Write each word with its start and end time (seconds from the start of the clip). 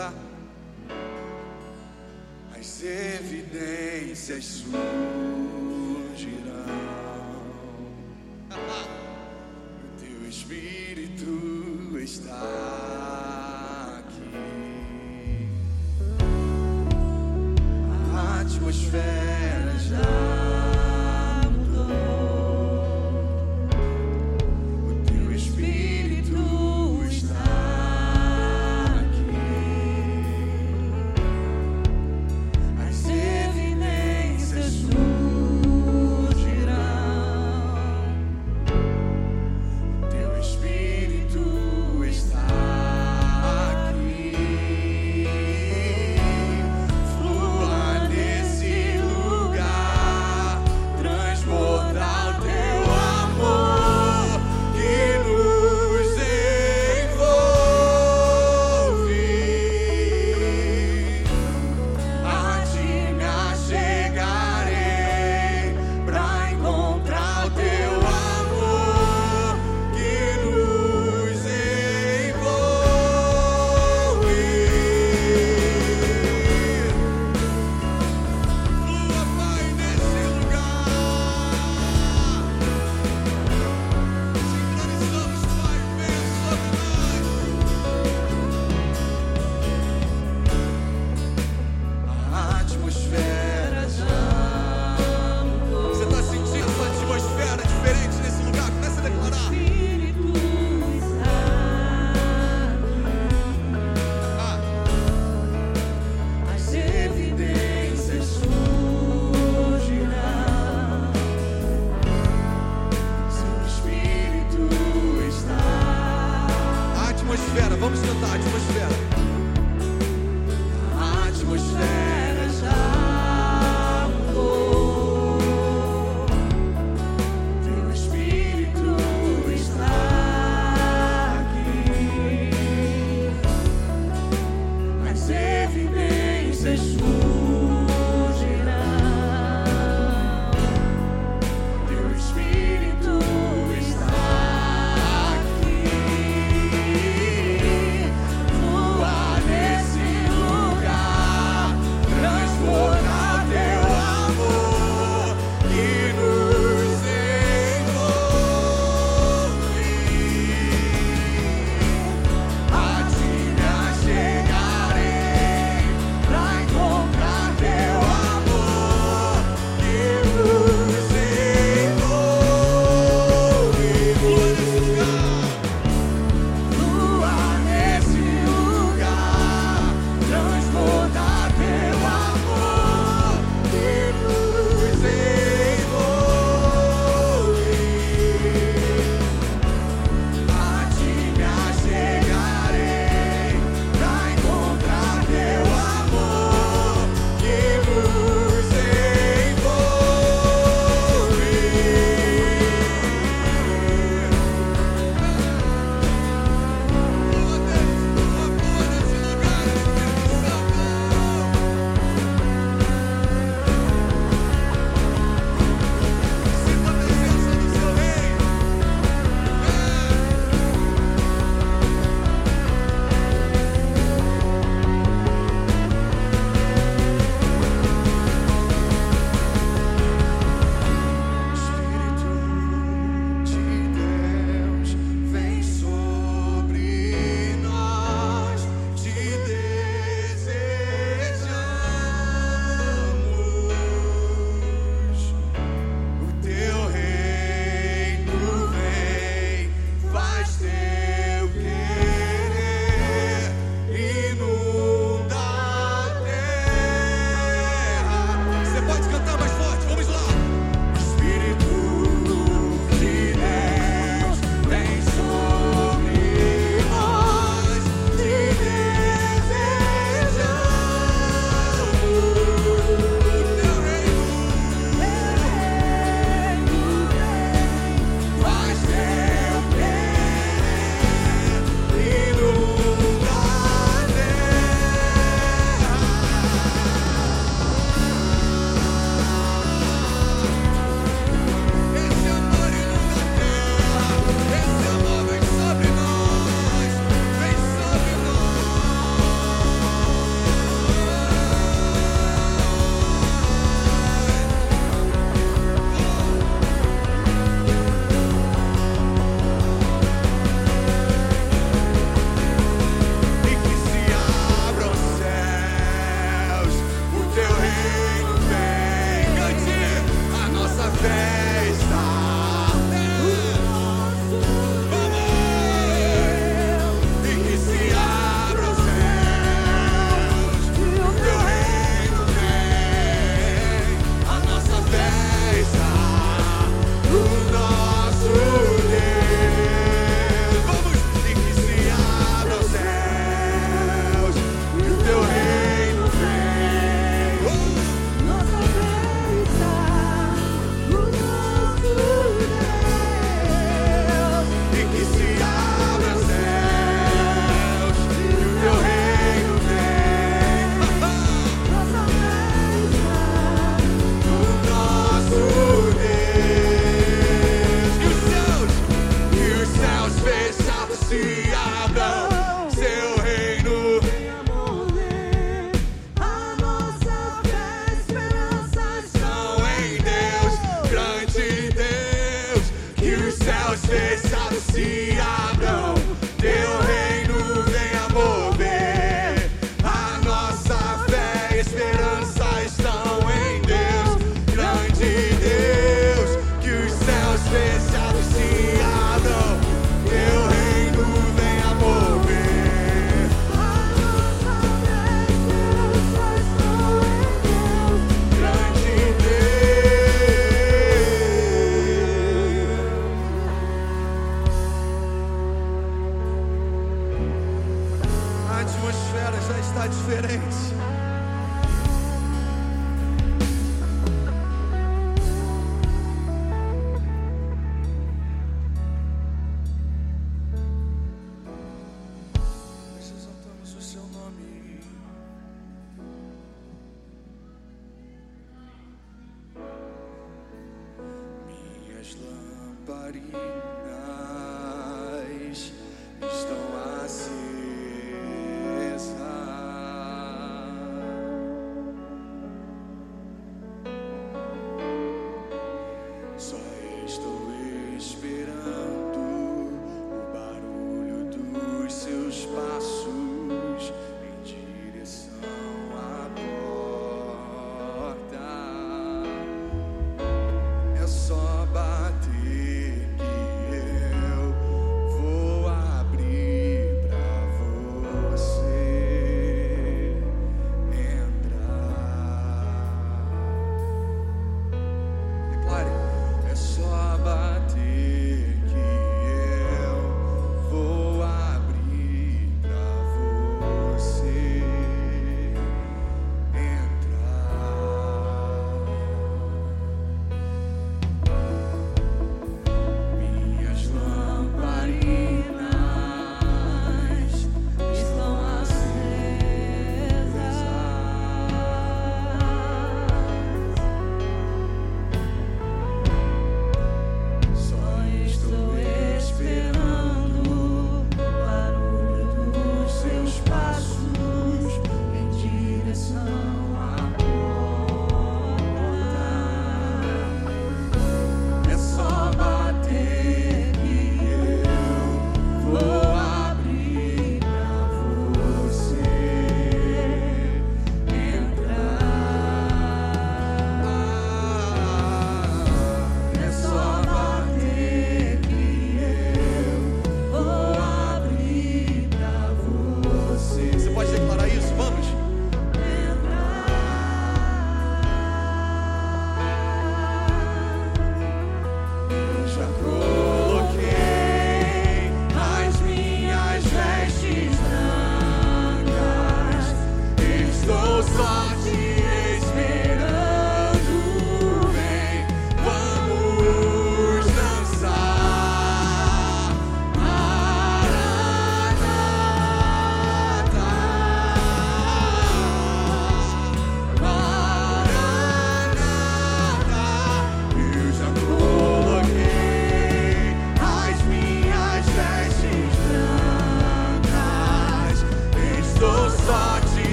Você 0.00 0.29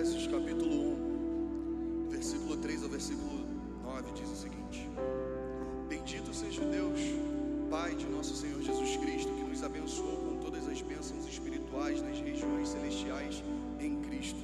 Efésios 0.00 0.26
capítulo 0.28 0.94
1, 2.06 2.08
versículo 2.08 2.56
3 2.56 2.84
ao 2.84 2.88
versículo 2.88 3.44
9 3.82 4.12
diz 4.14 4.30
o 4.30 4.34
seguinte: 4.34 4.88
Bendito 5.90 6.32
seja 6.32 6.62
o 6.62 6.70
Deus, 6.70 6.98
Pai 7.68 7.94
de 7.94 8.06
nosso 8.06 8.34
Senhor 8.34 8.62
Jesus 8.62 8.96
Cristo, 8.96 9.30
que 9.34 9.44
nos 9.44 9.62
abençoou 9.62 10.16
com 10.16 10.38
todas 10.38 10.66
as 10.68 10.80
bênçãos 10.80 11.26
espirituais 11.26 12.00
nas 12.00 12.18
regiões 12.18 12.70
celestiais 12.70 13.44
em 13.78 14.00
Cristo. 14.00 14.40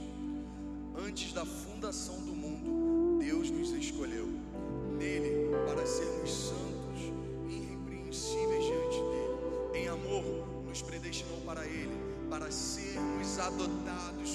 Antes 0.94 1.32
da 1.32 1.46
fundação 1.46 2.16
do 2.16 2.34
mundo, 2.34 3.18
Deus 3.18 3.48
nos 3.50 3.70
escolheu 3.70 4.28
nele 4.98 5.56
para 5.66 5.86
sermos 5.86 6.32
santos 6.32 7.00
e 7.48 7.54
irrepreensíveis 7.54 8.62
diante 8.62 8.98
dele. 8.98 9.84
Em 9.84 9.88
amor, 9.88 10.22
nos 10.68 10.82
predestinou 10.82 11.40
para 11.46 11.64
ele, 11.64 11.96
para 12.28 12.50
sermos 12.50 13.38
adotados 13.38 14.25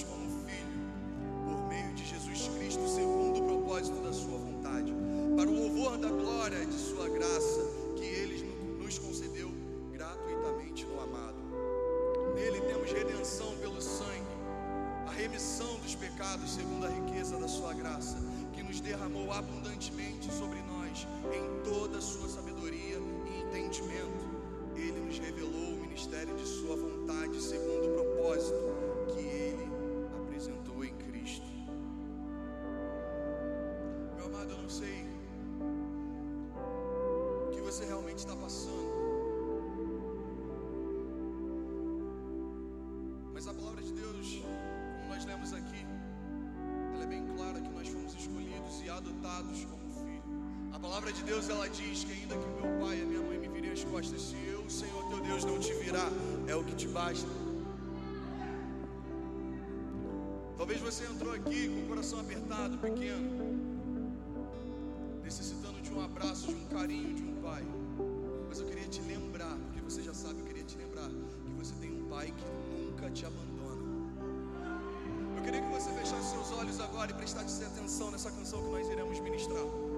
derramou 18.82 19.30
abundantemente 19.32 20.30
sobre 20.32 20.60
nós 20.62 21.06
em 21.32 21.62
toda 21.62 21.98
a 21.98 22.00
sua 22.00 22.28
sabedoria 22.28 22.98
e 23.26 23.42
entendimento. 23.42 24.32
Ele 24.74 25.00
nos 25.00 25.18
revelou 25.18 25.74
o 25.74 25.80
ministério 25.80 26.34
de 26.36 26.46
sua 26.46 26.76
vontade 26.76 27.40
segundo 27.40 27.88
o 27.88 27.94
propósito 27.94 28.58
que 29.14 29.20
ele 29.20 29.68
apresentou 30.20 30.84
em 30.84 30.94
Cristo. 30.96 31.46
Meu 34.16 34.26
amado, 34.26 34.50
eu 34.50 34.58
não 34.58 34.70
sei 34.70 35.06
o 37.46 37.50
que 37.52 37.60
você 37.60 37.84
realmente 37.84 38.18
está 38.18 38.34
passando. 38.34 38.92
Mas 43.32 43.46
a 43.46 43.54
palavra 43.54 43.82
de 43.82 43.92
Deus, 43.92 44.42
como 45.00 45.14
nós 45.14 45.24
lemos 45.24 45.52
aqui, 45.52 45.86
clara 47.36 47.60
que 47.60 47.70
nós 47.70 47.88
fomos 47.88 48.14
escolhidos 48.14 48.82
e 48.84 48.88
adotados 48.88 49.64
como 49.64 49.84
filho. 50.00 50.22
A 50.72 50.78
palavra 50.78 51.12
de 51.12 51.22
Deus 51.22 51.48
ela 51.48 51.68
diz 51.68 52.04
que 52.04 52.12
ainda 52.12 52.36
que 52.36 52.46
o 52.46 52.54
meu 52.60 52.80
pai 52.80 53.00
e 53.00 53.04
minha 53.04 53.22
mãe 53.22 53.38
me 53.38 53.48
virem 53.48 53.72
as 53.72 53.84
costas, 53.84 54.20
se 54.20 54.36
eu, 54.46 54.68
Senhor 54.68 55.08
teu 55.08 55.20
Deus, 55.20 55.44
não 55.44 55.58
te 55.58 55.72
virar, 55.74 56.10
é 56.46 56.54
o 56.54 56.64
que 56.64 56.74
te 56.74 56.88
basta. 56.88 57.28
Talvez 60.56 60.80
você 60.80 61.04
entrou 61.04 61.32
aqui 61.34 61.68
com 61.68 61.80
o 61.82 61.88
coração 61.88 62.20
apertado, 62.20 62.78
pequeno, 62.78 63.28
necessitando 65.24 65.80
de 65.82 65.92
um 65.92 66.00
abraço, 66.00 66.46
de 66.46 66.54
um 66.54 66.66
carinho 66.66 67.14
de 67.14 67.22
um 67.22 67.34
pai. 67.42 67.64
Mas 68.48 68.60
eu 68.60 68.66
queria 68.66 68.86
te 68.86 69.00
lembrar, 69.02 69.56
porque 69.64 69.80
você 69.80 70.02
já 70.02 70.14
sabe, 70.14 70.40
eu 70.40 70.46
queria 70.46 70.62
te 70.62 70.76
lembrar 70.76 71.08
que 71.08 71.52
você 71.58 71.74
tem 71.80 71.90
um 71.90 72.08
pai 72.08 72.26
que 72.26 72.44
nunca 72.72 73.10
te 73.10 73.26
abandona. 73.26 73.61
Olhos 76.62 76.80
agora 76.80 77.10
e 77.10 77.14
prestasse 77.14 77.64
atenção 77.64 78.12
nessa 78.12 78.30
canção 78.30 78.62
que 78.62 78.70
nós 78.70 78.88
iremos 78.88 79.18
ministrar. 79.18 79.91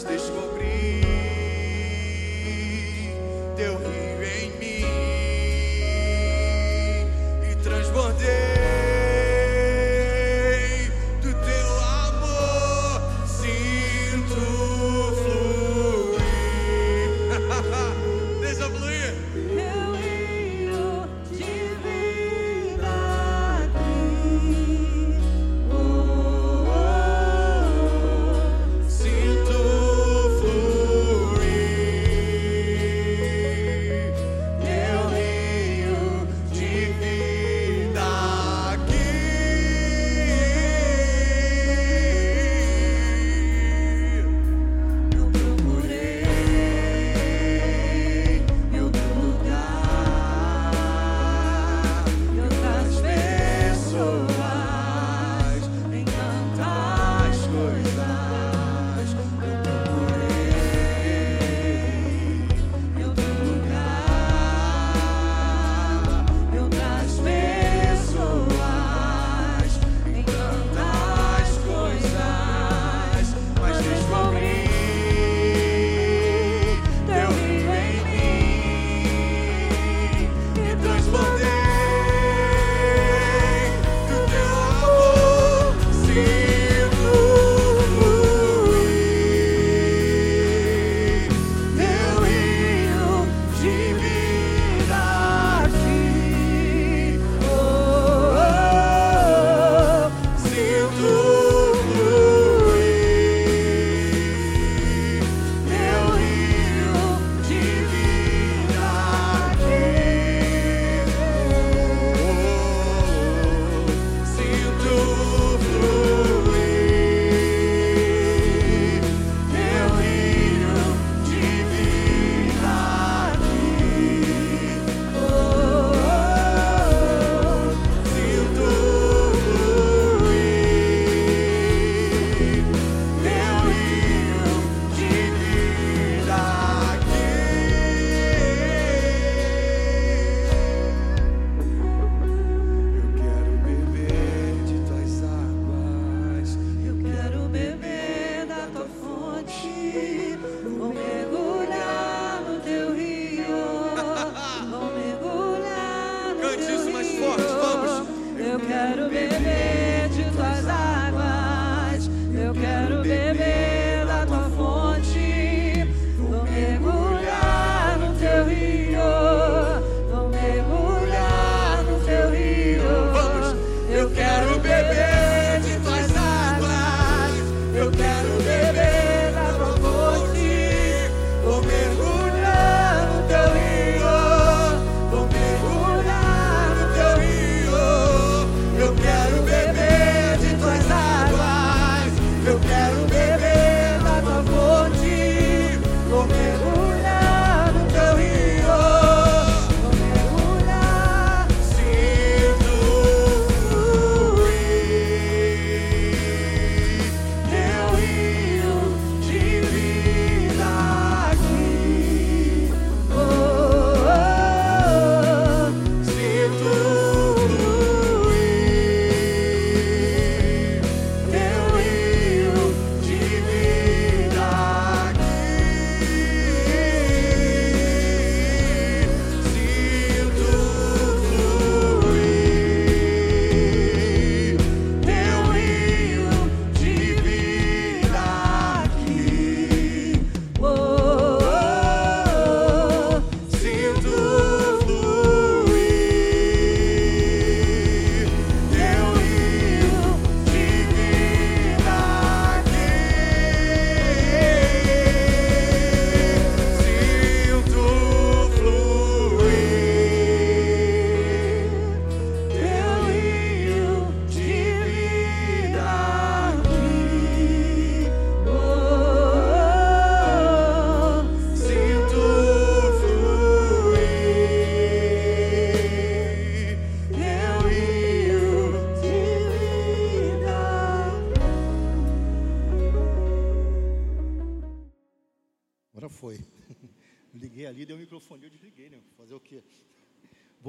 Mas 0.00 0.04
descobri 0.04 0.49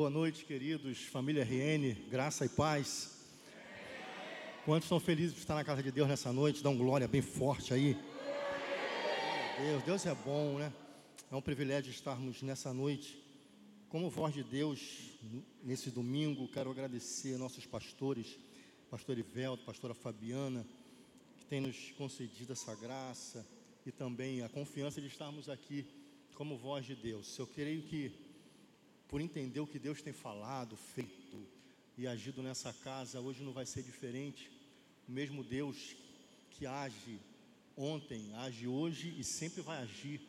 Boa 0.01 0.09
noite, 0.09 0.45
queridos, 0.45 0.97
família 0.97 1.43
RN, 1.43 1.93
graça 2.09 2.43
e 2.43 2.49
paz. 2.49 3.19
Quantos 4.65 4.85
estão 4.85 4.99
felizes 4.99 5.33
por 5.33 5.41
estar 5.41 5.53
na 5.53 5.63
casa 5.63 5.83
de 5.83 5.91
Deus 5.91 6.07
nessa 6.07 6.33
noite? 6.33 6.63
Dá 6.63 6.73
glória 6.73 7.07
bem 7.07 7.21
forte 7.21 7.71
aí. 7.71 7.95
Deus, 9.59 9.83
Deus 9.83 10.05
é 10.07 10.15
bom, 10.15 10.57
né? 10.57 10.73
É 11.31 11.35
um 11.35 11.41
privilégio 11.41 11.91
estarmos 11.91 12.41
nessa 12.41 12.73
noite. 12.73 13.23
Como 13.89 14.09
voz 14.09 14.33
de 14.33 14.43
Deus, 14.43 15.11
nesse 15.63 15.91
domingo, 15.91 16.47
quero 16.47 16.71
agradecer 16.71 17.37
nossos 17.37 17.67
pastores, 17.67 18.39
pastor 18.89 19.19
Ivelto, 19.19 19.63
pastora 19.65 19.93
Fabiana, 19.93 20.65
que 21.37 21.45
tem 21.45 21.61
nos 21.61 21.91
concedido 21.91 22.53
essa 22.53 22.73
graça 22.73 23.47
e 23.85 23.91
também 23.91 24.41
a 24.41 24.49
confiança 24.49 24.99
de 24.99 25.05
estarmos 25.05 25.47
aqui 25.47 25.85
como 26.33 26.57
voz 26.57 26.87
de 26.87 26.95
Deus. 26.95 27.37
Eu 27.37 27.45
creio 27.45 27.83
que, 27.83 28.11
por 29.11 29.19
entender 29.19 29.59
o 29.59 29.67
que 29.67 29.77
Deus 29.77 30.01
tem 30.01 30.13
falado, 30.13 30.77
feito 30.77 31.45
e 31.97 32.07
agido 32.07 32.41
nessa 32.41 32.71
casa, 32.71 33.19
hoje 33.19 33.43
não 33.43 33.51
vai 33.51 33.65
ser 33.65 33.83
diferente. 33.83 34.49
O 35.05 35.11
mesmo 35.11 35.43
Deus 35.43 35.97
que 36.51 36.65
age 36.65 37.19
ontem, 37.75 38.33
age 38.35 38.67
hoje 38.67 39.13
e 39.19 39.23
sempre 39.23 39.61
vai 39.61 39.83
agir. 39.83 40.21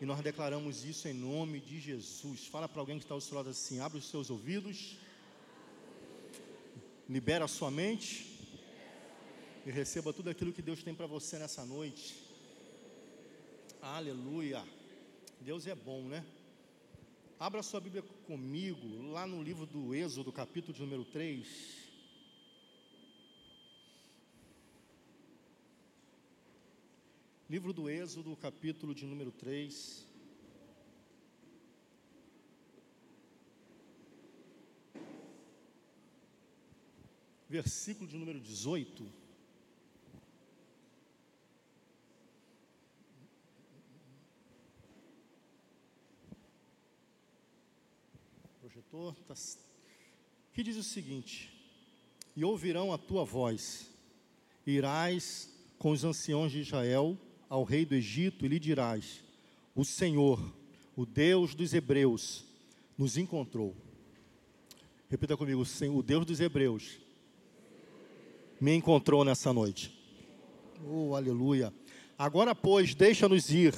E 0.00 0.06
nós 0.06 0.20
declaramos 0.20 0.84
isso 0.84 1.08
em 1.08 1.12
nome 1.12 1.58
de 1.58 1.80
Jesus. 1.80 2.46
Fala 2.46 2.68
para 2.68 2.80
alguém 2.80 2.96
que 2.96 3.04
está 3.04 3.12
ao 3.12 3.20
seu 3.20 3.36
lado 3.36 3.50
assim: 3.50 3.80
abre 3.80 3.98
os 3.98 4.08
seus 4.08 4.30
ouvidos, 4.30 4.96
libera 7.08 7.44
a 7.46 7.48
sua 7.48 7.72
mente 7.72 8.38
e 9.66 9.70
receba 9.72 10.12
tudo 10.12 10.30
aquilo 10.30 10.52
que 10.52 10.62
Deus 10.62 10.80
tem 10.84 10.94
para 10.94 11.08
você 11.08 11.40
nessa 11.40 11.64
noite. 11.64 12.14
Aleluia. 13.80 14.64
Deus 15.40 15.66
é 15.66 15.74
bom, 15.74 16.02
né? 16.02 16.24
Abra 17.42 17.60
sua 17.60 17.80
Bíblia 17.80 18.04
comigo, 18.24 19.02
lá 19.10 19.26
no 19.26 19.42
livro 19.42 19.66
do 19.66 19.92
Êxodo, 19.92 20.30
capítulo 20.30 20.72
de 20.72 20.80
número 20.80 21.04
3. 21.04 21.44
Livro 27.50 27.72
do 27.72 27.90
Êxodo, 27.90 28.36
capítulo 28.36 28.94
de 28.94 29.04
número 29.04 29.32
3. 29.32 30.06
Versículo 37.48 38.08
de 38.08 38.16
número 38.16 38.38
18. 38.38 39.21
Tá, 49.26 49.34
que 50.52 50.62
diz 50.62 50.76
o 50.76 50.82
seguinte: 50.82 51.50
E 52.36 52.44
ouvirão 52.44 52.92
a 52.92 52.98
tua 52.98 53.24
voz, 53.24 53.88
irás 54.66 55.50
com 55.78 55.92
os 55.92 56.04
anciãos 56.04 56.52
de 56.52 56.60
Israel 56.60 57.16
ao 57.48 57.64
rei 57.64 57.86
do 57.86 57.94
Egito 57.94 58.44
e 58.44 58.48
lhe 58.48 58.58
dirás: 58.58 59.24
O 59.74 59.82
Senhor, 59.82 60.38
o 60.94 61.06
Deus 61.06 61.54
dos 61.54 61.72
Hebreus, 61.72 62.44
nos 62.98 63.16
encontrou. 63.16 63.74
Repita 65.08 65.38
comigo: 65.38 65.62
o 65.62 66.02
Deus 66.02 66.26
dos 66.26 66.38
Hebreus 66.38 67.00
me 68.60 68.74
encontrou 68.74 69.24
nessa 69.24 69.54
noite. 69.54 69.90
Oh, 70.86 71.16
aleluia. 71.16 71.72
Agora, 72.18 72.54
pois, 72.54 72.94
deixa-nos 72.94 73.50
ir, 73.50 73.74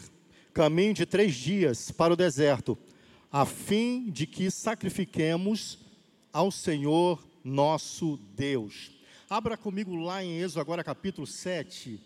caminho 0.52 0.92
de 0.92 1.06
três 1.06 1.36
dias 1.36 1.92
para 1.92 2.12
o 2.12 2.16
deserto, 2.16 2.76
a 3.34 3.44
fim 3.44 4.12
de 4.12 4.28
que 4.28 4.48
sacrifiquemos 4.48 5.76
ao 6.32 6.52
Senhor 6.52 7.20
nosso 7.42 8.16
Deus. 8.36 8.92
Abra 9.28 9.56
comigo 9.56 9.96
lá 9.96 10.22
em 10.22 10.38
Êxodo, 10.38 10.60
agora 10.60 10.84
capítulo 10.84 11.26
7 11.26 12.00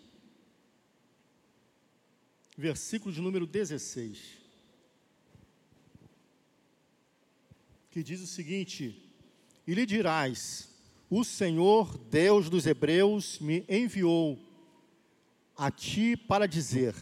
versículo 2.57 3.13
de 3.13 3.21
número 3.21 3.45
16, 3.45 4.17
que 7.91 8.01
diz 8.01 8.21
o 8.21 8.25
seguinte: 8.25 8.99
E 9.67 9.75
lhe 9.75 9.85
dirás: 9.85 10.67
O 11.11 11.23
Senhor, 11.23 11.95
Deus 12.09 12.49
dos 12.49 12.65
Hebreus, 12.65 13.37
me 13.37 13.63
enviou 13.69 14.39
a 15.55 15.69
ti 15.69 16.17
para 16.17 16.47
dizer: 16.47 16.95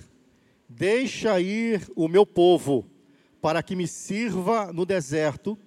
Deixa 0.67 1.39
ir 1.39 1.89
o 1.95 2.09
meu 2.09 2.25
povo, 2.25 2.96
para 3.41 3.61
que 3.61 3.75
me 3.75 3.87
sirva 3.87 4.71
no 4.73 4.85
deserto, 4.85 5.57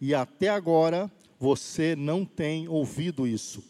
e 0.00 0.14
até 0.14 0.48
agora 0.48 1.10
você 1.38 1.94
não 1.96 2.24
tem 2.24 2.68
ouvido 2.68 3.26
isso. 3.26 3.62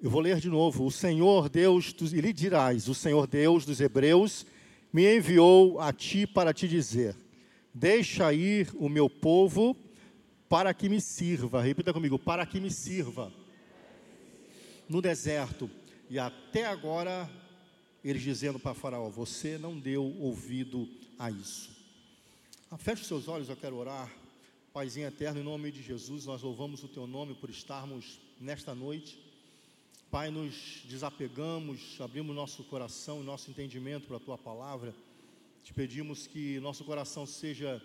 Eu 0.00 0.10
vou 0.10 0.20
ler 0.20 0.38
de 0.38 0.48
novo. 0.48 0.84
O 0.84 0.90
Senhor 0.90 1.48
Deus, 1.48 1.92
dos, 1.92 2.12
e 2.12 2.20
lhe 2.20 2.32
dirás: 2.32 2.88
O 2.88 2.94
Senhor 2.94 3.26
Deus 3.26 3.64
dos 3.64 3.80
Hebreus 3.80 4.44
me 4.92 5.16
enviou 5.16 5.80
a 5.80 5.92
ti 5.92 6.26
para 6.26 6.52
te 6.52 6.68
dizer: 6.68 7.16
Deixa 7.72 8.32
ir 8.32 8.70
o 8.74 8.88
meu 8.88 9.08
povo 9.08 9.76
para 10.48 10.72
que 10.74 10.88
me 10.88 11.00
sirva. 11.00 11.62
Repita 11.62 11.92
comigo: 11.92 12.18
para 12.18 12.44
que 12.44 12.60
me 12.60 12.70
sirva 12.70 13.32
no 14.88 15.00
deserto. 15.00 15.70
E 16.10 16.18
até 16.18 16.66
agora, 16.66 17.28
eles 18.04 18.22
dizendo 18.22 18.58
para 18.58 18.74
Faraó: 18.74 19.08
Você 19.08 19.56
não 19.56 19.78
deu 19.78 20.04
ouvido 20.20 20.88
a 21.18 21.30
isso. 21.30 21.70
Ah, 22.70 22.76
feche 22.76 23.04
seus 23.04 23.28
olhos, 23.28 23.48
eu 23.48 23.56
quero 23.56 23.76
orar. 23.76 24.12
Paizinho 24.72 25.06
eterno, 25.06 25.40
em 25.40 25.44
nome 25.44 25.70
de 25.70 25.82
Jesus, 25.82 26.26
nós 26.26 26.42
louvamos 26.42 26.82
o 26.82 26.88
teu 26.88 27.06
nome 27.06 27.34
por 27.34 27.48
estarmos 27.50 28.18
nesta 28.40 28.74
noite 28.74 29.24
Pai, 30.14 30.30
nos 30.30 30.84
desapegamos, 30.84 32.00
abrimos 32.00 32.36
nosso 32.36 32.62
coração 32.62 33.20
e 33.20 33.24
nosso 33.24 33.50
entendimento 33.50 34.06
para 34.06 34.18
a 34.18 34.20
tua 34.20 34.38
palavra. 34.38 34.94
Te 35.64 35.74
pedimos 35.74 36.28
que 36.28 36.60
nosso 36.60 36.84
coração 36.84 37.26
seja, 37.26 37.82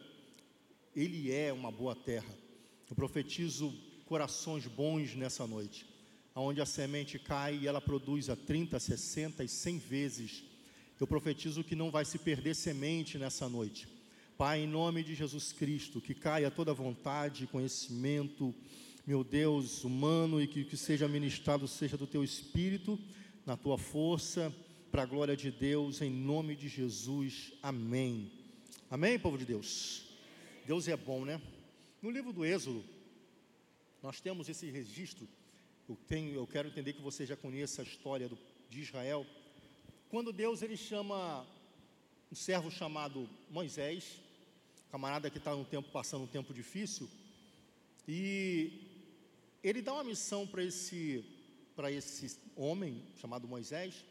ele 0.95 1.31
é 1.31 1.51
uma 1.51 1.71
boa 1.71 1.95
terra. 1.95 2.31
Eu 2.87 2.95
profetizo 2.95 3.73
corações 4.05 4.67
bons 4.67 5.15
nessa 5.15 5.47
noite, 5.47 5.87
aonde 6.35 6.61
a 6.61 6.67
semente 6.67 7.17
cai 7.17 7.57
e 7.57 7.65
ela 7.65 7.81
produz 7.81 8.29
a 8.29 8.35
30, 8.35 8.79
60 8.79 9.43
e 9.43 9.47
100 9.47 9.79
vezes. 9.79 10.43
Eu 10.99 11.07
profetizo 11.07 11.63
que 11.63 11.75
não 11.75 11.89
vai 11.89 12.03
se 12.03 12.19
perder 12.19 12.55
semente 12.55 13.17
nessa 13.17 13.47
noite. 13.47 13.87
Pai, 14.37 14.61
em 14.61 14.67
nome 14.67 15.03
de 15.03 15.15
Jesus 15.15 15.53
Cristo, 15.53 16.01
que 16.01 16.13
caia 16.13 16.51
toda 16.51 16.73
vontade, 16.73 17.47
conhecimento, 17.47 18.53
meu 19.07 19.23
Deus, 19.23 19.83
humano 19.83 20.41
e 20.41 20.47
que 20.47 20.61
o 20.61 20.65
que 20.65 20.75
seja 20.75 21.07
ministrado 21.07 21.67
seja 21.67 21.97
do 21.97 22.05
teu 22.05 22.23
espírito, 22.23 22.99
na 23.45 23.55
tua 23.55 23.77
força, 23.77 24.53
para 24.91 25.03
a 25.03 25.05
glória 25.05 25.37
de 25.37 25.51
Deus, 25.51 26.01
em 26.01 26.09
nome 26.09 26.55
de 26.55 26.67
Jesus. 26.67 27.53
Amém. 27.63 28.31
Amém, 28.89 29.17
povo 29.17 29.37
de 29.37 29.45
Deus. 29.45 30.03
Deus 30.65 30.87
é 30.87 30.97
bom, 30.97 31.23
né? 31.23 31.41
No 32.01 32.11
livro 32.11 32.33
do 32.33 32.45
Êxodo, 32.45 32.83
nós 34.03 34.19
temos 34.19 34.49
esse 34.49 34.69
registro. 34.69 35.27
Eu, 35.87 35.97
tenho, 36.07 36.33
eu 36.33 36.45
quero 36.45 36.67
entender 36.67 36.93
que 36.93 37.01
você 37.01 37.25
já 37.25 37.35
conheça 37.35 37.81
a 37.81 37.85
história 37.85 38.27
do, 38.27 38.37
de 38.69 38.81
Israel. 38.81 39.25
Quando 40.09 40.33
Deus 40.33 40.63
ele 40.63 40.75
chama 40.75 41.45
um 42.31 42.35
servo 42.35 42.71
chamado 42.71 43.29
Moisés, 43.47 44.19
camarada 44.91 45.29
que 45.29 45.37
está 45.37 45.55
um 45.55 45.63
tempo 45.63 45.91
passando 45.91 46.23
um 46.23 46.27
tempo 46.27 46.51
difícil, 46.51 47.07
e 48.07 48.87
ele 49.63 49.83
dá 49.83 49.93
uma 49.93 50.03
missão 50.03 50.47
para 50.47 50.63
esse, 50.63 51.23
para 51.75 51.91
esse 51.91 52.39
homem 52.55 53.03
chamado 53.21 53.47
Moisés. 53.47 54.03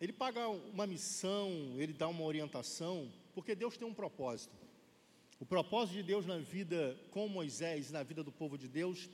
Ele 0.00 0.12
paga 0.12 0.48
uma 0.48 0.86
missão, 0.86 1.50
ele 1.76 1.92
dá 1.92 2.06
uma 2.06 2.22
orientação, 2.22 3.10
porque 3.34 3.56
Deus 3.56 3.76
tem 3.76 3.88
um 3.88 3.92
propósito. 3.92 4.54
O 5.40 5.44
propósito 5.44 5.96
de 5.96 6.04
Deus 6.04 6.24
na 6.24 6.38
vida 6.38 6.96
com 7.10 7.26
Moisés 7.26 7.90
na 7.90 8.04
vida 8.04 8.22
do 8.22 8.30
povo 8.30 8.56
de 8.56 8.68
Deus 8.68 9.10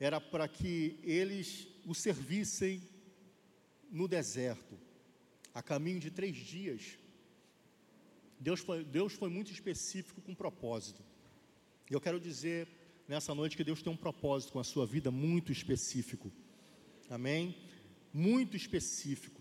era 0.00 0.18
para 0.22 0.48
que 0.48 0.98
eles 1.02 1.68
o 1.84 1.94
servissem 1.94 2.82
no 3.90 4.08
deserto, 4.08 4.85
a 5.56 5.62
caminho 5.62 5.98
de 5.98 6.10
três 6.10 6.36
dias. 6.36 6.98
Deus 8.38 8.60
foi, 8.60 8.84
Deus 8.84 9.14
foi 9.14 9.30
muito 9.30 9.50
específico 9.50 10.20
com 10.20 10.34
propósito. 10.34 11.02
E 11.90 11.94
eu 11.94 12.00
quero 12.00 12.20
dizer 12.20 12.68
nessa 13.08 13.34
noite 13.34 13.56
que 13.56 13.64
Deus 13.64 13.82
tem 13.82 13.90
um 13.90 13.96
propósito 13.96 14.52
com 14.52 14.60
a 14.60 14.64
sua 14.64 14.84
vida 14.84 15.10
muito 15.10 15.50
específico. 15.50 16.30
Amém? 17.08 17.56
Muito 18.12 18.54
específico. 18.54 19.40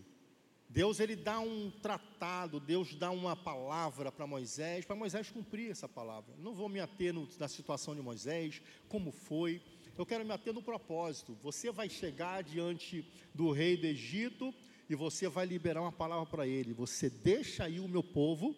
Deus 0.70 1.02
ele 1.02 1.18
dá 1.18 1.42
um 1.42 1.70
tratado, 1.82 2.62
Deus 2.62 2.96
dá 2.96 3.12
uma 3.12 3.36
palavra 3.36 4.10
para 4.10 4.26
Moisés, 4.26 4.86
para 4.86 4.96
Moisés 4.96 5.30
cumprir 5.30 5.72
essa 5.72 5.90
palavra. 5.90 6.34
Não 6.38 6.54
vou 6.54 6.70
me 6.70 6.80
ater 6.80 7.14
no, 7.14 7.28
na 7.38 7.50
situação 7.50 7.94
de 7.94 8.02
Moisés, 8.02 8.62
como 8.88 9.12
foi. 9.12 9.62
Eu 9.98 10.06
quero 10.06 10.24
me 10.24 10.32
ater 10.32 10.54
no 10.54 10.64
propósito. 10.64 11.38
Você 11.44 11.74
vai 11.74 11.90
chegar 11.90 12.42
diante 12.42 13.06
do 13.34 13.52
rei 13.52 13.76
do 13.76 13.86
Egito 13.86 14.54
e 14.90 14.96
você 14.96 15.28
vai 15.28 15.46
liberar 15.46 15.82
uma 15.82 15.92
palavra 15.92 16.26
para 16.26 16.48
ele. 16.48 16.74
Você 16.74 17.10
deixa 17.10 17.64
aí 17.64 17.80
o 17.80 17.88
meu 17.88 18.04
povo 18.04 18.56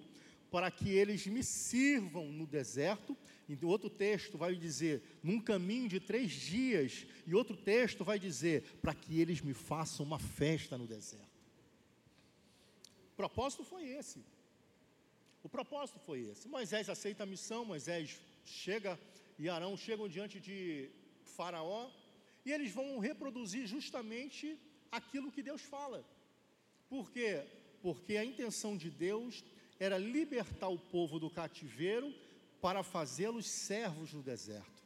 para 0.52 0.70
que 0.72 0.90
eles 0.90 1.28
me 1.28 1.44
sirvam 1.44 2.32
no 2.32 2.46
deserto 2.48 3.18
em 3.50 3.66
outro 3.66 3.90
texto 3.90 4.38
vai 4.38 4.56
dizer, 4.56 5.02
num 5.24 5.40
caminho 5.40 5.88
de 5.88 6.00
três 6.00 6.32
dias. 6.32 7.08
E 7.26 7.34
outro 7.34 7.56
texto 7.56 8.04
vai 8.04 8.20
dizer, 8.20 8.78
para 8.82 8.94
que 8.94 9.22
eles 9.22 9.42
me 9.42 9.54
façam 9.54 10.06
uma 10.06 10.20
festa 10.20 10.78
no 10.78 10.86
deserto. 10.86 11.26
O 13.14 13.16
propósito 13.16 13.64
foi 13.64 13.88
esse. 13.88 14.24
O 15.42 15.50
propósito 15.50 15.98
foi 16.00 16.20
esse. 16.22 16.48
Moisés 16.48 16.90
aceita 16.90 17.24
a 17.24 17.26
missão, 17.26 17.64
Moisés 17.64 18.20
chega 18.44 19.00
e 19.40 19.48
Arão 19.48 19.78
chegam 19.78 20.10
diante 20.10 20.40
de 20.42 20.90
Faraó 21.24 21.90
e 22.46 22.52
eles 22.52 22.72
vão 22.74 23.00
reproduzir 23.00 23.66
justamente 23.66 24.60
aquilo 24.92 25.32
que 25.32 25.42
Deus 25.42 25.62
fala. 25.62 26.06
Por 26.90 27.12
quê? 27.12 27.44
Porque 27.82 28.18
a 28.18 28.26
intenção 28.26 28.78
de 28.78 28.90
Deus 28.90 29.44
era 29.80 29.98
libertar 29.98 30.70
o 30.70 30.80
povo 30.80 31.20
do 31.20 31.30
cativeiro 31.30 32.14
para 32.62 32.84
fazê-los 32.84 33.46
servos 33.48 34.14
no 34.14 34.24
deserto. 34.24 34.84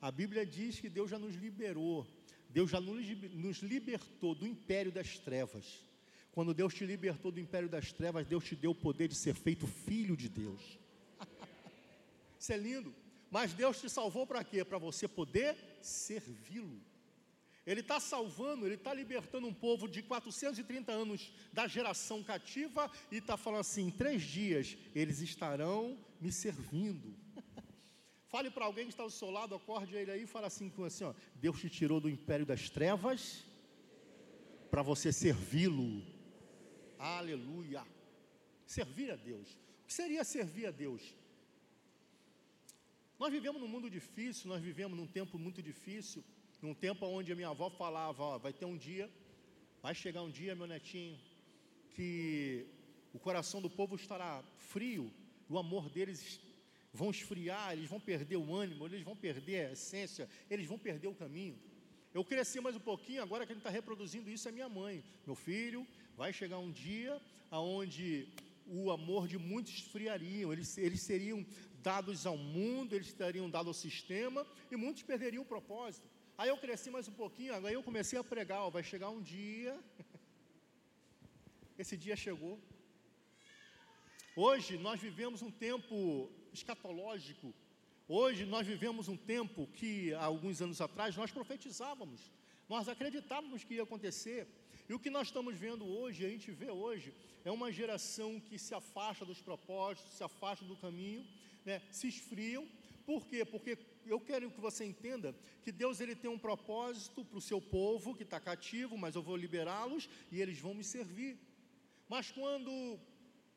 A 0.00 0.10
Bíblia 0.10 0.46
diz 0.46 0.80
que 0.80 0.88
Deus 0.88 1.10
já 1.10 1.18
nos 1.18 1.34
liberou, 1.34 2.06
Deus 2.48 2.70
já 2.70 2.80
nos 2.80 3.58
libertou 3.58 4.34
do 4.34 4.46
império 4.46 4.90
das 4.90 5.18
trevas. 5.18 5.84
Quando 6.32 6.54
Deus 6.54 6.72
te 6.72 6.86
libertou 6.86 7.32
do 7.32 7.40
império 7.40 7.68
das 7.68 7.92
trevas, 7.92 8.26
Deus 8.26 8.44
te 8.44 8.54
deu 8.54 8.70
o 8.70 8.74
poder 8.74 9.08
de 9.08 9.14
ser 9.14 9.34
feito 9.34 9.66
filho 9.66 10.16
de 10.16 10.28
Deus. 10.28 10.78
Isso 12.38 12.52
é 12.52 12.56
lindo. 12.56 12.94
Mas 13.30 13.52
Deus 13.52 13.80
te 13.80 13.90
salvou 13.90 14.26
para 14.26 14.44
quê? 14.44 14.64
Para 14.64 14.78
você 14.78 15.06
poder 15.08 15.56
servi-lo. 15.82 16.80
Ele 17.70 17.80
está 17.80 18.00
salvando, 18.00 18.64
ele 18.64 18.76
está 18.76 18.94
libertando 18.94 19.46
um 19.46 19.52
povo 19.52 19.86
de 19.86 20.02
430 20.02 20.90
anos 20.90 21.30
da 21.52 21.68
geração 21.68 22.24
cativa 22.24 22.90
e 23.12 23.16
está 23.16 23.36
falando 23.36 23.60
assim: 23.60 23.88
em 23.88 23.90
três 23.90 24.22
dias 24.22 24.78
eles 24.94 25.20
estarão 25.20 25.98
me 26.18 26.32
servindo. 26.32 27.14
Fale 28.32 28.50
para 28.50 28.64
alguém 28.64 28.86
que 28.86 28.92
está 28.94 29.02
ao 29.02 29.10
seu 29.10 29.30
lado, 29.30 29.54
acorde 29.54 29.94
ele 29.94 30.10
aí 30.10 30.22
e 30.22 30.26
fala 30.26 30.46
assim 30.46 30.72
assim: 30.86 31.04
ó, 31.04 31.12
Deus 31.34 31.60
te 31.60 31.68
tirou 31.68 32.00
do 32.00 32.08
império 32.08 32.46
das 32.46 32.70
trevas 32.70 33.44
para 34.70 34.80
você 34.80 35.12
servi-lo. 35.12 36.02
Aleluia. 36.98 37.86
Servir 38.64 39.10
a 39.10 39.16
Deus. 39.16 39.46
O 39.82 39.86
que 39.88 39.92
seria 39.92 40.24
servir 40.24 40.64
a 40.68 40.70
Deus? 40.70 41.02
Nós 43.18 43.30
vivemos 43.30 43.60
num 43.60 43.68
mundo 43.68 43.90
difícil, 43.90 44.48
nós 44.48 44.62
vivemos 44.62 44.96
num 44.98 45.06
tempo 45.06 45.38
muito 45.38 45.62
difícil, 45.62 46.24
num 46.60 46.74
tempo 46.74 47.06
onde 47.06 47.32
a 47.32 47.36
minha 47.36 47.48
avó 47.48 47.70
falava, 47.70 48.22
ó, 48.22 48.38
vai 48.38 48.52
ter 48.52 48.64
um 48.64 48.76
dia, 48.76 49.10
vai 49.82 49.94
chegar 49.94 50.22
um 50.22 50.30
dia, 50.30 50.54
meu 50.54 50.66
netinho, 50.66 51.18
que 51.90 52.66
o 53.12 53.18
coração 53.18 53.60
do 53.62 53.70
povo 53.70 53.96
estará 53.96 54.42
frio, 54.56 55.12
o 55.48 55.58
amor 55.58 55.88
deles 55.88 56.40
vão 56.92 57.10
esfriar, 57.10 57.72
eles 57.72 57.88
vão 57.88 58.00
perder 58.00 58.36
o 58.36 58.54
ânimo, 58.54 58.86
eles 58.86 59.02
vão 59.02 59.16
perder 59.16 59.68
a 59.68 59.72
essência, 59.72 60.28
eles 60.50 60.66
vão 60.66 60.78
perder 60.78 61.08
o 61.08 61.14
caminho. 61.14 61.58
Eu 62.12 62.24
cresci 62.24 62.60
mais 62.60 62.74
um 62.74 62.80
pouquinho, 62.80 63.22
agora 63.22 63.46
que 63.46 63.52
gente 63.52 63.60
está 63.60 63.70
reproduzindo 63.70 64.30
isso 64.30 64.48
é 64.48 64.52
minha 64.52 64.68
mãe. 64.68 65.04
Meu 65.26 65.34
filho, 65.34 65.86
vai 66.16 66.32
chegar 66.32 66.58
um 66.58 66.70
dia 66.70 67.20
aonde 67.50 68.28
o 68.66 68.90
amor 68.90 69.28
de 69.28 69.38
muitos 69.38 69.72
esfriariam, 69.72 70.52
eles, 70.52 70.76
eles 70.76 71.00
seriam 71.00 71.46
dados 71.82 72.26
ao 72.26 72.36
mundo, 72.36 72.94
eles 72.94 73.08
seriam 73.08 73.48
dados 73.48 73.68
ao 73.68 73.74
sistema 73.74 74.46
e 74.70 74.76
muitos 74.76 75.02
perderiam 75.02 75.42
o 75.42 75.46
propósito. 75.46 76.06
Aí 76.38 76.48
eu 76.50 76.56
cresci 76.56 76.88
mais 76.88 77.08
um 77.08 77.12
pouquinho, 77.12 77.52
agora 77.52 77.74
eu 77.74 77.82
comecei 77.82 78.18
a 78.18 78.22
pregar, 78.22 78.60
ó, 78.62 78.70
vai 78.70 78.84
chegar 78.84 79.10
um 79.10 79.20
dia, 79.20 79.78
esse 81.76 81.96
dia 81.96 82.14
chegou. 82.14 82.60
Hoje 84.36 84.78
nós 84.78 85.00
vivemos 85.00 85.42
um 85.42 85.50
tempo 85.50 86.30
escatológico, 86.52 87.52
Hoje 88.10 88.46
nós 88.46 88.66
vivemos 88.66 89.06
um 89.06 89.18
tempo 89.18 89.66
que 89.66 90.14
há 90.14 90.24
alguns 90.24 90.62
anos 90.62 90.80
atrás 90.80 91.14
nós 91.14 91.30
profetizávamos, 91.30 92.32
nós 92.66 92.88
acreditávamos 92.88 93.64
que 93.64 93.74
ia 93.74 93.82
acontecer. 93.82 94.48
E 94.88 94.94
o 94.94 94.98
que 94.98 95.10
nós 95.10 95.28
estamos 95.28 95.54
vendo 95.54 95.86
hoje, 95.86 96.24
a 96.24 96.30
gente 96.30 96.50
vê 96.50 96.70
hoje, 96.70 97.12
é 97.44 97.50
uma 97.50 97.70
geração 97.70 98.40
que 98.40 98.58
se 98.58 98.74
afasta 98.74 99.26
dos 99.26 99.42
propósitos, 99.42 100.14
se 100.14 100.24
afasta 100.24 100.64
do 100.64 100.74
caminho, 100.76 101.22
né, 101.66 101.82
se 101.90 102.08
esfriam. 102.08 102.66
Por 103.04 103.26
quê? 103.26 103.44
Porque 103.44 103.76
eu 104.10 104.20
quero 104.20 104.50
que 104.50 104.60
você 104.60 104.84
entenda 104.84 105.34
que 105.62 105.72
Deus 105.72 106.00
ele 106.00 106.14
tem 106.14 106.30
um 106.30 106.38
propósito 106.38 107.24
para 107.24 107.38
o 107.38 107.46
seu 107.50 107.60
povo 107.60 108.14
que 108.14 108.22
está 108.22 108.40
cativo, 108.40 108.96
mas 108.96 109.14
eu 109.14 109.22
vou 109.22 109.36
liberá-los 109.36 110.08
e 110.30 110.40
eles 110.40 110.58
vão 110.58 110.74
me 110.74 110.84
servir. 110.84 111.38
Mas 112.08 112.30
quando 112.30 112.98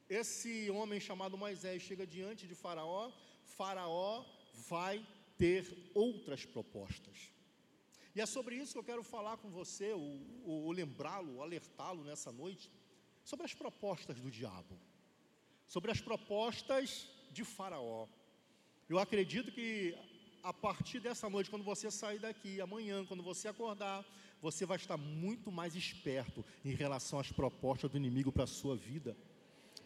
esse 0.09 0.69
homem 0.69 0.99
chamado 0.99 1.37
Moisés 1.37 1.81
chega 1.81 2.05
diante 2.05 2.47
de 2.47 2.55
Faraó, 2.55 3.11
Faraó 3.45 4.25
vai 4.69 5.05
ter 5.37 5.91
outras 5.93 6.45
propostas. 6.45 7.31
E 8.13 8.19
é 8.19 8.25
sobre 8.25 8.55
isso 8.55 8.73
que 8.73 8.79
eu 8.79 8.83
quero 8.83 9.03
falar 9.03 9.37
com 9.37 9.49
você, 9.49 9.93
ou, 9.93 10.71
lembrá-lo, 10.71 11.41
alertá-lo 11.41 12.03
nessa 12.03 12.31
noite, 12.31 12.69
sobre 13.23 13.45
as 13.45 13.53
propostas 13.53 14.19
do 14.19 14.29
diabo, 14.29 14.77
sobre 15.65 15.91
as 15.91 16.01
propostas 16.01 17.09
de 17.31 17.45
Faraó. 17.45 18.07
Eu 18.89 18.99
acredito 18.99 19.51
que 19.53 19.97
a 20.43 20.53
partir 20.53 20.99
dessa 20.99 21.29
noite, 21.29 21.49
quando 21.49 21.63
você 21.63 21.89
sair 21.91 22.19
daqui, 22.19 22.59
amanhã, 22.61 23.05
quando 23.05 23.23
você 23.23 23.47
acordar, 23.47 24.05
você 24.41 24.65
vai 24.65 24.77
estar 24.77 24.97
muito 24.97 25.51
mais 25.51 25.75
esperto 25.75 26.43
em 26.65 26.73
relação 26.73 27.19
às 27.19 27.31
propostas 27.31 27.91
do 27.91 27.97
inimigo 27.97 28.31
para 28.31 28.45
a 28.45 28.47
sua 28.47 28.75
vida. 28.75 29.15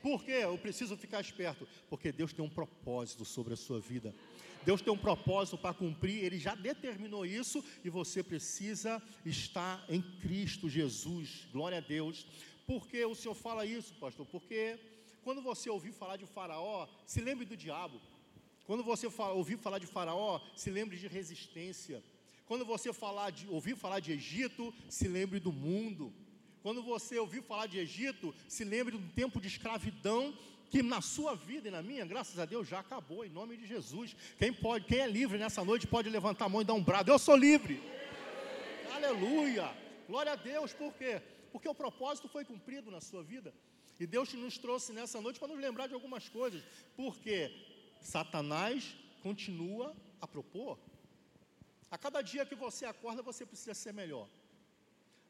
Por 0.01 0.24
que 0.24 0.32
eu 0.32 0.58
preciso 0.58 0.95
ficar 0.95 1.20
esperto? 1.22 1.68
Porque 1.89 2.12
Deus 2.12 2.32
tem 2.32 2.45
um 2.45 2.49
propósito 2.49 3.26
sobre 3.26 3.53
a 3.53 3.58
sua 3.58 3.80
vida. 3.80 4.14
Deus 4.64 4.82
tem 4.82 4.91
um 4.91 4.97
propósito 4.97 5.58
para 5.58 5.74
cumprir, 5.74 6.24
Ele 6.24 6.39
já 6.39 6.56
determinou 6.56 7.26
isso 7.26 7.64
e 7.84 7.89
você 7.89 8.24
precisa 8.24 9.01
estar 9.26 9.84
em 9.89 10.01
Cristo 10.01 10.70
Jesus. 10.70 11.47
Glória 11.51 11.78
a 11.78 11.82
Deus. 11.82 12.26
Por 12.66 12.88
que 12.88 13.03
o 13.06 13.14
Senhor 13.14 13.36
fala 13.36 13.66
isso, 13.66 13.93
pastor? 13.95 14.26
Porque 14.26 14.80
quando 15.24 15.41
você 15.41 15.70
ouvir 15.70 15.91
falar 15.91 16.18
de 16.18 16.26
Faraó, 16.26 16.88
se 17.06 17.22
lembre 17.22 17.45
do 17.45 17.58
diabo. 17.58 17.99
Quando 18.66 18.84
você 18.84 19.07
ouvir 19.07 19.57
falar 19.57 19.80
de 19.80 19.88
Faraó, 19.88 20.41
se 20.55 20.70
lembre 20.70 20.97
de 20.97 21.07
resistência. 21.07 22.03
Quando 22.45 22.66
você 22.66 22.91
falar 22.91 23.32
de, 23.32 23.47
ouvir 23.47 23.76
falar 23.76 23.99
de 23.99 24.11
Egito, 24.11 24.74
se 24.89 25.07
lembre 25.07 25.39
do 25.39 25.51
mundo. 25.51 26.13
Quando 26.61 26.82
você 26.82 27.20
ouvir 27.20 27.43
falar 27.43 27.68
de 27.68 27.78
Egito, 27.78 28.34
se 28.47 28.63
lembre 28.63 28.97
do 28.97 29.13
tempo 29.13 29.39
de 29.39 29.47
escravidão 29.47 30.34
que 30.70 30.82
na 30.82 30.99
sua 30.99 31.36
vida 31.36 31.68
e 31.68 31.72
na 31.72 31.82
minha, 31.82 32.05
graças 32.05 32.39
a 32.39 32.45
Deus, 32.45 32.68
já 32.68 32.80
acabou, 32.80 33.24
em 33.24 33.30
nome 33.30 33.55
de 33.55 33.68
Jesus. 33.68 34.16
Quem 34.38 34.51
pode, 34.51 34.86
quem 34.86 34.99
é 34.99 35.07
livre 35.07 35.38
nessa 35.38 35.63
noite 35.63 35.86
pode 35.86 36.09
levantar 36.09 36.45
a 36.45 36.49
mão 36.49 36.61
e 36.61 36.66
dar 36.66 36.74
um 36.74 36.84
brado. 36.84 37.11
Eu 37.11 37.20
sou 37.20 37.36
livre. 37.36 37.82
Aleluia. 38.93 39.72
Glória 40.07 40.32
a 40.32 40.36
Deus, 40.36 40.74
por 40.74 40.93
quê? 40.93 41.22
Porque 41.51 41.70
o 41.70 41.76
propósito 41.76 42.28
foi 42.28 42.43
cumprido 42.43 42.89
na 42.89 42.99
sua 42.99 43.24
vida. 43.24 43.53
E 43.99 44.05
Deus 44.05 44.34
nos 44.34 44.57
trouxe 44.57 44.91
nessa 44.91 45.22
noite 45.22 45.39
para 45.39 45.47
nos 45.47 45.59
lembrar 45.59 45.88
de 45.88 45.93
algumas 45.93 46.28
coisas. 46.28 46.63
Porque 46.97 47.51
Satanás 48.06 48.95
continua 49.22 49.88
a 50.22 50.28
propor. 50.28 50.80
A 51.89 51.97
cada 51.97 52.22
dia 52.22 52.45
que 52.45 52.56
você 52.56 52.86
acorda, 52.86 53.22
você 53.22 53.45
precisa 53.45 53.74
ser 53.74 53.93
melhor. 53.93 54.28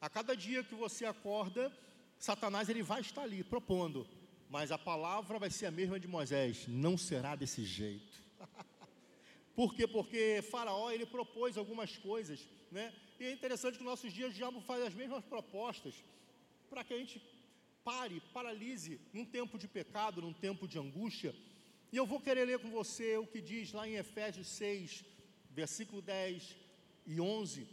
A 0.00 0.08
cada 0.08 0.36
dia 0.36 0.62
que 0.62 0.74
você 0.74 1.04
acorda, 1.04 1.72
Satanás 2.18 2.68
ele 2.68 2.82
vai 2.82 3.00
estar 3.00 3.22
ali 3.22 3.42
propondo 3.42 4.06
mas 4.48 4.70
a 4.70 4.78
palavra 4.78 5.38
vai 5.38 5.50
ser 5.50 5.66
a 5.66 5.70
mesma 5.70 5.98
de 5.98 6.06
Moisés, 6.06 6.66
não 6.68 6.96
será 6.96 7.34
desse 7.34 7.64
jeito. 7.64 8.22
Por 9.54 9.74
quê? 9.74 9.86
Porque 9.86 10.42
Faraó 10.50 10.90
ele 10.90 11.06
propôs 11.06 11.56
algumas 11.56 11.96
coisas, 11.96 12.48
né? 12.70 12.94
E 13.18 13.24
é 13.24 13.32
interessante 13.32 13.78
que 13.78 13.84
nos 13.84 13.92
nossos 13.92 14.12
dias 14.12 14.30
o 14.30 14.34
diabo 14.34 14.60
faz 14.60 14.82
as 14.82 14.94
mesmas 14.94 15.24
propostas 15.24 15.94
para 16.68 16.84
que 16.84 16.94
a 16.94 16.98
gente 16.98 17.20
pare, 17.82 18.20
paralise 18.32 19.00
num 19.12 19.24
tempo 19.24 19.58
de 19.58 19.66
pecado, 19.66 20.20
num 20.20 20.32
tempo 20.32 20.68
de 20.68 20.78
angústia. 20.78 21.34
E 21.92 21.96
eu 21.96 22.06
vou 22.06 22.20
querer 22.20 22.44
ler 22.44 22.58
com 22.58 22.70
você 22.70 23.16
o 23.16 23.26
que 23.26 23.40
diz 23.40 23.72
lá 23.72 23.88
em 23.88 23.94
Efésios 23.94 24.48
6, 24.48 25.04
versículo 25.50 26.02
10 26.02 26.56
e 27.06 27.20
11, 27.20 27.66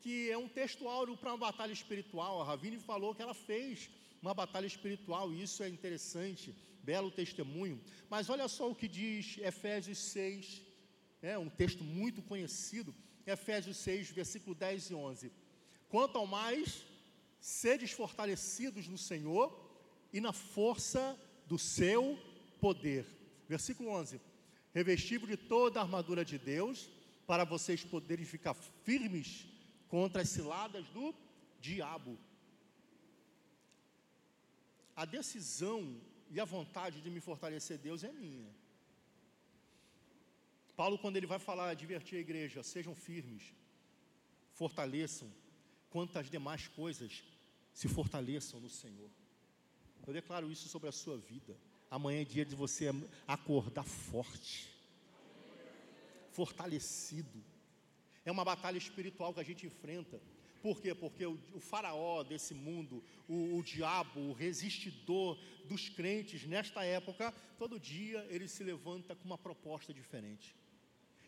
que 0.00 0.30
é 0.30 0.36
um 0.36 0.48
texto 0.48 0.88
áureo 0.88 1.16
para 1.16 1.30
uma 1.30 1.38
batalha 1.38 1.72
espiritual. 1.72 2.40
A 2.40 2.44
Ravine 2.44 2.78
falou 2.78 3.14
que 3.14 3.22
ela 3.22 3.34
fez 3.34 3.88
uma 4.20 4.34
batalha 4.34 4.66
espiritual, 4.66 5.32
e 5.32 5.42
isso 5.42 5.62
é 5.62 5.68
interessante, 5.68 6.54
belo 6.82 7.10
testemunho. 7.10 7.80
Mas 8.08 8.28
olha 8.28 8.48
só 8.48 8.70
o 8.70 8.74
que 8.74 8.88
diz 8.88 9.38
Efésios 9.38 9.98
6, 9.98 10.62
é 11.22 11.38
um 11.38 11.48
texto 11.48 11.84
muito 11.84 12.22
conhecido, 12.22 12.94
Efésios 13.26 13.76
6, 13.78 14.10
versículo 14.10 14.54
10 14.54 14.90
e 14.90 14.94
11. 14.94 15.32
Quanto 15.88 16.18
ao 16.18 16.26
mais, 16.26 16.84
sedes 17.40 17.92
fortalecidos 17.92 18.88
no 18.88 18.98
Senhor 18.98 19.70
e 20.12 20.20
na 20.20 20.32
força 20.32 21.18
do 21.46 21.58
seu 21.58 22.18
poder. 22.60 23.19
Versículo 23.54 23.90
11: 23.90 24.20
Revestido 24.78 25.26
de 25.26 25.36
toda 25.36 25.80
a 25.80 25.82
armadura 25.86 26.24
de 26.24 26.38
Deus, 26.38 26.88
para 27.26 27.44
vocês 27.44 27.84
poderem 27.94 28.24
ficar 28.34 28.54
firmes 28.86 29.28
contra 29.94 30.22
as 30.22 30.30
ciladas 30.36 30.84
do 30.96 31.06
diabo 31.68 32.12
a 35.00 35.06
decisão 35.06 35.98
e 36.30 36.38
a 36.38 36.44
vontade 36.44 37.00
de 37.00 37.08
me 37.08 37.20
fortalecer 37.20 37.78
Deus 37.78 38.04
é 38.04 38.12
minha. 38.12 38.54
Paulo, 40.76 40.98
quando 40.98 41.16
ele 41.16 41.26
vai 41.26 41.38
falar, 41.38 41.70
advertir 41.70 42.18
a 42.18 42.20
igreja, 42.20 42.62
sejam 42.62 42.94
firmes, 42.94 43.54
fortaleçam, 44.52 45.32
quanto 45.88 46.22
demais 46.24 46.68
coisas, 46.68 47.24
se 47.72 47.88
fortaleçam 47.88 48.60
no 48.60 48.68
Senhor. 48.68 49.10
Eu 50.06 50.12
declaro 50.12 50.52
isso 50.52 50.68
sobre 50.68 50.90
a 50.90 50.92
sua 50.92 51.16
vida. 51.16 51.56
Amanhã 51.90 52.20
é 52.20 52.24
dia 52.24 52.44
de 52.44 52.54
você 52.54 52.90
acordar 53.26 53.84
forte, 53.84 54.68
fortalecido. 56.30 57.42
É 58.24 58.30
uma 58.30 58.44
batalha 58.44 58.78
espiritual 58.78 59.34
que 59.34 59.40
a 59.40 59.44
gente 59.44 59.66
enfrenta. 59.66 60.20
Por 60.62 60.80
quê? 60.80 60.94
Porque 60.94 61.26
o, 61.26 61.38
o 61.54 61.58
faraó 61.58 62.22
desse 62.22 62.54
mundo, 62.54 63.02
o, 63.26 63.56
o, 63.56 63.62
diabo, 63.62 64.20
o 64.20 64.32
resistidor 64.32 65.38
dos 65.64 65.88
crentes 65.88 66.44
nesta 66.46 66.84
época, 66.84 67.32
todo 67.58 67.80
dia 67.80 68.24
ele 68.28 68.46
se 68.46 68.62
levanta 68.62 69.16
com 69.16 69.24
uma 69.24 69.38
proposta 69.38 69.92
diferente. 69.92 70.54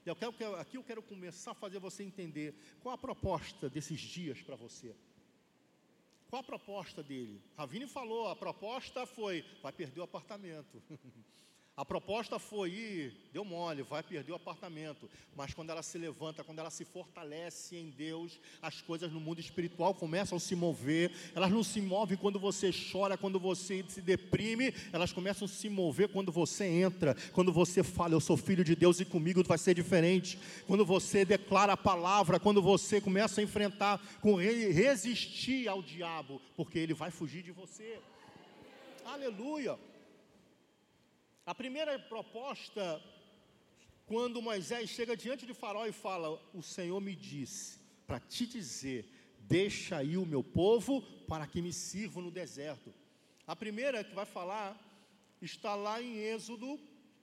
E 0.05 0.09
eu 0.09 0.17
quero, 0.17 0.57
aqui 0.57 0.77
eu 0.77 0.85
quero 0.85 1.03
começar 1.03 1.53
a 1.53 1.55
fazer 1.55 1.79
você 1.79 2.05
entender 2.05 2.55
qual 2.81 2.95
a 2.95 2.99
proposta 2.99 3.71
desses 3.71 4.01
dias 4.01 4.41
para 4.43 4.55
você. 4.55 4.95
Qual 6.33 6.41
a 6.41 6.43
proposta 6.43 7.03
dele? 7.03 7.43
Ravine 7.59 7.87
falou, 7.87 8.27
a 8.27 8.35
proposta 8.35 9.05
foi, 9.05 9.45
vai 9.63 9.71
perder 9.71 10.01
o 10.01 10.05
apartamento. 10.05 10.83
A 11.75 11.87
proposta 11.87 12.39
foi 12.39 12.69
ir, 12.71 13.17
deu 13.33 13.47
mole, 13.47 13.83
vai 13.83 14.03
perder 14.03 14.31
o 14.33 14.35
apartamento. 14.35 15.09
Mas 15.35 15.55
quando 15.55 15.71
ela 15.71 15.83
se 15.83 15.97
levanta, 15.97 16.45
quando 16.45 16.59
ela 16.59 16.69
se 16.69 16.85
fortalece 16.85 17.77
em 17.77 17.89
Deus, 17.89 18.39
as 18.61 18.83
coisas 18.83 19.11
no 19.11 19.19
mundo 19.19 19.41
espiritual 19.41 19.95
começam 19.95 20.37
a 20.37 20.41
se 20.41 20.55
mover. 20.55 21.11
Elas 21.35 21.51
não 21.51 21.65
se 21.65 21.81
movem 21.81 22.19
quando 22.19 22.39
você 22.39 22.71
chora, 22.93 23.17
quando 23.17 23.41
você 23.41 23.83
se 23.89 24.03
deprime, 24.03 24.75
elas 24.93 25.15
começam 25.15 25.47
a 25.47 25.49
se 25.49 25.71
mover 25.71 26.11
quando 26.11 26.31
você 26.31 26.67
entra, 26.67 27.17
quando 27.33 27.51
você 27.51 27.83
fala, 27.83 28.13
eu 28.13 28.21
sou 28.21 28.37
filho 28.37 28.63
de 28.63 28.77
Deus 28.77 29.01
e 29.01 29.07
comigo 29.07 29.43
vai 29.43 29.57
ser 29.57 29.75
diferente. 29.75 30.39
Quando 30.67 30.85
você 30.85 31.25
declara 31.25 31.73
a 31.73 31.77
palavra, 31.77 32.39
quando 32.39 32.61
você 32.61 33.01
começa 33.01 33.41
a 33.41 33.45
enfrentar, 33.45 33.99
com 34.21 34.35
resistir 34.35 35.69
ao 35.69 35.83
diabo, 35.83 36.39
porque 36.55 36.79
ele 36.79 36.93
vai 36.93 37.11
fugir 37.11 37.43
de 37.43 37.51
você. 37.51 37.99
Aleluia. 39.07 39.79
A 41.45 41.55
primeira 41.55 41.99
proposta, 41.99 43.03
quando 44.07 44.41
Moisés 44.41 44.91
chega 44.91 45.17
diante 45.17 45.45
de 45.45 45.53
Faraó 45.53 45.87
e 45.87 45.93
fala: 45.93 46.41
O 46.55 46.63
Senhor 46.63 47.01
me 47.01 47.17
disse 47.17 47.81
para 48.07 48.21
te 48.21 48.47
dizer, 48.47 49.09
deixa 49.41 49.97
aí 49.97 50.17
o 50.17 50.27
meu 50.27 50.45
povo 50.45 51.03
para 51.27 51.47
que 51.47 51.61
me 51.61 51.73
sirvam 51.73 52.23
no 52.23 52.31
deserto. 52.31 52.93
A 53.47 53.57
primeira 53.57 54.05
que 54.05 54.15
vai 54.15 54.27
falar 54.27 54.79
está 55.41 55.75
lá 55.75 56.01
em 56.01 56.19
Êxodo, 56.19 56.79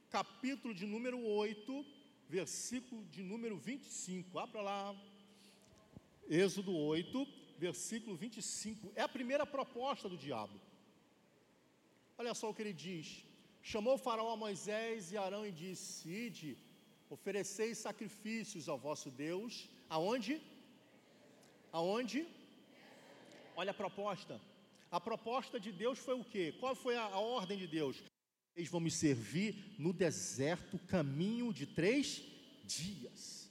capítulo 0.09 0.74
de 0.74 0.86
número 0.86 1.24
8, 1.24 1.86
versículo 2.28 3.05
de 3.05 3.22
número 3.24 3.57
25. 3.57 4.38
Abra 4.38 4.61
lá. 4.61 4.95
Êxodo 6.28 6.76
8, 6.76 7.28
versículo 7.57 8.17
25. 8.17 8.91
É 8.95 9.01
a 9.01 9.07
primeira 9.07 9.45
proposta 9.45 10.09
do 10.09 10.17
diabo. 10.17 10.59
Olha 12.17 12.34
só 12.34 12.49
o 12.49 12.53
que 12.53 12.61
ele 12.61 12.74
diz: 12.74 13.24
Chamou 13.62 13.95
o 13.95 13.97
faraó 13.97 14.34
a 14.34 14.38
Moisés 14.38 15.12
e 15.12 15.18
Arão 15.18 15.45
e 15.45 15.51
disse: 15.51 16.10
Ide, 16.10 16.57
ofereceis 17.10 17.78
sacrifícios 17.78 18.70
ao 18.70 18.78
vosso 18.78 19.10
Deus. 19.12 19.70
Aonde? 19.89 20.41
Aonde? 21.72 22.28
Olha 23.55 23.72
a 23.72 23.74
proposta. 23.74 24.39
A 24.91 24.99
proposta 24.99 25.60
de 25.60 25.72
Deus 25.72 25.99
foi 25.99 26.16
o 26.16 26.24
quê? 26.24 26.55
Qual 26.60 26.74
foi 26.76 26.95
a, 26.95 27.03
a 27.03 27.20
ordem 27.20 27.57
de 27.57 27.68
Deus? 27.68 28.01
Eles 28.55 28.70
vão 28.70 28.80
me 28.80 28.89
servir 28.89 29.76
no 29.78 29.93
deserto, 29.93 30.80
caminho 30.80 31.53
de 31.53 31.66
três 31.66 32.24
dias. 32.66 33.49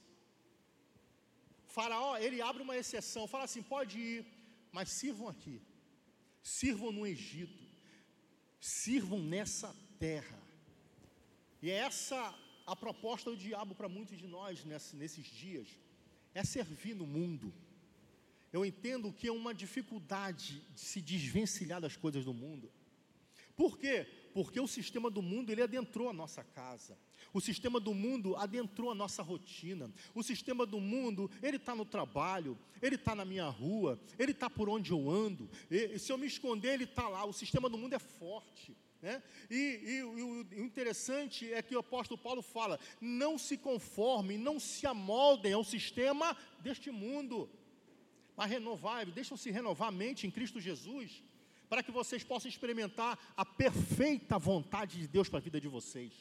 Faraó, 1.66 2.16
ele 2.16 2.40
abre 2.42 2.62
uma 2.62 2.76
exceção, 2.76 3.26
fala 3.26 3.44
assim: 3.44 3.62
pode 3.62 3.98
ir, 3.98 4.26
mas 4.72 4.88
sirvam 4.90 5.28
aqui, 5.28 5.61
sirvam 6.42 6.90
no 6.90 7.06
Egito, 7.06 7.64
sirvam 8.61 9.20
nessa 9.20 9.68
terra. 9.68 9.88
E 11.61 11.70
é 11.70 11.74
essa 11.74 12.34
a 12.68 12.76
proposta 12.76 13.30
do 13.30 13.36
diabo 13.36 13.74
para 13.74 13.88
muitos 13.88 14.18
de 14.18 14.26
nós 14.26 14.62
nesses 14.64 15.26
dias, 15.26 15.68
é 16.34 16.44
servir 16.44 16.94
no 16.94 17.07
mundo. 17.07 17.53
Eu 18.53 18.64
entendo 18.64 19.11
que 19.11 19.26
é 19.26 19.32
uma 19.32 19.55
dificuldade 19.55 20.62
de 20.74 20.80
se 20.80 21.01
desvencilhar 21.01 21.80
das 21.80 21.96
coisas 21.96 22.26
do 22.26 22.34
mundo. 22.34 22.70
Por 23.57 23.78
quê? 23.78 24.07
Porque 24.34 24.61
o 24.61 24.68
sistema 24.68 25.11
do 25.11 25.22
mundo 25.22 25.51
ele 25.51 25.62
adentrou 25.62 26.11
a 26.11 26.12
nossa 26.12 26.44
casa. 26.44 26.96
O 27.32 27.40
sistema 27.40 27.80
do 27.80 27.94
mundo 27.94 28.36
adentrou 28.36 28.90
a 28.90 28.94
nossa 28.94 29.22
rotina. 29.22 29.90
O 30.14 30.22
sistema 30.22 30.66
do 30.66 30.78
mundo 30.78 31.30
ele 31.42 31.57
está 31.57 31.74
no 31.74 31.86
trabalho, 31.86 32.57
ele 32.82 32.96
está 32.96 33.14
na 33.14 33.24
minha 33.24 33.49
rua, 33.49 33.99
ele 34.18 34.32
está 34.32 34.51
por 34.51 34.68
onde 34.68 34.92
eu 34.92 35.11
ando. 35.11 35.51
E, 35.70 35.99
se 35.99 36.12
eu 36.12 36.18
me 36.18 36.26
esconder 36.26 36.74
ele 36.74 36.84
está 36.84 37.09
lá. 37.09 37.24
O 37.24 37.32
sistema 37.32 37.68
do 37.68 37.78
mundo 37.78 37.94
é 37.94 37.99
forte. 37.99 38.76
Né? 39.01 39.22
E, 39.49 39.55
e, 39.57 39.96
e, 39.99 40.03
o 40.03 40.64
interessante 40.64 41.53
é 41.53 41.62
que 41.62 41.76
o 41.76 41.78
apóstolo 41.78 42.18
Paulo 42.20 42.42
fala: 42.42 42.80
não 43.01 43.38
se 43.38 43.57
conformem, 43.57 44.36
não 44.36 44.59
se 44.59 44.86
amoldem 44.86 45.53
ao 45.53 45.62
sistema 45.62 46.36
deste 46.61 46.90
mundo, 46.90 47.49
mas 48.36 48.51
renovar, 48.51 49.07
deixam-se 49.07 49.51
renovar 49.51 49.88
a 49.88 49.92
mente 49.92 50.26
em 50.26 50.30
Cristo 50.30 50.61
Jesus, 50.61 51.22
para 51.68 51.82
que 51.82 51.92
vocês 51.92 52.24
possam 52.24 52.49
experimentar 52.49 53.18
a 53.36 53.44
perfeita 53.44 54.38
vontade 54.38 54.99
de 54.99 55.07
Deus 55.07 55.28
para 55.28 55.38
a 55.38 55.42
vida 55.42 55.61
de 55.61 55.68
vocês. 55.68 56.12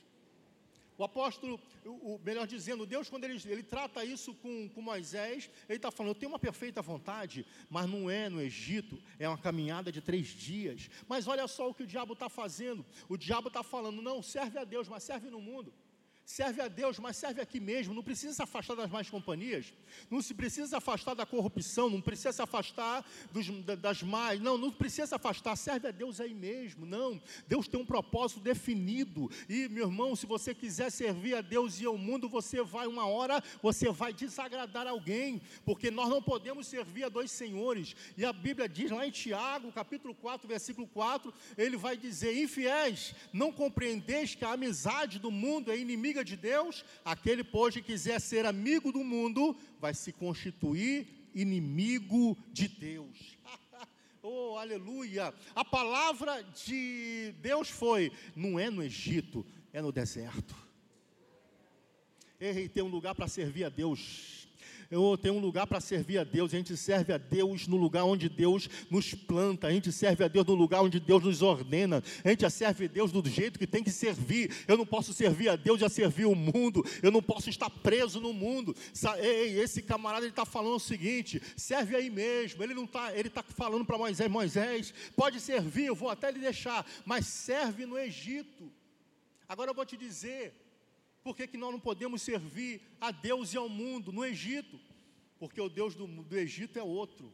O 0.97 1.03
apóstolo, 1.03 1.59
o, 1.85 2.19
melhor 2.23 2.47
dizendo, 2.47 2.85
Deus, 2.85 3.09
quando 3.09 3.23
ele, 3.25 3.39
ele 3.45 3.61
trata 3.61 4.03
isso 4.03 4.33
com, 4.33 4.67
com 4.69 4.81
Moisés, 4.81 5.49
ele 5.69 5.77
está 5.77 5.91
falando: 5.91 6.11
eu 6.11 6.19
tenho 6.19 6.31
uma 6.31 6.39
perfeita 6.39 6.81
vontade, 6.81 7.45
mas 7.69 7.87
não 7.87 8.09
é 8.09 8.29
no 8.29 8.41
Egito, 8.41 9.01
é 9.19 9.27
uma 9.27 9.37
caminhada 9.37 9.91
de 9.91 10.01
três 10.01 10.27
dias. 10.27 10.89
Mas 11.07 11.27
olha 11.27 11.47
só 11.47 11.69
o 11.69 11.73
que 11.73 11.83
o 11.83 11.87
diabo 11.87 12.13
está 12.13 12.29
fazendo: 12.29 12.85
o 13.07 13.15
diabo 13.15 13.49
está 13.49 13.61
falando, 13.61 14.01
não, 14.01 14.23
serve 14.23 14.57
a 14.57 14.63
Deus, 14.63 14.87
mas 14.87 15.03
serve 15.03 15.29
no 15.29 15.39
mundo 15.39 15.71
serve 16.27 16.61
a 16.61 16.67
Deus, 16.67 16.99
mas 16.99 17.15
serve 17.15 17.39
aqui 17.39 17.57
mesmo. 17.57 17.93
Não 17.93 18.03
precisa 18.03 18.33
se 18.33 18.43
afastar 18.43 18.75
das 18.75 18.91
más 18.91 19.09
companhias, 19.09 19.73
não 20.11 20.21
se 20.21 20.33
precisa 20.33 20.67
se 20.67 20.75
afastar 20.75 21.13
da 21.13 21.25
corrupção, 21.25 21.89
não 21.89 22.01
precisa 22.01 22.33
se 22.33 22.41
afastar 22.41 23.09
dos, 23.31 23.47
das 23.79 24.03
más, 24.03 24.37
não, 24.41 24.57
não 24.57 24.69
precisa 24.69 25.07
se 25.07 25.15
afastar. 25.15 25.55
Serve 25.55 25.87
a 25.87 25.91
Deus 25.91 26.19
aí 26.19 26.33
mesmo, 26.33 26.85
não. 26.85 27.19
Deus 27.47 27.69
tem 27.69 27.79
um 27.79 27.85
propósito 27.85 28.41
definido. 28.41 29.31
E 29.47 29.69
meu 29.69 29.85
irmão, 29.85 30.17
se 30.17 30.25
você 30.25 30.53
quiser 30.53 30.91
servir 30.91 31.33
a 31.33 31.41
Deus 31.41 31.79
e 31.79 31.85
ao 31.85 31.97
mundo, 31.97 32.27
você 32.27 32.61
vai 32.61 32.87
uma 32.87 33.07
hora, 33.07 33.41
você 33.61 33.89
vai 33.89 34.11
desagradar 34.11 34.85
alguém, 34.85 35.41
porque 35.63 35.89
nós 35.89 36.09
não 36.09 36.21
podemos 36.21 36.67
servir 36.67 37.05
a 37.05 37.09
dois 37.09 37.31
senhores. 37.31 37.95
E 38.17 38.25
a 38.25 38.33
Bíblia 38.33 38.67
diz 38.67 38.91
lá 38.91 39.07
em 39.07 39.11
Tiago, 39.11 39.71
capítulo 39.71 40.13
4, 40.13 40.45
versículo 40.45 40.87
4, 40.87 41.33
ele 41.57 41.77
vai 41.77 41.95
dizer: 41.95 42.37
infiéis, 42.37 43.15
não 43.31 43.49
compreendeis 43.49 44.35
que 44.35 44.43
a 44.43 44.51
amizade 44.51 45.19
do 45.19 45.31
mundo 45.31 45.71
é 45.71 45.77
inimiga 45.77 46.16
inimiga 46.17 46.23
de 46.23 46.35
Deus, 46.35 46.85
aquele, 47.03 47.43
pois, 47.43 47.73
que 47.73 47.81
quiser 47.81 48.19
ser 48.19 48.45
amigo 48.45 48.91
do 48.91 49.03
mundo, 49.03 49.55
vai 49.79 49.93
se 49.93 50.11
constituir 50.11 51.07
inimigo 51.33 52.37
de 52.51 52.67
Deus. 52.67 53.37
oh, 54.21 54.57
aleluia! 54.57 55.33
A 55.55 55.63
palavra 55.63 56.43
de 56.43 57.33
Deus 57.41 57.69
foi: 57.69 58.11
não 58.35 58.59
é 58.59 58.69
no 58.69 58.81
Egito, 58.81 59.45
é 59.71 59.81
no 59.81 59.91
deserto. 59.91 60.55
Ei, 62.39 62.69
tem 62.69 62.83
um 62.83 62.87
lugar 62.87 63.15
para 63.15 63.27
servir 63.27 63.63
a 63.63 63.69
Deus 63.69 64.36
eu 64.89 65.17
tenho 65.17 65.35
um 65.35 65.39
lugar 65.39 65.67
para 65.67 65.79
servir 65.79 66.17
a 66.17 66.23
Deus. 66.23 66.53
A 66.53 66.57
gente 66.57 66.75
serve 66.77 67.13
a 67.13 67.17
Deus 67.17 67.67
no 67.67 67.75
lugar 67.75 68.03
onde 68.05 68.29
Deus 68.29 68.69
nos 68.89 69.13
planta. 69.13 69.67
A 69.67 69.71
gente 69.71 69.91
serve 69.91 70.23
a 70.23 70.27
Deus 70.27 70.45
no 70.45 70.55
lugar 70.55 70.81
onde 70.81 70.99
Deus 70.99 71.23
nos 71.23 71.41
ordena. 71.41 72.03
A 72.23 72.29
gente 72.29 72.49
serve 72.49 72.85
a 72.85 72.87
Deus 72.87 73.11
do 73.11 73.27
jeito 73.27 73.59
que 73.59 73.67
tem 73.67 73.83
que 73.83 73.91
servir. 73.91 74.51
Eu 74.67 74.77
não 74.77 74.85
posso 74.85 75.13
servir 75.13 75.49
a 75.49 75.55
Deus 75.55 75.81
e 75.81 75.89
servir 75.89 76.25
o 76.25 76.35
mundo. 76.35 76.85
Eu 77.01 77.11
não 77.11 77.21
posso 77.21 77.49
estar 77.49 77.69
preso 77.69 78.19
no 78.19 78.31
mundo. 78.31 78.75
Ei, 79.19 79.59
esse 79.59 79.81
camarada 79.81 80.25
ele 80.25 80.31
está 80.31 80.45
falando 80.45 80.75
o 80.75 80.79
seguinte: 80.79 81.41
serve 81.55 81.95
aí 81.95 82.09
mesmo. 82.09 82.63
Ele 82.63 82.73
não 82.73 82.85
está, 82.85 83.13
ele 83.17 83.27
está 83.27 83.43
falando 83.43 83.85
para 83.85 83.97
Moisés, 83.97 84.29
Moisés, 84.29 84.93
pode 85.15 85.39
servir, 85.39 85.85
eu 85.85 85.95
vou 85.95 86.09
até 86.09 86.31
lhe 86.31 86.39
deixar, 86.39 86.85
mas 87.05 87.25
serve 87.25 87.85
no 87.85 87.97
Egito. 87.97 88.71
Agora 89.47 89.71
eu 89.71 89.75
vou 89.75 89.85
te 89.85 89.95
dizer, 89.95 90.53
por 91.27 91.35
que, 91.35 91.45
que 91.45 91.57
nós 91.57 91.73
não 91.73 91.79
podemos 91.79 92.21
servir 92.21 92.81
a 93.01 93.11
Deus 93.11 93.53
e 93.53 93.57
ao 93.57 93.67
mundo 93.67 94.13
no 94.13 94.23
Egito? 94.23 94.79
Porque 95.37 95.59
o 95.59 95.67
Deus 95.67 95.93
do, 95.93 96.07
do 96.07 96.37
Egito 96.37 96.79
é 96.79 96.81
outro. 96.81 97.33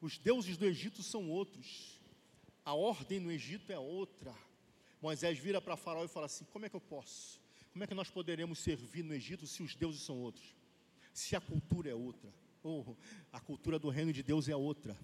Os 0.00 0.16
deuses 0.16 0.56
do 0.56 0.64
Egito 0.64 1.02
são 1.02 1.28
outros. 1.28 2.00
A 2.64 2.72
ordem 2.72 3.20
no 3.20 3.30
Egito 3.30 3.70
é 3.70 3.78
outra. 3.78 4.34
Moisés 5.02 5.38
vira 5.38 5.60
para 5.60 5.76
Faraó 5.76 6.06
e 6.06 6.08
fala 6.08 6.24
assim: 6.24 6.46
Como 6.46 6.64
é 6.64 6.70
que 6.70 6.76
eu 6.76 6.80
posso? 6.80 7.38
Como 7.70 7.84
é 7.84 7.86
que 7.86 7.94
nós 7.94 8.08
poderemos 8.08 8.60
servir 8.60 9.02
no 9.02 9.12
Egito 9.12 9.46
se 9.46 9.62
os 9.62 9.74
deuses 9.74 10.00
são 10.00 10.16
outros? 10.16 10.56
Se 11.12 11.36
a 11.36 11.40
cultura 11.40 11.90
é 11.90 11.94
outra? 11.94 12.32
Oh, 12.64 12.96
a 13.30 13.40
cultura 13.40 13.78
do 13.78 13.90
reino 13.90 14.10
de 14.10 14.22
Deus 14.22 14.48
é 14.48 14.56
outra. 14.56 14.98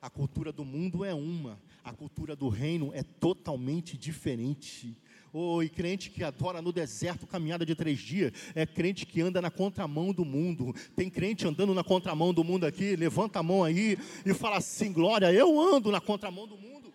A 0.00 0.10
cultura 0.10 0.52
do 0.52 0.64
mundo 0.64 1.04
é 1.04 1.14
uma, 1.14 1.62
a 1.84 1.92
cultura 1.92 2.34
do 2.34 2.48
reino 2.48 2.92
é 2.92 3.04
totalmente 3.04 3.96
diferente. 3.96 4.96
E 5.62 5.68
crente 5.70 6.10
que 6.10 6.22
adora 6.22 6.60
no 6.60 6.72
deserto 6.72 7.26
caminhada 7.26 7.64
de 7.64 7.74
três 7.74 7.98
dias, 7.98 8.32
é 8.54 8.66
crente 8.66 9.06
que 9.06 9.22
anda 9.22 9.40
na 9.40 9.50
contramão 9.50 10.12
do 10.12 10.26
mundo. 10.26 10.74
Tem 10.94 11.08
crente 11.08 11.46
andando 11.46 11.74
na 11.74 11.82
contramão 11.82 12.34
do 12.34 12.44
mundo 12.44 12.66
aqui, 12.66 12.94
levanta 12.96 13.38
a 13.38 13.42
mão 13.42 13.64
aí 13.64 13.96
e 14.26 14.34
fala 14.34 14.58
assim: 14.58 14.92
Glória, 14.92 15.32
eu 15.32 15.58
ando 15.58 15.90
na 15.90 16.00
contramão 16.00 16.46
do 16.46 16.58
mundo. 16.58 16.92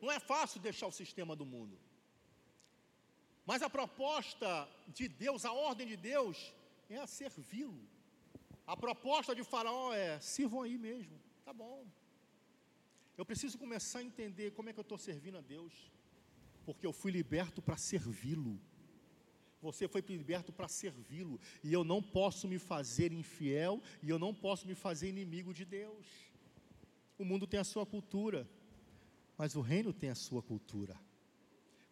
Não 0.00 0.10
é 0.10 0.18
fácil 0.18 0.60
deixar 0.60 0.88
o 0.88 0.92
sistema 0.92 1.36
do 1.36 1.46
mundo. 1.46 1.78
Mas 3.46 3.62
a 3.62 3.70
proposta 3.70 4.68
de 4.88 5.06
Deus, 5.06 5.44
a 5.44 5.52
ordem 5.52 5.86
de 5.86 5.96
Deus, 5.96 6.52
é 6.90 6.96
a 6.96 7.06
servi-lo. 7.06 7.88
A 8.66 8.76
proposta 8.76 9.32
de 9.32 9.44
Faraó 9.44 9.92
é: 9.94 10.18
sirvam 10.20 10.62
aí 10.62 10.76
mesmo, 10.76 11.20
tá 11.44 11.52
bom. 11.52 11.86
Eu 13.16 13.24
preciso 13.24 13.58
começar 13.58 14.00
a 14.00 14.02
entender 14.02 14.50
como 14.52 14.70
é 14.70 14.72
que 14.72 14.80
eu 14.80 14.82
estou 14.82 14.98
servindo 14.98 15.38
a 15.38 15.40
Deus, 15.40 15.72
porque 16.64 16.86
eu 16.86 16.92
fui 16.92 17.10
liberto 17.10 17.60
para 17.60 17.76
servi-lo. 17.76 18.60
Você 19.60 19.86
foi 19.86 20.02
liberto 20.08 20.52
para 20.52 20.66
servi-lo, 20.66 21.40
e 21.62 21.72
eu 21.72 21.84
não 21.84 22.02
posso 22.02 22.48
me 22.48 22.58
fazer 22.58 23.12
infiel, 23.12 23.80
e 24.02 24.10
eu 24.10 24.18
não 24.18 24.34
posso 24.34 24.66
me 24.66 24.74
fazer 24.74 25.08
inimigo 25.08 25.54
de 25.54 25.64
Deus. 25.64 26.06
O 27.16 27.24
mundo 27.24 27.46
tem 27.46 27.60
a 27.60 27.64
sua 27.64 27.86
cultura, 27.86 28.48
mas 29.38 29.54
o 29.54 29.60
reino 29.60 29.92
tem 29.92 30.10
a 30.10 30.16
sua 30.16 30.42
cultura. 30.42 30.98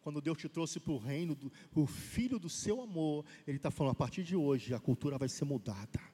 Quando 0.01 0.19
Deus 0.19 0.37
te 0.37 0.49
trouxe 0.49 0.79
para 0.79 0.91
o 0.91 0.97
reino, 0.97 1.33
do, 1.33 1.51
o 1.73 1.85
filho 1.85 2.37
do 2.37 2.49
seu 2.49 2.81
amor, 2.81 3.23
Ele 3.47 3.57
está 3.57 3.71
falando: 3.71 3.93
a 3.93 3.95
partir 3.95 4.23
de 4.23 4.35
hoje 4.35 4.73
a 4.73 4.79
cultura 4.79 5.17
vai 5.17 5.29
ser 5.29 5.45
mudada 5.45 6.10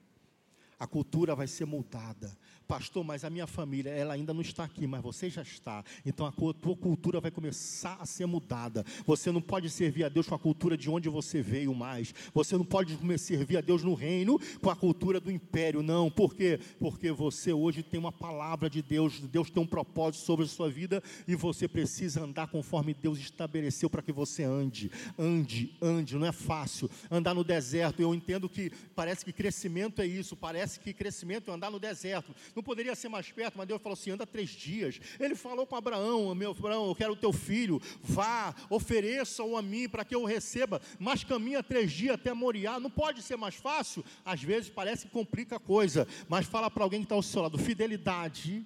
a 0.79 0.85
cultura 0.85 1.35
vai 1.35 1.47
ser 1.47 1.65
mudada. 1.65 2.37
Pastor, 2.67 3.01
mas 3.03 3.23
a 3.23 3.29
minha 3.29 3.47
família, 3.47 3.89
ela 3.91 4.13
ainda 4.13 4.33
não 4.33 4.41
está 4.41 4.65
aqui, 4.65 4.85
mas 4.85 5.01
você 5.01 5.29
já 5.29 5.41
está. 5.41 5.83
Então 6.05 6.25
a 6.25 6.31
tua 6.31 6.75
cultura 6.75 7.21
vai 7.21 7.31
começar 7.31 7.97
a 7.99 8.05
ser 8.05 8.25
mudada. 8.25 8.85
Você 9.05 9.31
não 9.31 9.41
pode 9.41 9.69
servir 9.69 10.03
a 10.03 10.09
Deus 10.09 10.27
com 10.27 10.35
a 10.35 10.39
cultura 10.39 10.77
de 10.77 10.89
onde 10.89 11.07
você 11.07 11.41
veio 11.41 11.73
mais. 11.73 12.13
Você 12.33 12.57
não 12.57 12.65
pode 12.65 12.97
servir 13.17 13.57
a 13.57 13.61
Deus 13.61 13.83
no 13.83 13.93
reino 13.93 14.37
com 14.61 14.69
a 14.69 14.75
cultura 14.75 15.19
do 15.19 15.31
império, 15.31 15.81
não. 15.81 16.11
Por 16.11 16.35
quê? 16.35 16.59
Porque 16.77 17.09
você 17.09 17.53
hoje 17.53 17.81
tem 17.81 17.97
uma 17.97 18.11
palavra 18.11 18.69
de 18.69 18.81
Deus, 18.81 19.17
Deus 19.21 19.49
tem 19.49 19.63
um 19.63 19.67
propósito 19.67 20.25
sobre 20.25 20.43
a 20.43 20.49
sua 20.49 20.69
vida 20.69 21.01
e 21.25 21.35
você 21.35 21.69
precisa 21.69 22.21
andar 22.21 22.47
conforme 22.47 22.93
Deus 22.93 23.17
estabeleceu 23.17 23.89
para 23.89 24.01
que 24.01 24.11
você 24.11 24.43
ande. 24.43 24.91
Ande, 25.17 25.73
ande, 25.81 26.17
não 26.17 26.27
é 26.27 26.33
fácil. 26.33 26.89
Andar 27.09 27.33
no 27.33 27.45
deserto, 27.45 28.01
eu 28.01 28.13
entendo 28.13 28.49
que 28.49 28.69
parece 28.93 29.23
que 29.23 29.31
crescimento 29.31 30.01
é 30.01 30.05
isso, 30.05 30.35
parece 30.35 30.66
parece 30.67 30.79
que 30.81 30.93
crescimento 30.93 31.49
é 31.49 31.53
andar 31.53 31.71
no 31.71 31.79
deserto. 31.79 32.35
Não 32.53 32.61
poderia 32.61 32.93
ser 32.93 33.07
mais 33.07 33.31
perto, 33.31 33.57
mas 33.57 33.67
Deus 33.67 33.81
falou 33.81 33.93
assim: 33.93 34.11
anda 34.11 34.27
três 34.27 34.49
dias. 34.49 34.99
Ele 35.17 35.33
falou 35.33 35.65
com 35.65 35.75
Abraão: 35.75 36.35
meu 36.35 36.51
Abraão, 36.51 36.87
eu 36.87 36.95
quero 36.95 37.13
o 37.13 37.15
teu 37.15 37.31
filho, 37.31 37.81
vá, 38.01 38.53
ofereça-o 38.69 39.55
a 39.55 39.61
mim 39.61 39.87
para 39.87 40.03
que 40.03 40.13
eu 40.13 40.23
o 40.23 40.25
receba, 40.25 40.81
mas 40.99 41.23
caminha 41.23 41.63
três 41.63 41.91
dias 41.91 42.15
até 42.15 42.33
Moriá. 42.33 42.79
Não 42.79 42.89
pode 42.89 43.21
ser 43.21 43.37
mais 43.37 43.55
fácil? 43.55 44.03
Às 44.25 44.43
vezes 44.43 44.69
parece 44.69 45.05
que 45.05 45.13
complica 45.13 45.55
a 45.55 45.59
coisa, 45.59 46.05
mas 46.27 46.45
fala 46.45 46.69
para 46.69 46.83
alguém 46.83 46.99
que 46.99 47.05
está 47.05 47.15
ao 47.15 47.23
seu 47.23 47.41
lado: 47.41 47.57
fidelidade, 47.57 48.65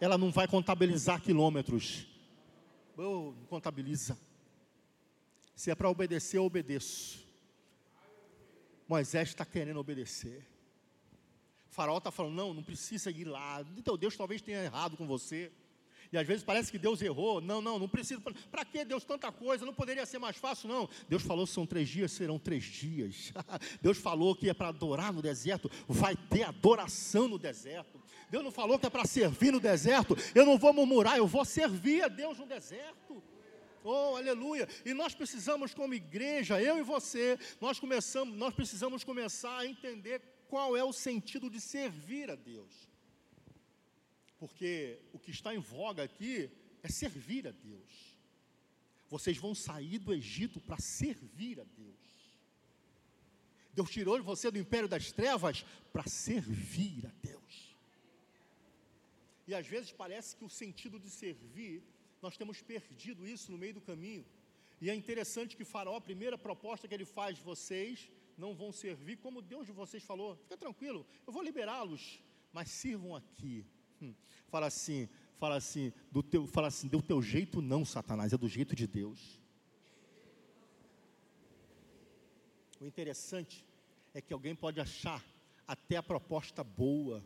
ela 0.00 0.18
não 0.18 0.32
vai 0.32 0.48
contabilizar 0.48 1.22
quilômetros. 1.22 2.06
Não 2.96 3.34
contabiliza. 3.48 4.18
Se 5.54 5.70
é 5.70 5.74
para 5.74 5.88
obedecer, 5.88 6.38
eu 6.38 6.44
obedeço. 6.44 7.30
Moisés 8.90 9.28
está 9.28 9.44
querendo 9.44 9.78
obedecer. 9.78 10.49
Faraó 11.80 11.96
está 11.96 12.10
falando, 12.10 12.34
não, 12.34 12.52
não 12.52 12.62
precisa 12.62 13.10
ir 13.10 13.24
lá. 13.24 13.64
Então 13.74 13.96
Deus 13.96 14.14
talvez 14.14 14.42
tenha 14.42 14.62
errado 14.62 14.98
com 14.98 15.06
você. 15.06 15.50
E 16.12 16.18
às 16.18 16.26
vezes 16.26 16.44
parece 16.44 16.70
que 16.70 16.76
Deus 16.76 17.00
errou. 17.00 17.40
Não, 17.40 17.62
não, 17.62 17.78
não 17.78 17.88
precisa. 17.88 18.20
Para 18.50 18.66
que 18.66 18.84
Deus 18.84 19.02
tanta 19.02 19.32
coisa? 19.32 19.64
Não 19.64 19.72
poderia 19.72 20.04
ser 20.04 20.18
mais 20.18 20.36
fácil, 20.36 20.68
não. 20.68 20.86
Deus 21.08 21.22
falou: 21.22 21.46
são 21.46 21.64
três 21.64 21.88
dias, 21.88 22.12
serão 22.12 22.38
três 22.38 22.64
dias. 22.64 23.32
Deus 23.80 23.96
falou 23.96 24.36
que 24.36 24.50
é 24.50 24.52
para 24.52 24.68
adorar 24.68 25.10
no 25.10 25.22
deserto, 25.22 25.70
vai 25.88 26.14
ter 26.14 26.42
adoração 26.42 27.26
no 27.26 27.38
deserto. 27.38 27.98
Deus 28.28 28.44
não 28.44 28.50
falou 28.50 28.78
que 28.78 28.84
é 28.84 28.90
para 28.90 29.06
servir 29.06 29.50
no 29.50 29.58
deserto. 29.58 30.14
Eu 30.34 30.44
não 30.44 30.58
vou 30.58 30.74
murmurar, 30.74 31.16
eu 31.16 31.26
vou 31.26 31.46
servir 31.46 32.02
a 32.02 32.08
Deus 32.08 32.36
no 32.36 32.44
deserto. 32.44 33.22
Oh, 33.82 34.16
aleluia! 34.16 34.68
E 34.84 34.92
nós 34.92 35.14
precisamos, 35.14 35.72
como 35.72 35.94
igreja, 35.94 36.60
eu 36.60 36.76
e 36.76 36.82
você, 36.82 37.38
nós 37.58 37.80
começamos, 37.80 38.36
nós 38.36 38.52
precisamos 38.52 39.02
começar 39.02 39.60
a 39.60 39.66
entender 39.66 40.20
qual 40.50 40.76
é 40.76 40.82
o 40.82 40.92
sentido 40.92 41.48
de 41.48 41.60
servir 41.60 42.28
a 42.28 42.34
Deus. 42.34 42.74
Porque 44.40 44.98
o 45.12 45.18
que 45.18 45.30
está 45.30 45.54
em 45.54 45.60
voga 45.60 46.02
aqui 46.02 46.50
é 46.82 46.88
servir 46.88 47.46
a 47.46 47.52
Deus. 47.52 47.92
Vocês 49.08 49.36
vão 49.38 49.54
sair 49.54 49.98
do 49.98 50.12
Egito 50.12 50.60
para 50.60 50.78
servir 50.78 51.60
a 51.60 51.64
Deus. 51.64 52.10
Deus 53.72 53.90
tirou 53.90 54.20
você 54.22 54.50
do 54.50 54.58
império 54.58 54.88
das 54.88 55.12
trevas 55.12 55.64
para 55.92 56.04
servir 56.08 57.06
a 57.06 57.12
Deus. 57.22 57.76
E 59.46 59.54
às 59.54 59.66
vezes 59.66 59.92
parece 59.92 60.36
que 60.36 60.44
o 60.44 60.48
sentido 60.48 60.98
de 60.98 61.10
servir, 61.10 61.82
nós 62.20 62.36
temos 62.36 62.60
perdido 62.60 63.26
isso 63.26 63.52
no 63.52 63.58
meio 63.58 63.74
do 63.74 63.80
caminho. 63.80 64.24
E 64.80 64.90
é 64.90 64.94
interessante 64.94 65.56
que 65.56 65.64
Faraó, 65.64 65.96
a 65.96 66.00
primeira 66.00 66.36
proposta 66.36 66.88
que 66.88 66.94
ele 66.94 67.04
faz 67.04 67.36
de 67.36 67.42
vocês, 67.42 68.10
não 68.40 68.54
vão 68.54 68.72
servir 68.72 69.16
como 69.18 69.42
Deus 69.42 69.66
de 69.66 69.72
vocês 69.72 70.02
falou. 70.02 70.34
Fica 70.36 70.56
tranquilo, 70.56 71.06
eu 71.26 71.32
vou 71.32 71.42
liberá-los, 71.42 72.20
mas 72.52 72.70
sirvam 72.70 73.14
aqui. 73.14 73.64
Hum. 74.00 74.14
Fala 74.48 74.66
assim, 74.66 75.08
fala 75.38 75.56
assim, 75.56 75.92
do 76.10 76.22
teu, 76.22 76.46
fala 76.46 76.68
assim, 76.68 76.88
do 76.88 77.02
teu 77.02 77.20
jeito 77.20 77.60
não, 77.60 77.84
Satanás, 77.84 78.32
é 78.32 78.38
do 78.38 78.48
jeito 78.48 78.74
de 78.74 78.86
Deus. 78.86 79.38
O 82.80 82.86
interessante 82.86 83.66
é 84.14 84.22
que 84.22 84.32
alguém 84.32 84.54
pode 84.54 84.80
achar 84.80 85.22
até 85.68 85.96
a 85.98 86.02
proposta 86.02 86.64
boa. 86.64 87.22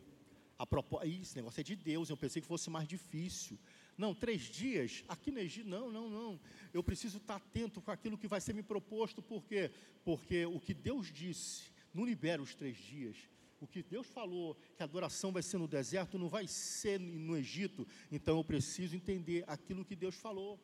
A 0.59 0.65
proposta, 0.67 1.07
esse 1.07 1.35
negócio 1.35 1.61
é 1.61 1.63
de 1.63 1.75
Deus, 1.75 2.09
eu 2.09 2.17
pensei 2.17 2.41
que 2.41 2.47
fosse 2.47 2.69
mais 2.69 2.87
difícil. 2.87 3.57
Não, 3.97 4.13
três 4.13 4.41
dias, 4.41 5.03
aqui 5.07 5.31
no 5.31 5.39
Egito, 5.39 5.69
não, 5.69 5.91
não, 5.91 6.09
não. 6.09 6.39
Eu 6.73 6.83
preciso 6.83 7.17
estar 7.17 7.37
atento 7.37 7.81
com 7.81 7.91
aquilo 7.91 8.17
que 8.17 8.27
vai 8.27 8.41
ser 8.41 8.53
me 8.53 8.61
proposto, 8.61 9.21
por 9.21 9.45
quê? 9.45 9.71
Porque 10.03 10.45
o 10.45 10.59
que 10.59 10.73
Deus 10.73 11.11
disse, 11.11 11.71
não 11.93 12.05
libera 12.05 12.41
os 12.41 12.53
três 12.53 12.75
dias. 12.75 13.15
O 13.61 13.65
que 13.65 13.81
Deus 13.81 14.05
falou, 14.07 14.55
que 14.75 14.83
a 14.83 14.85
adoração 14.85 15.31
vai 15.31 15.41
ser 15.41 15.57
no 15.57 15.67
deserto, 15.67 16.19
não 16.19 16.27
vai 16.27 16.45
ser 16.45 16.99
no 16.99 17.37
Egito. 17.37 17.87
Então 18.11 18.37
eu 18.37 18.43
preciso 18.43 18.95
entender 18.95 19.45
aquilo 19.47 19.85
que 19.85 19.95
Deus 19.95 20.15
falou. 20.15 20.59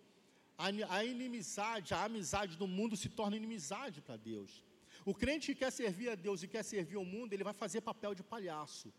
A 0.57 1.03
inimizade, 1.03 1.93
a 1.93 2.03
amizade 2.03 2.57
do 2.57 2.67
mundo 2.67 2.97
se 2.97 3.09
torna 3.09 3.37
inimizade 3.37 4.01
para 4.01 4.17
Deus. 4.17 4.61
O 5.05 5.15
crente 5.15 5.47
que 5.47 5.59
quer 5.59 5.71
servir 5.71 6.09
a 6.09 6.15
Deus 6.15 6.43
e 6.43 6.47
quer 6.47 6.63
servir 6.63 6.97
ao 6.97 7.05
mundo, 7.05 7.33
ele 7.33 7.45
vai 7.45 7.53
fazer 7.53 7.81
papel 7.81 8.13
de 8.13 8.21
palhaço. 8.21 8.93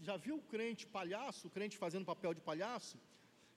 Já 0.00 0.16
viu 0.16 0.36
o 0.36 0.42
crente 0.42 0.86
palhaço, 0.86 1.46
o 1.46 1.50
crente 1.50 1.76
fazendo 1.76 2.04
papel 2.04 2.34
de 2.34 2.40
palhaço? 2.40 2.98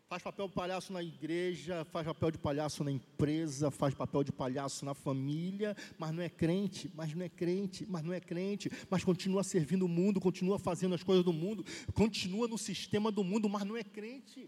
Faz 0.08 0.22
papel 0.22 0.48
de 0.48 0.54
palhaço 0.54 0.94
na 0.94 1.02
igreja, 1.02 1.84
faz 1.86 2.06
papel 2.06 2.30
de 2.30 2.38
palhaço 2.38 2.84
na 2.84 2.92
empresa, 2.92 3.72
faz 3.72 3.96
papel 3.96 4.24
de 4.24 4.32
palhaço 4.32 4.86
na 4.86 4.94
família, 4.94 5.76
mas 5.98 6.12
não 6.12 6.22
é 6.22 6.30
crente, 6.30 6.92
mas 6.94 7.16
não 7.16 7.26
é 7.26 7.30
crente, 7.30 7.88
mas 7.88 8.04
não 8.04 8.14
é 8.14 8.20
crente, 8.20 8.70
mas 8.88 9.04
continua 9.04 9.44
servindo 9.44 9.86
o 9.86 9.90
mundo, 9.90 10.22
continua 10.22 10.60
fazendo 10.60 10.94
as 10.94 11.02
coisas 11.02 11.26
do 11.26 11.34
mundo, 11.34 11.66
continua 11.96 12.48
no 12.48 12.58
sistema 12.58 13.12
do 13.12 13.24
mundo, 13.24 13.50
mas 13.50 13.64
não 13.64 13.76
é 13.76 13.84
crente. 13.84 14.48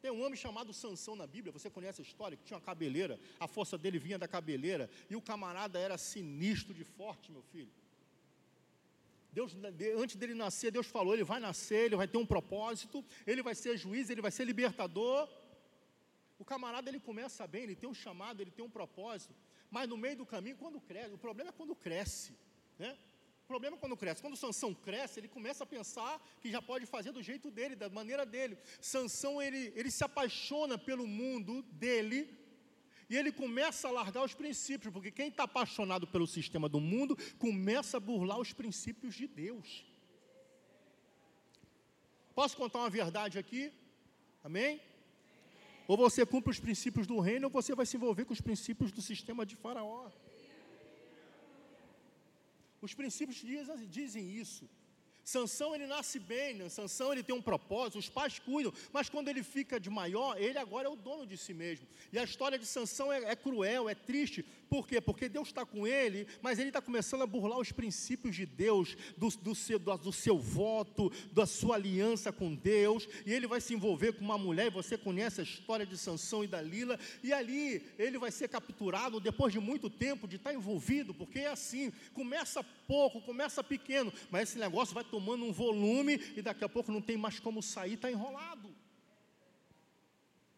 Tem 0.00 0.10
um 0.10 0.24
homem 0.24 0.36
chamado 0.36 0.72
Sansão 0.72 1.14
na 1.14 1.26
Bíblia, 1.26 1.52
você 1.52 1.68
conhece 1.68 2.00
a 2.00 2.04
história, 2.04 2.38
que 2.38 2.44
tinha 2.44 2.56
uma 2.56 2.64
cabeleira, 2.64 3.20
a 3.38 3.46
força 3.46 3.76
dele 3.76 3.98
vinha 3.98 4.18
da 4.18 4.26
cabeleira, 4.26 4.88
e 5.10 5.14
o 5.14 5.20
camarada 5.20 5.78
era 5.78 5.98
sinistro 5.98 6.72
de 6.72 6.84
forte, 6.84 7.30
meu 7.30 7.42
filho. 7.42 7.70
Deus, 9.32 9.56
antes 9.96 10.16
dele 10.16 10.34
nascer, 10.34 10.70
Deus 10.70 10.86
falou: 10.86 11.14
ele 11.14 11.24
vai 11.24 11.40
nascer, 11.40 11.86
ele 11.86 11.96
vai 11.96 12.08
ter 12.08 12.18
um 12.18 12.26
propósito, 12.26 13.04
ele 13.26 13.42
vai 13.42 13.54
ser 13.54 13.76
juiz, 13.76 14.10
ele 14.10 14.20
vai 14.20 14.30
ser 14.30 14.44
libertador. 14.44 15.28
O 16.38 16.44
camarada 16.44 16.88
ele 16.88 16.98
começa 16.98 17.46
bem, 17.46 17.64
ele 17.64 17.76
tem 17.76 17.88
um 17.88 17.94
chamado, 17.94 18.40
ele 18.40 18.50
tem 18.50 18.64
um 18.64 18.70
propósito, 18.70 19.34
mas 19.70 19.88
no 19.88 19.96
meio 19.96 20.16
do 20.16 20.26
caminho, 20.26 20.56
quando 20.56 20.80
cresce, 20.80 21.12
o 21.12 21.18
problema 21.18 21.50
é 21.50 21.52
quando 21.52 21.74
cresce, 21.76 22.32
né? 22.78 22.96
O 23.44 23.46
problema 23.50 23.76
é 23.76 23.80
quando 23.80 23.96
cresce. 23.96 24.22
Quando 24.22 24.36
Sansão 24.36 24.72
cresce, 24.72 25.18
ele 25.18 25.26
começa 25.26 25.64
a 25.64 25.66
pensar 25.66 26.24
que 26.40 26.50
já 26.52 26.62
pode 26.62 26.86
fazer 26.86 27.10
do 27.10 27.20
jeito 27.20 27.50
dele, 27.50 27.74
da 27.74 27.88
maneira 27.88 28.24
dele. 28.24 28.56
Sansão 28.80 29.42
ele, 29.42 29.72
ele 29.74 29.90
se 29.90 30.04
apaixona 30.04 30.78
pelo 30.78 31.04
mundo 31.04 31.60
dele, 31.62 32.39
e 33.10 33.16
ele 33.16 33.32
começa 33.32 33.88
a 33.88 33.90
largar 33.90 34.24
os 34.24 34.34
princípios, 34.34 34.92
porque 34.94 35.10
quem 35.10 35.28
está 35.28 35.42
apaixonado 35.42 36.06
pelo 36.06 36.28
sistema 36.28 36.68
do 36.68 36.80
mundo 36.80 37.16
começa 37.40 37.96
a 37.96 38.00
burlar 38.00 38.38
os 38.38 38.52
princípios 38.52 39.16
de 39.16 39.26
Deus. 39.26 39.84
Posso 42.32 42.56
contar 42.56 42.78
uma 42.78 42.88
verdade 42.88 43.36
aqui? 43.36 43.72
Amém? 44.44 44.80
Ou 45.88 45.96
você 45.96 46.24
cumpre 46.24 46.52
os 46.52 46.60
princípios 46.60 47.04
do 47.04 47.18
reino, 47.18 47.48
ou 47.48 47.50
você 47.50 47.74
vai 47.74 47.84
se 47.84 47.96
envolver 47.96 48.24
com 48.24 48.32
os 48.32 48.40
princípios 48.40 48.92
do 48.92 49.02
sistema 49.02 49.44
de 49.44 49.56
Faraó. 49.56 50.08
Os 52.80 52.94
princípios 52.94 53.44
dizem, 53.88 54.30
isso. 54.30 54.70
Sansão 55.30 55.74
ele 55.74 55.86
nasce 55.86 56.18
bem, 56.18 56.54
né? 56.54 56.68
Sansão 56.68 57.12
ele 57.12 57.22
tem 57.22 57.34
um 57.34 57.40
propósito, 57.40 57.98
os 57.98 58.08
pais 58.08 58.40
cuidam, 58.40 58.72
mas 58.92 59.08
quando 59.08 59.28
ele 59.28 59.44
fica 59.44 59.78
de 59.78 59.88
maior, 59.88 60.36
ele 60.40 60.58
agora 60.58 60.88
é 60.88 60.90
o 60.90 60.96
dono 60.96 61.24
de 61.24 61.36
si 61.36 61.54
mesmo. 61.54 61.86
E 62.12 62.18
a 62.18 62.24
história 62.24 62.58
de 62.58 62.66
Sansão 62.66 63.12
é, 63.12 63.18
é 63.32 63.36
cruel, 63.36 63.88
é 63.88 63.94
triste. 63.94 64.44
Por 64.70 64.86
quê? 64.86 65.00
Porque 65.00 65.28
Deus 65.28 65.48
está 65.48 65.66
com 65.66 65.84
ele, 65.84 66.28
mas 66.40 66.60
ele 66.60 66.68
está 66.68 66.80
começando 66.80 67.22
a 67.22 67.26
burlar 67.26 67.58
os 67.58 67.72
princípios 67.72 68.36
de 68.36 68.46
Deus, 68.46 68.96
do, 69.18 69.28
do, 69.28 69.52
seu, 69.52 69.80
do, 69.80 69.96
do 69.98 70.12
seu 70.12 70.38
voto, 70.38 71.10
da 71.32 71.44
sua 71.44 71.74
aliança 71.74 72.30
com 72.30 72.54
Deus, 72.54 73.08
e 73.26 73.32
ele 73.32 73.48
vai 73.48 73.60
se 73.60 73.74
envolver 73.74 74.12
com 74.12 74.24
uma 74.24 74.38
mulher, 74.38 74.68
e 74.68 74.70
você 74.70 74.96
conhece 74.96 75.40
a 75.40 75.44
história 75.44 75.84
de 75.84 75.98
Sansão 75.98 76.44
e 76.44 76.46
Dalila, 76.46 76.96
e 77.20 77.32
ali 77.32 77.84
ele 77.98 78.16
vai 78.16 78.30
ser 78.30 78.48
capturado 78.48 79.18
depois 79.18 79.52
de 79.52 79.58
muito 79.58 79.90
tempo 79.90 80.28
de 80.28 80.36
estar 80.36 80.54
envolvido, 80.54 81.12
porque 81.12 81.40
é 81.40 81.48
assim, 81.48 81.92
começa 82.14 82.62
pouco, 82.86 83.20
começa 83.20 83.64
pequeno, 83.64 84.12
mas 84.30 84.50
esse 84.50 84.58
negócio 84.58 84.94
vai 84.94 85.02
tomando 85.02 85.44
um 85.44 85.52
volume 85.52 86.20
e 86.36 86.42
daqui 86.42 86.62
a 86.62 86.68
pouco 86.68 86.92
não 86.92 87.02
tem 87.02 87.16
mais 87.16 87.40
como 87.40 87.60
sair, 87.60 87.94
está 87.94 88.08
enrolado. 88.08 88.79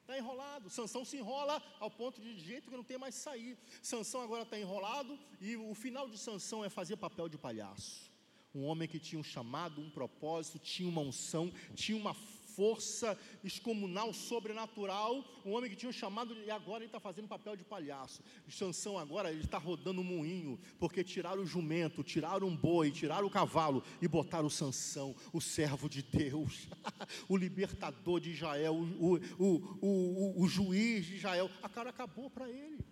Está 0.03 0.18
enrolado. 0.18 0.68
Sansão 0.68 1.05
se 1.05 1.16
enrola 1.16 1.62
ao 1.80 1.90
ponto 1.90 2.20
de 2.20 2.38
jeito 2.38 2.68
que 2.68 2.76
não 2.76 2.84
tem 2.84 2.98
mais 2.98 3.14
sair. 3.14 3.57
Sansão 3.80 4.20
agora 4.20 4.42
está 4.42 4.59
enrolado 4.59 5.18
e 5.40 5.57
o 5.57 5.74
final 5.74 6.09
de 6.09 6.18
Sansão 6.18 6.64
é 6.64 6.68
fazer 6.68 6.96
papel 6.96 7.28
de 7.28 7.38
palhaço. 7.38 8.11
Um 8.55 8.64
homem 8.64 8.86
que 8.86 8.98
tinha 8.98 9.18
um 9.18 9.24
chamado, 9.24 9.80
um 9.80 9.88
propósito, 9.88 10.59
tinha 10.59 10.88
uma 10.88 11.00
unção, 11.00 11.50
tinha 11.74 11.96
uma 11.96 12.12
força 12.57 13.18
excomunal, 13.42 14.12
sobrenatural, 14.12 15.24
um 15.44 15.53
homem 15.53 15.70
que 15.70 15.76
tinha 15.76 15.90
um 15.90 15.92
chamado 15.92 16.34
e 16.34 16.50
agora 16.50 16.78
ele 16.78 16.86
está 16.86 17.00
fazendo 17.00 17.28
papel 17.28 17.57
de 17.57 17.64
palhaço. 17.64 18.22
Sansão 18.48 18.98
agora 18.98 19.30
ele 19.30 19.42
está 19.42 19.59
rodando 19.59 20.00
um 20.00 20.05
moinho, 20.05 20.59
porque 20.78 21.03
tiraram 21.03 21.42
o 21.42 21.46
jumento, 21.46 22.03
tiraram 22.03 22.46
um 22.46 22.57
boi, 22.57 22.90
tiraram 22.90 23.26
o 23.26 23.30
cavalo 23.30 23.82
e 24.00 24.07
botaram 24.07 24.46
o 24.46 24.50
Sansão, 24.50 25.14
o 25.32 25.40
servo 25.40 25.88
de 25.88 26.03
Deus, 26.03 26.68
o 27.28 27.36
libertador 27.36 28.20
de 28.20 28.30
Israel, 28.30 28.74
o, 28.74 29.16
o, 29.38 29.78
o, 29.80 30.42
o, 30.42 30.48
juiz 30.48 31.07
de 31.07 31.16
Israel. 31.16 31.50
A 31.62 31.68
cara 31.68 31.90
acabou 31.90 32.30
para 32.30 32.48
ele 32.48 32.84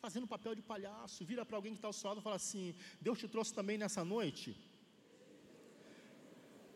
fazendo 0.00 0.26
papel 0.26 0.54
de 0.54 0.62
palhaço, 0.62 1.24
vira 1.24 1.46
para 1.46 1.56
alguém 1.56 1.72
que 1.72 1.78
está 1.78 1.88
ao 1.88 1.92
seu 1.92 2.08
lado 2.08 2.20
e 2.20 2.22
fala 2.22 2.36
assim: 2.36 2.74
Deus 3.00 3.18
te 3.18 3.28
trouxe 3.28 3.54
também 3.54 3.78
nessa 3.78 4.04
noite 4.04 4.56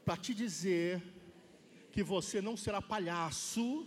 para 0.08 0.16
te 0.16 0.32
dizer 0.32 1.02
que 1.98 2.02
você 2.04 2.40
não 2.40 2.56
será 2.56 2.80
palhaço 2.80 3.84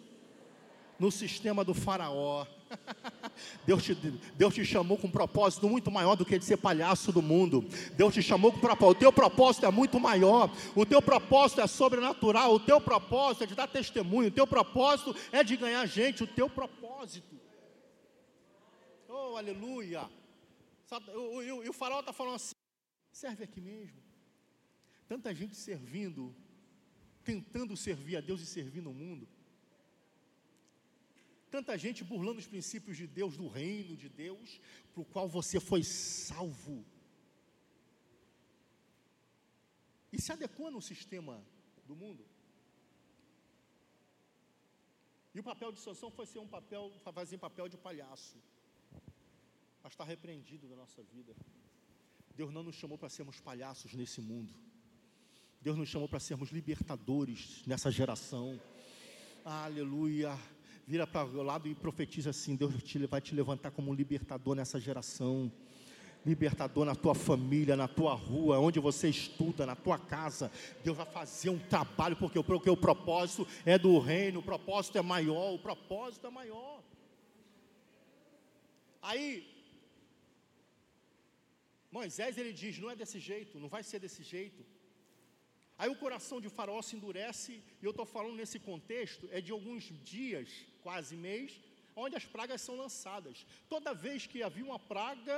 no 0.99 1.09
sistema 1.09 1.63
do 1.63 1.73
faraó. 1.73 2.45
Deus 3.65 3.83
te, 3.83 3.95
Deus 4.35 4.53
te 4.53 4.65
chamou 4.65 4.97
com 4.97 5.07
um 5.07 5.11
propósito 5.11 5.69
muito 5.69 5.89
maior 5.89 6.17
do 6.17 6.25
que 6.25 6.37
de 6.37 6.43
ser 6.43 6.57
palhaço 6.57 7.13
do 7.13 7.21
mundo. 7.21 7.61
Deus 7.93 8.13
te 8.13 8.21
chamou 8.21 8.51
com 8.51 8.59
propósito. 8.59 8.97
O 8.97 8.99
teu 8.99 9.13
propósito 9.13 9.65
é 9.65 9.71
muito 9.71 9.97
maior. 9.97 10.53
O 10.75 10.85
teu 10.85 11.01
propósito 11.01 11.61
é 11.61 11.67
sobrenatural. 11.67 12.53
O 12.53 12.59
teu 12.59 12.81
propósito 12.81 13.45
é 13.45 13.47
de 13.47 13.55
dar 13.55 13.67
testemunho. 13.67 14.27
O 14.27 14.31
teu 14.31 14.45
propósito 14.45 15.15
é 15.31 15.41
de 15.41 15.55
ganhar 15.55 15.85
gente. 15.85 16.21
O 16.21 16.27
teu 16.27 16.49
propósito. 16.49 17.39
Oh, 19.07 19.37
aleluia. 19.37 20.01
E 21.63 21.69
o 21.69 21.71
faraó 21.71 22.01
está 22.01 22.11
falando 22.11 22.35
assim: 22.35 22.55
serve 23.09 23.45
aqui 23.45 23.61
mesmo. 23.61 24.01
Tanta 25.07 25.33
gente 25.33 25.55
servindo 25.55 26.35
tentando 27.23 27.75
servir 27.77 28.17
a 28.17 28.21
Deus 28.21 28.41
e 28.41 28.45
servindo 28.45 28.89
o 28.89 28.93
mundo. 28.93 29.27
Tanta 31.49 31.77
gente 31.77 32.03
burlando 32.03 32.39
os 32.39 32.47
princípios 32.47 32.95
de 32.95 33.05
Deus, 33.05 33.35
do 33.35 33.47
reino 33.47 33.95
de 33.97 34.07
Deus, 34.07 34.59
para 34.93 35.01
o 35.01 35.05
qual 35.05 35.27
você 35.27 35.59
foi 35.59 35.83
salvo. 35.83 36.85
E 40.13 40.19
se 40.19 40.31
adequando 40.31 40.77
ao 40.77 40.81
sistema 40.81 41.45
do 41.85 41.95
mundo. 41.95 42.25
E 45.33 45.39
o 45.39 45.43
papel 45.43 45.71
de 45.71 45.79
Sansão 45.79 46.09
foi 46.11 46.25
ser 46.25 46.39
um 46.39 46.47
papel, 46.47 46.91
fazer 47.13 47.35
um 47.35 47.39
papel 47.39 47.67
de 47.67 47.77
palhaço. 47.77 48.37
Mas 49.83 49.93
está 49.93 50.03
repreendido 50.03 50.67
da 50.67 50.75
nossa 50.75 51.01
vida. 51.03 51.35
Deus 52.35 52.51
não 52.53 52.63
nos 52.63 52.75
chamou 52.75 52.97
para 52.97 53.09
sermos 53.09 53.39
palhaços 53.39 53.93
nesse 53.93 54.21
mundo. 54.21 54.53
Deus 55.61 55.77
nos 55.77 55.89
chamou 55.89 56.07
para 56.07 56.19
sermos 56.19 56.49
libertadores 56.49 57.61
nessa 57.67 57.91
geração. 57.91 58.59
Aleluia. 59.45 60.35
Vira 60.87 61.05
para 61.05 61.27
o 61.27 61.43
lado 61.43 61.67
e 61.67 61.75
profetiza 61.75 62.31
assim: 62.31 62.55
Deus 62.55 62.73
vai 63.07 63.21
te 63.21 63.35
levantar 63.35 63.69
como 63.69 63.91
um 63.91 63.93
libertador 63.93 64.55
nessa 64.55 64.79
geração. 64.79 65.51
Libertador 66.25 66.85
na 66.85 66.95
tua 66.95 67.13
família, 67.13 67.75
na 67.75 67.87
tua 67.87 68.13
rua, 68.13 68.59
onde 68.59 68.79
você 68.79 69.09
estuda, 69.09 69.65
na 69.65 69.75
tua 69.75 69.99
casa. 69.99 70.51
Deus 70.83 70.97
vai 70.97 71.05
fazer 71.05 71.49
um 71.49 71.59
trabalho, 71.59 72.15
porque, 72.15 72.41
porque 72.41 72.69
o 72.69 72.77
propósito 72.77 73.47
é 73.63 73.77
do 73.77 73.99
reino, 73.99 74.39
o 74.39 74.43
propósito 74.43 74.97
é 74.97 75.01
maior, 75.01 75.53
o 75.53 75.59
propósito 75.59 76.25
é 76.25 76.29
maior. 76.31 76.83
Aí, 78.99 79.47
Moisés 81.91 82.35
ele 82.37 82.51
diz: 82.51 82.79
não 82.79 82.89
é 82.89 82.95
desse 82.95 83.19
jeito, 83.19 83.59
não 83.59 83.69
vai 83.69 83.83
ser 83.83 83.99
desse 83.99 84.23
jeito. 84.23 84.80
Aí 85.81 85.89
o 85.89 85.95
coração 85.95 86.39
de 86.39 86.49
Faraó 86.55 86.79
se 86.83 86.95
endurece, 86.95 87.53
e 87.81 87.85
eu 87.85 87.89
estou 87.89 88.05
falando 88.05 88.35
nesse 88.35 88.59
contexto, 88.59 89.27
é 89.31 89.39
de 89.41 89.51
alguns 89.51 89.85
dias, 90.03 90.47
quase 90.83 91.15
mês, 91.27 91.59
onde 91.95 92.15
as 92.15 92.23
pragas 92.33 92.61
são 92.61 92.75
lançadas. 92.83 93.47
Toda 93.67 93.91
vez 93.91 94.27
que 94.27 94.43
havia 94.43 94.63
uma 94.63 94.77
praga, 94.77 95.35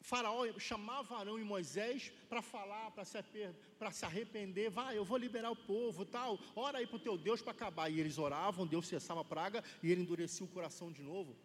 Faraó 0.00 0.46
chamava 0.58 1.18
Arão 1.18 1.38
e 1.38 1.44
Moisés 1.44 2.10
para 2.30 2.40
falar, 2.40 2.90
para 2.92 3.04
se, 3.04 3.18
se 3.92 4.04
arrepender, 4.06 4.70
vai, 4.70 4.96
eu 4.96 5.04
vou 5.04 5.18
liberar 5.18 5.50
o 5.50 5.62
povo, 5.74 6.06
tal, 6.06 6.38
ora 6.56 6.78
aí 6.78 6.86
para 6.86 6.96
o 6.96 7.06
teu 7.06 7.18
Deus 7.18 7.42
para 7.42 7.52
acabar. 7.52 7.90
E 7.90 8.00
eles 8.00 8.16
oravam, 8.16 8.66
Deus 8.66 8.88
cessava 8.88 9.20
a 9.20 9.30
praga 9.36 9.62
e 9.82 9.92
ele 9.92 10.00
endurecia 10.00 10.46
o 10.46 10.48
coração 10.48 10.90
de 10.90 11.02
novo. 11.02 11.36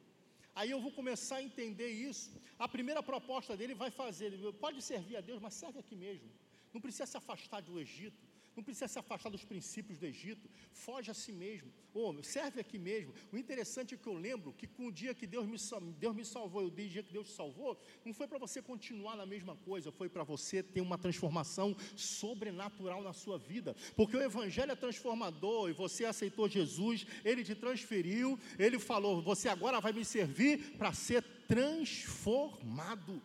Aí 0.56 0.72
eu 0.72 0.80
vou 0.80 0.92
começar 1.00 1.36
a 1.36 1.44
entender 1.44 1.90
isso. 1.90 2.42
A 2.58 2.68
primeira 2.76 3.04
proposta 3.04 3.58
dele 3.58 3.74
vai 3.74 3.92
fazer, 3.92 4.32
pode 4.54 4.82
servir 4.82 5.18
a 5.18 5.22
Deus, 5.22 5.42
mas 5.42 5.54
serve 5.54 5.80
aqui 5.80 5.98
mesmo. 5.98 6.30
Não 6.74 6.82
precisa 6.82 7.06
se 7.06 7.18
afastar 7.18 7.62
do 7.62 7.80
Egito, 7.80 8.30
não 8.60 8.64
precisa 8.64 8.90
se 8.90 9.00
afastar 9.00 9.30
dos 9.30 9.46
princípios 9.46 9.98
do 9.98 10.06
Egito, 10.06 10.50
foge 10.74 11.10
a 11.10 11.14
si 11.14 11.32
mesmo, 11.32 11.72
oh, 11.94 12.14
serve 12.22 12.60
aqui 12.60 12.78
mesmo. 12.78 13.14
O 13.32 13.38
interessante 13.38 13.96
é 13.96 13.98
que 13.98 14.08
eu 14.08 14.14
lembro 14.14 14.52
que 14.52 14.68
com 14.68 14.88
o 14.88 14.92
dia 14.92 15.14
que 15.14 15.26
Deus 15.26 15.46
me, 15.46 15.58
Deus 15.94 16.14
me 16.14 16.26
salvou, 16.26 16.66
o 16.66 16.72
dia 16.72 17.02
que 17.02 17.14
Deus 17.14 17.30
te 17.30 17.34
salvou, 17.34 17.80
não 18.04 18.14
foi 18.14 18.28
para 18.28 18.38
você 18.38 18.62
continuar 18.62 19.16
na 19.16 19.26
mesma 19.26 19.56
coisa, 19.56 19.94
foi 19.94 20.10
para 20.10 20.24
você 20.26 20.62
ter 20.62 20.82
uma 20.82 20.98
transformação 20.98 21.74
sobrenatural 21.96 23.02
na 23.02 23.14
sua 23.14 23.38
vida, 23.38 23.76
porque 23.96 24.18
o 24.18 24.22
Evangelho 24.22 24.74
é 24.74 24.76
transformador 24.76 25.70
e 25.70 25.74
você 25.74 26.04
aceitou 26.04 26.50
Jesus, 26.50 27.06
ele 27.24 27.46
te 27.46 27.56
transferiu, 27.56 28.38
ele 28.58 28.78
falou: 28.78 29.22
você 29.22 29.48
agora 29.48 29.80
vai 29.80 29.94
me 29.94 30.04
servir 30.04 30.78
para 30.78 30.92
ser 30.92 31.24
transformado, 31.48 33.22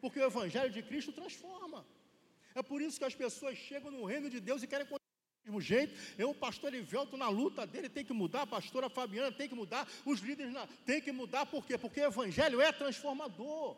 porque 0.00 0.20
o 0.20 0.24
Evangelho 0.24 0.72
de 0.72 0.82
Cristo 0.82 1.12
transforma. 1.12 1.84
É 2.56 2.62
por 2.62 2.80
isso 2.80 2.98
que 2.98 3.04
as 3.04 3.14
pessoas 3.14 3.58
chegam 3.58 3.90
no 3.90 4.06
reino 4.06 4.30
de 4.30 4.40
Deus 4.40 4.62
e 4.62 4.66
querem 4.66 4.86
continuar 4.86 4.98
do 5.44 5.52
mesmo 5.52 5.60
jeito. 5.60 5.94
Eu, 6.16 6.30
o 6.30 6.34
pastor 6.34 6.72
Ivelto, 6.72 7.14
na 7.14 7.28
luta 7.28 7.66
dele, 7.66 7.90
tem 7.90 8.02
que 8.02 8.14
mudar, 8.14 8.42
a 8.42 8.46
pastora 8.46 8.88
Fabiana 8.88 9.30
tem 9.30 9.46
que 9.46 9.54
mudar, 9.54 9.86
os 10.06 10.20
líderes 10.20 10.54
na, 10.54 10.66
tem 10.86 11.02
que 11.02 11.12
mudar, 11.12 11.44
por 11.44 11.66
quê? 11.66 11.76
Porque 11.76 12.00
o 12.00 12.06
evangelho 12.06 12.58
é 12.62 12.72
transformador. 12.72 13.76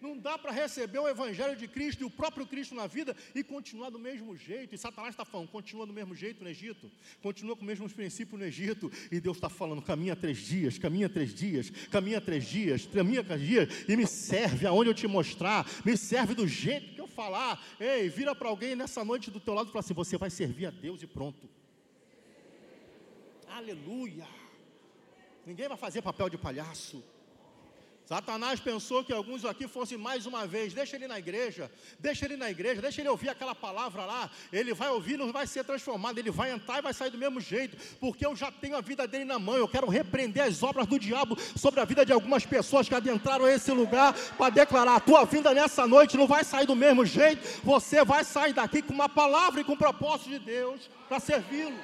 Não 0.00 0.16
dá 0.16 0.38
para 0.38 0.52
receber 0.52 0.98
o 0.98 1.08
Evangelho 1.08 1.56
de 1.56 1.66
Cristo 1.66 2.02
e 2.02 2.04
o 2.04 2.10
próprio 2.10 2.46
Cristo 2.46 2.74
na 2.74 2.86
vida 2.86 3.16
e 3.34 3.42
continuar 3.42 3.90
do 3.90 3.98
mesmo 3.98 4.36
jeito. 4.36 4.74
E 4.74 4.78
Satanás 4.78 5.14
está 5.14 5.24
falando, 5.24 5.48
continua 5.48 5.86
do 5.86 5.92
mesmo 5.92 6.14
jeito 6.14 6.44
no 6.44 6.50
Egito, 6.50 6.90
continua 7.22 7.56
com 7.56 7.62
os 7.62 7.66
mesmos 7.66 7.92
princípios 7.92 8.38
no 8.38 8.44
Egito. 8.44 8.92
E 9.10 9.18
Deus 9.18 9.38
está 9.38 9.48
falando, 9.48 9.80
caminha 9.80 10.14
três 10.14 10.38
dias, 10.38 10.78
caminha 10.78 11.08
três 11.08 11.32
dias, 11.34 11.70
caminha 11.90 12.20
três 12.20 12.44
dias, 12.44 12.86
caminha 12.86 13.24
três 13.24 13.40
dias, 13.40 13.68
e 13.88 13.96
me 13.96 14.06
serve 14.06 14.66
aonde 14.66 14.90
eu 14.90 14.94
te 14.94 15.06
mostrar, 15.06 15.66
me 15.84 15.96
serve 15.96 16.34
do 16.34 16.46
jeito 16.46 16.95
falar. 17.16 17.60
Ei, 17.80 18.08
vira 18.08 18.34
para 18.34 18.48
alguém 18.48 18.76
nessa 18.76 19.02
noite 19.04 19.30
do 19.30 19.40
teu 19.40 19.54
lado 19.54 19.68
e 19.68 19.72
fala 19.72 19.80
assim: 19.80 19.94
você 19.94 20.16
vai 20.16 20.30
servir 20.30 20.66
a 20.66 20.70
Deus 20.70 21.02
e 21.02 21.06
pronto. 21.06 21.48
Aleluia. 23.48 24.28
Ninguém 25.46 25.68
vai 25.68 25.78
fazer 25.78 26.02
papel 26.02 26.28
de 26.28 26.36
palhaço. 26.36 27.02
Satanás 28.06 28.60
pensou 28.60 29.02
que 29.02 29.12
alguns 29.12 29.44
aqui 29.44 29.66
fossem 29.66 29.98
mais 29.98 30.26
uma 30.26 30.46
vez, 30.46 30.72
deixa 30.72 30.94
ele 30.94 31.08
na 31.08 31.18
igreja, 31.18 31.68
deixa 31.98 32.24
ele 32.24 32.36
na 32.36 32.48
igreja, 32.48 32.80
deixa 32.80 33.02
ele 33.02 33.08
ouvir 33.08 33.28
aquela 33.28 33.52
palavra 33.52 34.04
lá, 34.04 34.30
ele 34.52 34.72
vai 34.72 34.88
ouvir, 34.90 35.18
não 35.18 35.32
vai 35.32 35.44
ser 35.44 35.64
transformado, 35.64 36.16
ele 36.16 36.30
vai 36.30 36.52
entrar 36.52 36.78
e 36.78 36.82
vai 36.82 36.94
sair 36.94 37.10
do 37.10 37.18
mesmo 37.18 37.40
jeito, 37.40 37.76
porque 37.98 38.24
eu 38.24 38.36
já 38.36 38.48
tenho 38.52 38.76
a 38.76 38.80
vida 38.80 39.08
dele 39.08 39.24
na 39.24 39.40
mão, 39.40 39.56
eu 39.56 39.66
quero 39.66 39.88
repreender 39.88 40.44
as 40.44 40.62
obras 40.62 40.86
do 40.86 41.00
diabo 41.00 41.36
sobre 41.56 41.80
a 41.80 41.84
vida 41.84 42.06
de 42.06 42.12
algumas 42.12 42.46
pessoas 42.46 42.88
que 42.88 42.94
adentraram 42.94 43.48
esse 43.48 43.72
lugar 43.72 44.14
para 44.38 44.50
declarar: 44.50 44.94
a 44.94 45.00
tua 45.00 45.24
vinda 45.24 45.52
nessa 45.52 45.84
noite 45.84 46.16
não 46.16 46.28
vai 46.28 46.44
sair 46.44 46.66
do 46.66 46.76
mesmo 46.76 47.04
jeito, 47.04 47.60
você 47.64 48.04
vai 48.04 48.22
sair 48.22 48.52
daqui 48.52 48.82
com 48.82 48.94
uma 48.94 49.08
palavra 49.08 49.60
e 49.60 49.64
com 49.64 49.72
o 49.72 49.76
propósito 49.76 50.30
de 50.30 50.38
Deus 50.38 50.88
para 51.08 51.18
servi-lo. 51.18 51.76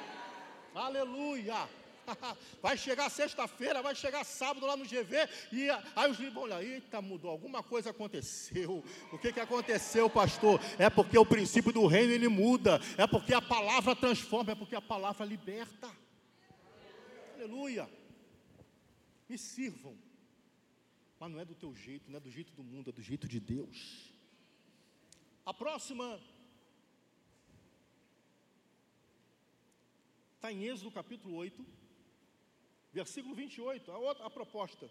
Aleluia! 0.73 1.82
vai 2.61 2.77
chegar 2.77 3.09
sexta-feira, 3.09 3.81
vai 3.81 3.95
chegar 3.95 4.23
sábado 4.23 4.65
lá 4.65 4.75
no 4.75 4.85
GV, 4.85 5.27
e 5.51 5.69
aí 5.95 6.11
os 6.11 6.17
livros 6.17 6.33
vão 6.33 6.43
olhar, 6.43 6.63
eita, 6.63 7.01
mudou, 7.01 7.31
alguma 7.31 7.63
coisa 7.63 7.89
aconteceu. 7.89 8.83
O 9.11 9.17
que, 9.17 9.31
que 9.31 9.39
aconteceu, 9.39 10.09
pastor? 10.09 10.59
É 10.77 10.89
porque 10.89 11.17
o 11.17 11.25
princípio 11.25 11.71
do 11.71 11.85
reino 11.87 12.13
ele 12.13 12.27
muda, 12.27 12.79
é 12.97 13.07
porque 13.07 13.33
a 13.33 13.41
palavra 13.41 13.95
transforma, 13.95 14.51
é 14.51 14.55
porque 14.55 14.75
a 14.75 14.81
palavra 14.81 15.25
liberta. 15.25 15.89
Aleluia. 17.35 17.89
Me 19.27 19.37
sirvam. 19.37 19.97
Mas 21.19 21.31
não 21.31 21.39
é 21.39 21.45
do 21.45 21.55
teu 21.55 21.73
jeito, 21.73 22.09
não 22.09 22.17
é 22.17 22.19
do 22.19 22.29
jeito 22.29 22.51
do 22.53 22.63
mundo, 22.63 22.89
é 22.89 22.93
do 22.93 23.01
jeito 23.01 23.27
de 23.27 23.39
Deus. 23.39 24.11
A 25.45 25.53
próxima 25.53 26.19
está 30.35 30.51
em 30.51 30.65
Êxodo 30.65 30.91
capítulo 30.91 31.35
8, 31.35 31.65
versículo 32.93 33.33
28, 33.33 33.91
a 33.91 33.97
outra 33.97 34.25
a 34.25 34.29
proposta 34.29 34.89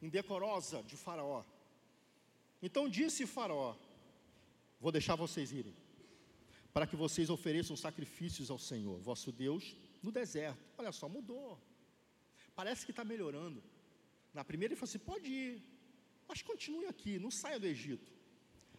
indecorosa 0.00 0.82
de 0.84 0.96
Faraó. 0.96 1.44
Então 2.62 2.88
disse 2.88 3.26
Faraó: 3.26 3.76
Vou 4.80 4.92
deixar 4.92 5.16
vocês 5.16 5.52
irem, 5.52 5.74
para 6.72 6.86
que 6.86 6.96
vocês 6.96 7.28
ofereçam 7.28 7.76
sacrifícios 7.76 8.50
ao 8.50 8.58
Senhor, 8.58 9.00
vosso 9.00 9.32
Deus, 9.32 9.76
no 10.02 10.12
deserto. 10.12 10.64
Olha 10.78 10.92
só, 10.92 11.08
mudou. 11.08 11.58
Parece 12.54 12.84
que 12.84 12.92
está 12.92 13.04
melhorando. 13.04 13.62
Na 14.32 14.44
primeira 14.44 14.72
ele 14.72 14.78
falou 14.78 14.88
assim: 14.88 14.98
pode 14.98 15.28
ir, 15.28 15.62
mas 16.28 16.42
continue 16.42 16.86
aqui, 16.86 17.18
não 17.18 17.30
saia 17.30 17.58
do 17.58 17.66
Egito. 17.66 18.12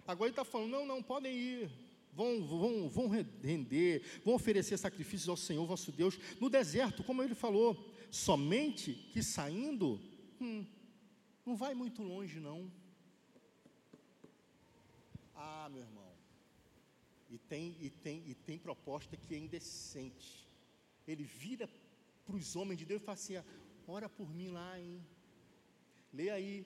Agora 0.08 0.30
ele 0.30 0.32
está 0.32 0.46
falando: 0.46 0.72
não, 0.72 0.86
não, 0.86 1.04
podem 1.04 1.36
ir, 1.36 1.72
vão, 2.14 2.46
vão, 2.46 2.90
vão 2.90 3.08
render, 3.08 4.22
vão 4.24 4.36
oferecer 4.36 4.78
sacrifícios 4.78 5.30
ao 5.30 5.38
Senhor 5.38 5.66
vosso 5.66 5.92
Deus 5.92 6.18
no 6.40 6.50
deserto, 6.50 7.04
como 7.04 7.22
ele 7.24 7.36
falou, 7.36 7.89
somente 8.12 8.94
que 9.12 9.22
saindo, 9.22 10.00
hum, 10.40 10.66
não 11.46 11.56
vai 11.56 11.74
muito 11.74 12.02
longe, 12.04 12.40
não. 12.40 12.72
Ah, 15.36 15.70
meu 15.72 15.82
irmão, 15.82 16.14
e 17.30 17.38
tem, 17.38 17.76
e 17.80 17.90
tem, 17.90 18.24
e 18.28 18.34
tem 18.34 18.58
proposta 18.58 19.16
que 19.16 19.36
é 19.36 19.38
indecente. 19.38 20.48
Ele 21.08 21.24
vira 21.24 21.70
para 22.26 22.36
os 22.36 22.56
homens 22.56 22.78
de 22.78 22.86
Deus 22.86 23.02
e 23.02 23.06
fala 23.06 23.16
assim: 23.16 23.36
ora 23.88 24.10
por 24.10 24.34
mim 24.34 24.50
lá, 24.50 24.80
hein? 24.80 25.06
Lê 26.12 26.30
aí, 26.30 26.66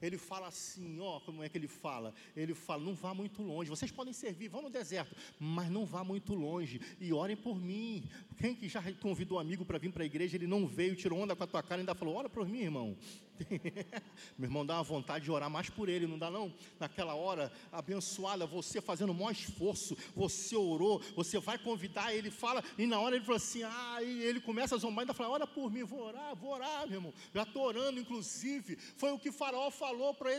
ele 0.00 0.18
fala 0.18 0.48
assim, 0.48 0.98
ó, 1.00 1.20
como 1.20 1.42
é 1.42 1.48
que 1.48 1.58
ele 1.58 1.68
fala? 1.68 2.12
Ele 2.36 2.54
fala, 2.54 2.82
não 2.82 2.94
vá 2.94 3.14
muito 3.14 3.42
longe. 3.42 3.70
Vocês 3.70 3.90
podem 3.90 4.12
servir, 4.12 4.48
vão 4.48 4.62
no 4.62 4.70
deserto, 4.70 5.16
mas 5.38 5.70
não 5.70 5.84
vá 5.84 6.04
muito 6.04 6.34
longe 6.34 6.80
e 7.00 7.12
orem 7.12 7.36
por 7.36 7.60
mim. 7.60 8.08
Quem 8.38 8.54
que 8.54 8.68
já 8.68 8.82
convidou 8.94 9.38
um 9.38 9.40
amigo 9.40 9.64
para 9.64 9.78
vir 9.78 9.92
para 9.92 10.02
a 10.02 10.06
igreja, 10.06 10.36
ele 10.36 10.46
não 10.46 10.66
veio, 10.66 10.96
tirou 10.96 11.18
onda 11.18 11.34
com 11.34 11.44
a 11.44 11.46
tua 11.46 11.62
cara 11.62 11.80
e 11.80 11.82
ainda 11.82 11.94
falou, 11.94 12.16
ora 12.16 12.28
por 12.28 12.48
mim, 12.48 12.60
irmão. 12.60 12.96
Meu 14.38 14.48
irmão, 14.48 14.64
dá 14.64 14.74
uma 14.74 14.82
vontade 14.82 15.24
de 15.24 15.30
orar 15.30 15.50
mais 15.50 15.68
por 15.68 15.88
ele, 15.88 16.06
não 16.06 16.18
dá 16.18 16.30
não? 16.30 16.52
Naquela 16.78 17.14
hora 17.14 17.52
abençoada, 17.70 18.46
você 18.46 18.80
fazendo 18.80 19.10
o 19.10 19.14
maior 19.14 19.32
esforço, 19.32 19.96
você 20.14 20.56
orou, 20.56 21.00
você 21.14 21.38
vai 21.38 21.58
convidar, 21.58 22.14
ele 22.14 22.30
fala, 22.30 22.62
e 22.78 22.86
na 22.86 22.98
hora 23.00 23.16
ele 23.16 23.24
fala 23.24 23.36
assim, 23.36 23.62
ah, 23.62 23.98
e 24.02 24.22
ele 24.22 24.40
começa 24.40 24.74
a 24.74 24.78
zombar, 24.78 25.02
ainda 25.02 25.14
fala, 25.14 25.30
ora 25.30 25.46
por 25.46 25.70
mim, 25.70 25.84
vou 25.84 26.00
orar, 26.00 26.34
vou 26.36 26.52
orar, 26.52 26.86
meu 26.86 26.96
irmão. 26.96 27.14
Já 27.34 27.42
estou 27.42 27.62
orando, 27.62 28.00
inclusive, 28.00 28.76
foi 28.96 29.12
o 29.12 29.18
que 29.18 29.32
Faraó 29.32 29.70
falou 29.70 30.14
para 30.14 30.30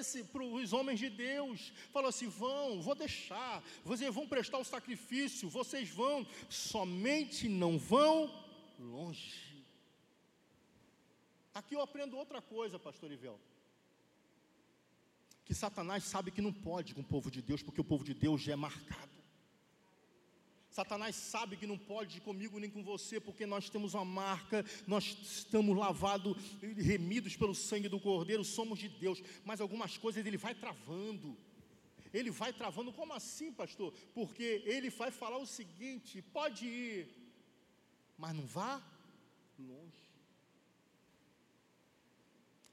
os 0.44 0.74
homens 0.74 1.00
de 1.00 1.10
Deus, 1.10 1.72
falou 1.92 2.10
assim, 2.10 2.28
vão, 2.28 2.82
vou 2.82 2.96
deixar, 2.96 3.64
vocês 3.84 4.14
vão 4.14 4.28
prestar 4.28 4.58
o 4.58 4.64
sacrifício, 4.64 5.50
vocês 5.50 5.90
vão, 5.90 6.26
somente 6.50 7.48
não 7.48 7.78
vão 7.78 8.32
longe. 8.80 9.47
Aqui 11.60 11.76
eu 11.76 11.82
aprendo 11.82 12.16
outra 12.16 12.40
coisa, 12.40 12.78
pastor 12.78 13.12
Ivel. 13.12 13.40
Que 15.44 15.56
Satanás 15.56 16.04
sabe 16.04 16.30
que 16.30 16.42
não 16.48 16.54
pode 16.54 16.94
com 16.94 17.02
o 17.02 17.12
povo 17.14 17.32
de 17.32 17.42
Deus, 17.42 17.64
porque 17.64 17.82
o 17.82 17.90
povo 17.92 18.04
de 18.04 18.14
Deus 18.14 18.42
já 18.42 18.54
é 18.54 18.56
marcado. 18.56 19.18
Satanás 20.70 21.16
sabe 21.16 21.58
que 21.58 21.66
não 21.66 21.78
pode 21.78 22.22
comigo 22.22 22.60
nem 22.60 22.70
com 22.70 22.84
você, 22.84 23.20
porque 23.20 23.48
nós 23.48 23.68
temos 23.68 23.96
uma 23.96 24.06
marca, 24.06 24.64
nós 24.86 25.06
estamos 25.24 25.76
lavados, 25.76 26.38
remidos 26.62 27.36
pelo 27.36 27.56
sangue 27.56 27.90
do 27.90 28.00
Cordeiro, 28.00 28.44
somos 28.44 28.78
de 28.78 28.90
Deus, 28.90 29.24
mas 29.44 29.60
algumas 29.60 29.98
coisas 29.98 30.24
ele 30.24 30.38
vai 30.38 30.54
travando. 30.54 31.36
Ele 32.14 32.30
vai 32.30 32.54
travando, 32.54 32.94
como 32.94 33.14
assim, 33.14 33.52
pastor? 33.52 33.92
Porque 34.14 34.62
ele 34.66 34.92
vai 34.92 35.10
falar 35.10 35.40
o 35.40 35.48
seguinte: 35.48 36.22
pode 36.22 36.68
ir, 36.68 37.08
mas 38.16 38.36
não 38.36 38.46
vá 38.46 38.80
longe. 39.58 40.07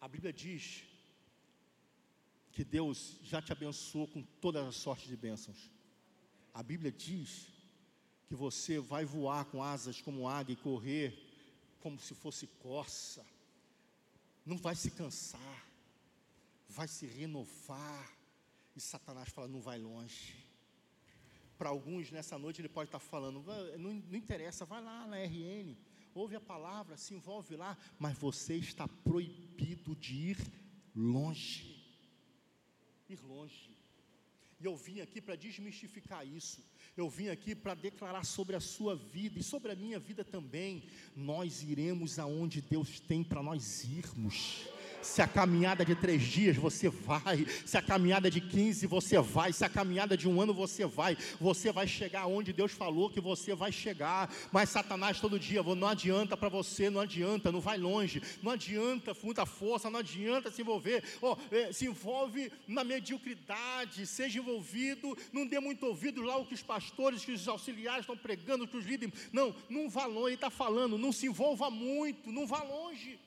A 0.05 0.09
Bíblia 0.09 0.35
diz 0.35 0.85
que 2.53 2.63
Deus 2.63 3.17
já 3.23 3.41
te 3.41 3.53
abençoou 3.53 4.07
com 4.07 4.23
todas 4.23 4.67
as 4.67 4.77
sortes 4.77 5.09
de 5.09 5.17
bênçãos. 5.17 5.71
A 6.53 6.63
Bíblia 6.63 6.93
diz 6.93 7.49
que 8.27 8.35
você 8.35 8.79
vai 8.79 9.07
voar 9.07 9.47
com 9.47 9.63
asas 9.63 10.03
como 10.03 10.29
águia 10.29 10.53
e 10.53 10.57
correr 10.57 11.19
como 11.81 11.99
se 11.99 12.15
fosse 12.15 12.47
corça. 12.47 13.25
Não 14.45 14.59
vai 14.59 14.75
se 14.75 14.91
cansar, 14.91 15.67
vai 16.69 16.87
se 16.87 17.07
renovar. 17.07 18.15
E 18.77 18.81
Satanás 18.83 19.31
fala: 19.31 19.49
não 19.49 19.63
vai 19.63 19.79
longe. 19.79 20.37
Para 21.57 21.71
alguns 21.71 22.11
nessa 22.11 22.39
noite 22.39 22.61
ele 22.61 22.69
pode 22.69 22.89
estar 22.89 22.99
falando: 22.99 23.43
não, 23.79 23.95
não 23.95 24.19
interessa, 24.19 24.67
vai 24.67 24.83
lá 24.83 25.07
na 25.07 25.17
RN 25.17 25.75
ouve 26.15 26.37
a 26.37 26.41
palavra, 26.41 26.97
se 26.97 27.15
envolve 27.15 27.57
lá, 27.57 27.77
mas 27.99 28.17
você 28.17 28.55
está 28.55 28.87
proibido 28.87 29.95
de 29.97 30.15
ir 30.15 30.39
longe. 30.95 31.75
Ir 33.09 33.21
longe. 33.23 33.75
E 34.61 34.65
eu 34.65 34.77
vim 34.77 35.01
aqui 35.01 35.21
para 35.21 35.37
desmistificar 35.37 36.27
isso. 36.27 36.65
Eu 36.97 37.11
vim 37.11 37.29
aqui 37.29 37.55
para 37.55 37.75
declarar 37.75 38.25
sobre 38.25 38.55
a 38.55 38.61
sua 38.61 38.95
vida 38.95 39.39
e 39.39 39.43
sobre 39.43 39.73
a 39.73 39.77
minha 39.77 39.99
vida 39.99 40.25
também. 40.25 40.85
Nós 41.15 41.63
iremos 41.63 42.19
aonde 42.19 42.63
Deus 42.63 43.01
tem 43.01 43.25
para 43.25 43.43
nós 43.43 43.85
irmos. 43.85 44.69
Se 45.05 45.21
a 45.21 45.29
caminhada 45.29 45.85
de 45.85 45.95
três 45.95 46.23
dias 46.23 46.57
você 46.57 46.89
vai, 46.89 47.47
se 47.67 47.77
a 47.77 47.83
caminhada 47.83 48.31
de 48.31 48.41
15 48.41 48.87
você 48.87 49.21
vai, 49.21 49.53
se 49.53 49.63
a 49.63 49.69
caminhada 49.69 50.17
de 50.17 50.27
um 50.27 50.41
ano 50.41 50.55
você 50.55 50.87
vai, 50.87 51.17
você 51.39 51.71
vai 51.71 51.87
chegar 51.87 52.27
onde 52.27 52.55
Deus 52.55 52.73
falou 52.73 53.11
que 53.11 53.21
você 53.21 53.55
vai 53.55 53.71
chegar. 53.71 54.33
Mas 54.51 54.71
Satanás 54.71 55.21
todo 55.21 55.39
dia, 55.39 55.63
não 55.63 55.87
adianta 55.87 56.39
para 56.39 56.49
você, 56.49 56.89
não 56.89 57.03
adianta, 57.03 57.53
não 57.53 57.61
vai 57.61 57.77
longe, 57.77 58.23
não 58.43 58.53
adianta 58.53 59.15
muita 59.23 59.45
força, 59.45 59.91
não 59.91 60.01
adianta 60.01 60.51
se 60.51 60.63
envolver. 60.63 61.05
Oh, 61.21 61.37
se 61.71 61.85
envolve 61.85 62.51
na 62.67 62.83
mediocridade, 62.83 64.07
seja 64.07 64.39
envolvido, 64.39 65.17
não 65.33 65.47
dê 65.47 65.61
muito 65.61 65.85
ouvido 65.85 66.23
lá 66.23 66.39
o 66.39 66.47
que 66.47 66.55
os 66.55 66.63
pastores, 66.63 67.25
que 67.25 67.33
os 67.33 67.47
auxiliares 67.47 68.01
estão 68.01 68.17
pregando, 68.17 68.67
que 68.67 68.77
os 68.77 68.87
líderes. 68.87 69.15
Não, 69.33 69.55
não 69.69 69.91
vá 69.91 70.07
longe, 70.07 70.29
ele 70.29 70.35
está 70.37 70.51
falando, 70.51 70.97
não 70.97 71.13
se 71.13 71.27
envolva 71.27 71.69
muito, 71.69 72.33
não 72.33 72.47
vá 72.47 72.63
longe. 72.63 73.19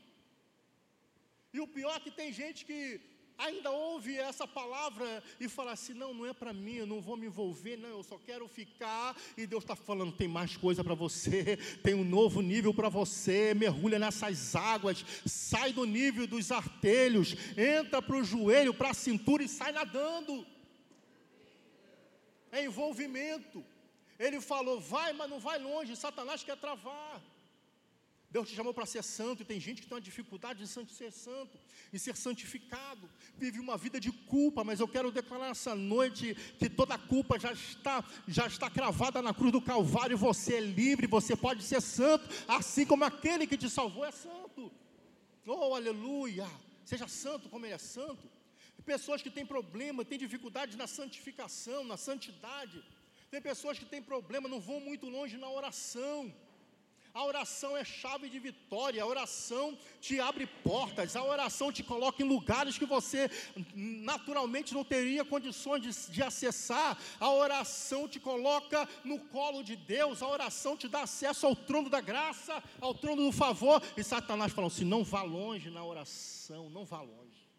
E 1.53 1.59
o 1.59 1.67
pior 1.67 1.95
é 1.95 1.99
que 1.99 2.11
tem 2.11 2.31
gente 2.31 2.65
que 2.65 2.99
ainda 3.37 3.69
ouve 3.69 4.17
essa 4.17 4.47
palavra 4.47 5.23
e 5.39 5.47
fala 5.47 5.71
assim: 5.71 5.93
não, 5.93 6.13
não 6.13 6.25
é 6.25 6.33
para 6.33 6.51
mim, 6.51 6.75
eu 6.75 6.87
não 6.87 6.99
vou 6.99 7.15
me 7.15 7.27
envolver, 7.27 7.77
não, 7.77 7.89
eu 7.89 8.03
só 8.03 8.17
quero 8.17 8.47
ficar. 8.47 9.15
E 9.37 9.45
Deus 9.45 9.63
está 9.63 9.75
falando: 9.75 10.11
tem 10.11 10.27
mais 10.27 10.57
coisa 10.57 10.83
para 10.83 10.95
você, 10.95 11.57
tem 11.83 11.93
um 11.93 12.03
novo 12.03 12.41
nível 12.41 12.73
para 12.73 12.89
você. 12.89 13.53
Mergulha 13.53 13.99
nessas 13.99 14.55
águas, 14.55 15.05
sai 15.25 15.71
do 15.71 15.85
nível 15.85 16.25
dos 16.27 16.51
artelhos, 16.51 17.35
entra 17.57 18.01
para 18.01 18.15
o 18.15 18.23
joelho, 18.23 18.73
para 18.73 18.89
a 18.89 18.93
cintura 18.93 19.43
e 19.43 19.47
sai 19.47 19.71
nadando. 19.71 20.45
É 22.51 22.65
envolvimento. 22.65 23.63
Ele 24.17 24.41
falou: 24.41 24.79
vai, 24.79 25.13
mas 25.13 25.29
não 25.29 25.39
vai 25.39 25.59
longe. 25.59 25.95
Satanás 25.95 26.43
quer 26.43 26.57
travar. 26.57 27.21
Deus 28.37 28.49
te 28.49 28.55
chamou 28.55 28.71
para 28.71 28.85
ser 28.85 29.03
santo, 29.03 29.41
e 29.41 29.45
tem 29.45 29.59
gente 29.59 29.81
que 29.81 29.87
tem 29.87 29.95
uma 29.95 30.09
dificuldade 30.09 30.59
de 30.59 30.67
ser 30.67 31.11
santo, 31.11 31.57
em 31.91 31.97
ser 31.97 32.15
santificado, 32.15 33.09
vive 33.35 33.59
uma 33.59 33.75
vida 33.75 33.99
de 33.99 34.11
culpa, 34.11 34.63
mas 34.63 34.79
eu 34.79 34.87
quero 34.87 35.11
declarar 35.11 35.49
essa 35.49 35.73
noite 35.73 36.35
que 36.59 36.69
toda 36.69 36.93
a 36.93 36.99
culpa 36.99 37.39
já 37.39 37.51
está, 37.51 38.05
já 38.27 38.45
está 38.45 38.69
cravada 38.69 39.23
na 39.23 39.33
cruz 39.33 39.51
do 39.51 39.59
Calvário, 39.59 40.15
você 40.15 40.57
é 40.57 40.59
livre, 40.59 41.07
você 41.07 41.35
pode 41.35 41.63
ser 41.63 41.81
santo, 41.81 42.29
assim 42.47 42.85
como 42.85 43.05
aquele 43.05 43.47
que 43.47 43.57
te 43.57 43.69
salvou 43.71 44.05
é 44.05 44.11
santo. 44.11 44.71
Oh, 45.47 45.73
aleluia! 45.73 46.47
Seja 46.85 47.07
santo 47.07 47.49
como 47.49 47.65
ele 47.65 47.73
é 47.73 47.79
santo. 47.79 48.29
Pessoas 48.85 49.23
que 49.23 49.31
têm 49.31 49.47
problema, 49.47 50.05
têm 50.05 50.19
dificuldade 50.19 50.77
na 50.77 50.85
santificação, 50.85 51.83
na 51.83 51.97
santidade. 51.97 52.83
Tem 53.31 53.41
pessoas 53.41 53.79
que 53.79 53.85
têm 53.85 54.01
problema, 54.01 54.47
não 54.47 54.61
vão 54.61 54.79
muito 54.79 55.09
longe 55.09 55.37
na 55.37 55.49
oração 55.49 56.31
A 57.17 57.25
oração 57.25 57.75
é 57.75 57.83
chave 57.83 58.29
de 58.29 58.37
vitória, 58.37 59.01
a 59.01 59.07
oração 59.07 59.75
te 59.99 60.19
abre 60.19 60.45
portas, 60.45 61.15
a 61.15 61.23
oração 61.23 61.71
te 61.71 61.81
coloca 61.81 62.21
em 62.21 62.27
lugares 62.27 62.77
que 62.77 62.85
você 62.85 63.27
naturalmente 63.73 64.71
não 64.71 64.83
teria 64.83 65.25
condições 65.25 65.81
de, 65.81 66.11
de 66.13 66.21
acessar. 66.21 66.95
A 67.19 67.31
oração 67.31 68.07
te 68.07 68.19
coloca 68.19 68.87
no 69.03 69.17
colo 69.29 69.63
de 69.63 69.75
Deus, 69.75 70.21
a 70.21 70.27
oração 70.27 70.77
te 70.77 70.87
dá 70.87 71.01
acesso 71.01 71.47
ao 71.47 71.55
trono 71.55 71.89
da 71.89 71.99
graça, 71.99 72.63
ao 72.79 72.93
trono 72.93 73.23
do 73.23 73.31
favor. 73.31 73.81
E 73.97 74.03
Satanás 74.03 74.53
falou 74.53 74.67
assim: 74.67 74.85
não 74.85 75.03
vá 75.03 75.23
longe 75.23 75.71
na 75.71 75.83
oração, 75.83 76.69
não 76.69 76.85
vá 76.85 77.01
longe. 77.01 77.49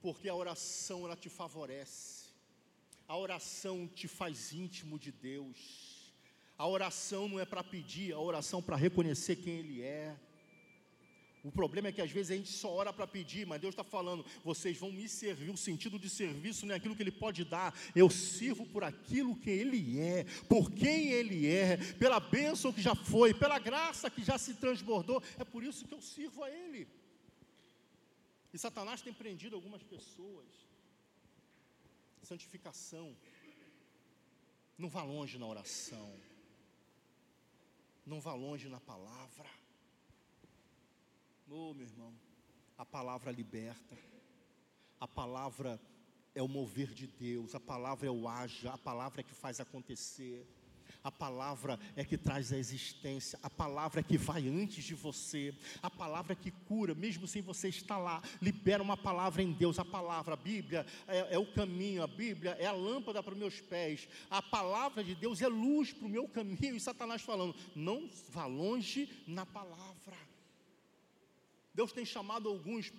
Porque 0.00 0.26
a 0.26 0.34
oração 0.34 1.04
ela 1.04 1.16
te 1.16 1.28
favorece. 1.28 2.30
A 3.06 3.14
oração 3.14 3.86
te 3.86 4.08
faz 4.08 4.54
íntimo 4.54 4.98
de 4.98 5.12
Deus. 5.12 5.83
A 6.56 6.68
oração 6.68 7.28
não 7.28 7.40
é 7.40 7.44
para 7.44 7.64
pedir, 7.64 8.12
a 8.12 8.20
oração 8.20 8.62
para 8.62 8.76
reconhecer 8.76 9.36
quem 9.36 9.54
Ele 9.54 9.82
é. 9.82 10.16
O 11.42 11.50
problema 11.50 11.88
é 11.88 11.92
que 11.92 12.00
às 12.00 12.10
vezes 12.10 12.30
a 12.30 12.36
gente 12.36 12.48
só 12.48 12.72
ora 12.72 12.92
para 12.92 13.06
pedir, 13.06 13.46
mas 13.46 13.60
Deus 13.60 13.72
está 13.72 13.82
falando: 13.82 14.24
vocês 14.42 14.78
vão 14.78 14.92
me 14.92 15.08
servir. 15.08 15.50
O 15.50 15.56
sentido 15.56 15.98
de 15.98 16.08
serviço 16.08 16.64
não 16.64 16.72
é 16.72 16.78
aquilo 16.78 16.94
que 16.94 17.02
Ele 17.02 17.10
pode 17.10 17.44
dar, 17.44 17.76
eu 17.94 18.08
sirvo 18.08 18.64
por 18.66 18.84
aquilo 18.84 19.36
que 19.36 19.50
Ele 19.50 20.00
é, 20.00 20.24
por 20.48 20.70
quem 20.70 21.08
Ele 21.08 21.46
é, 21.46 21.76
pela 21.94 22.20
bênção 22.20 22.72
que 22.72 22.80
já 22.80 22.94
foi, 22.94 23.34
pela 23.34 23.58
graça 23.58 24.08
que 24.08 24.24
já 24.24 24.38
se 24.38 24.54
transbordou. 24.54 25.22
É 25.38 25.44
por 25.44 25.62
isso 25.62 25.86
que 25.86 25.92
eu 25.92 26.00
sirvo 26.00 26.42
a 26.44 26.50
Ele. 26.50 26.88
E 28.52 28.58
Satanás 28.58 29.02
tem 29.02 29.12
prendido 29.12 29.56
algumas 29.56 29.82
pessoas. 29.82 30.46
Santificação. 32.22 33.14
Não 34.78 34.88
vá 34.88 35.02
longe 35.02 35.36
na 35.36 35.46
oração 35.46 36.14
não 38.06 38.20
vá 38.20 38.34
longe 38.34 38.68
na 38.68 38.80
palavra. 38.80 39.44
Oh, 41.48 41.74
meu 41.74 41.86
irmão, 41.86 42.12
a 42.76 42.84
palavra 42.84 43.30
liberta, 43.30 43.96
a 44.98 45.06
palavra 45.06 45.80
é 46.34 46.42
o 46.42 46.48
mover 46.48 46.92
de 46.92 47.06
Deus, 47.06 47.54
a 47.54 47.60
palavra 47.60 48.08
é 48.08 48.10
o 48.10 48.26
haja, 48.26 48.72
a 48.72 48.78
palavra 48.78 49.20
é 49.20 49.24
que 49.24 49.34
faz 49.34 49.60
acontecer. 49.60 50.46
A 51.04 51.12
palavra 51.12 51.78
é 51.94 52.02
que 52.02 52.16
traz 52.16 52.50
a 52.50 52.56
existência, 52.56 53.38
a 53.42 53.50
palavra 53.50 54.00
é 54.00 54.02
que 54.02 54.16
vai 54.16 54.48
antes 54.48 54.82
de 54.82 54.94
você, 54.94 55.54
a 55.82 55.90
palavra 55.90 56.32
é 56.32 56.36
que 56.36 56.50
cura, 56.50 56.94
mesmo 56.94 57.26
sem 57.26 57.42
você 57.42 57.68
estar 57.68 57.98
lá. 57.98 58.22
Libera 58.40 58.82
uma 58.82 58.96
palavra 58.96 59.42
em 59.42 59.52
Deus, 59.52 59.78
a 59.78 59.84
palavra, 59.84 60.32
a 60.32 60.36
Bíblia 60.36 60.86
é, 61.06 61.34
é 61.34 61.38
o 61.38 61.52
caminho, 61.52 62.02
a 62.02 62.06
Bíblia 62.06 62.56
é 62.58 62.64
a 62.64 62.72
lâmpada 62.72 63.22
para 63.22 63.34
os 63.34 63.38
meus 63.38 63.60
pés, 63.60 64.08
a 64.30 64.40
palavra 64.40 65.04
de 65.04 65.14
Deus 65.14 65.42
é 65.42 65.46
luz 65.46 65.92
para 65.92 66.06
o 66.06 66.10
meu 66.10 66.26
caminho. 66.26 66.74
E 66.74 66.80
Satanás 66.80 67.20
falando: 67.20 67.54
não 67.76 68.08
vá 68.30 68.46
longe 68.46 69.06
na 69.26 69.44
palavra. 69.44 70.33
Deus 71.74 71.92
tem 71.92 72.04
chamado 72.04 72.48
alguns 72.48 72.90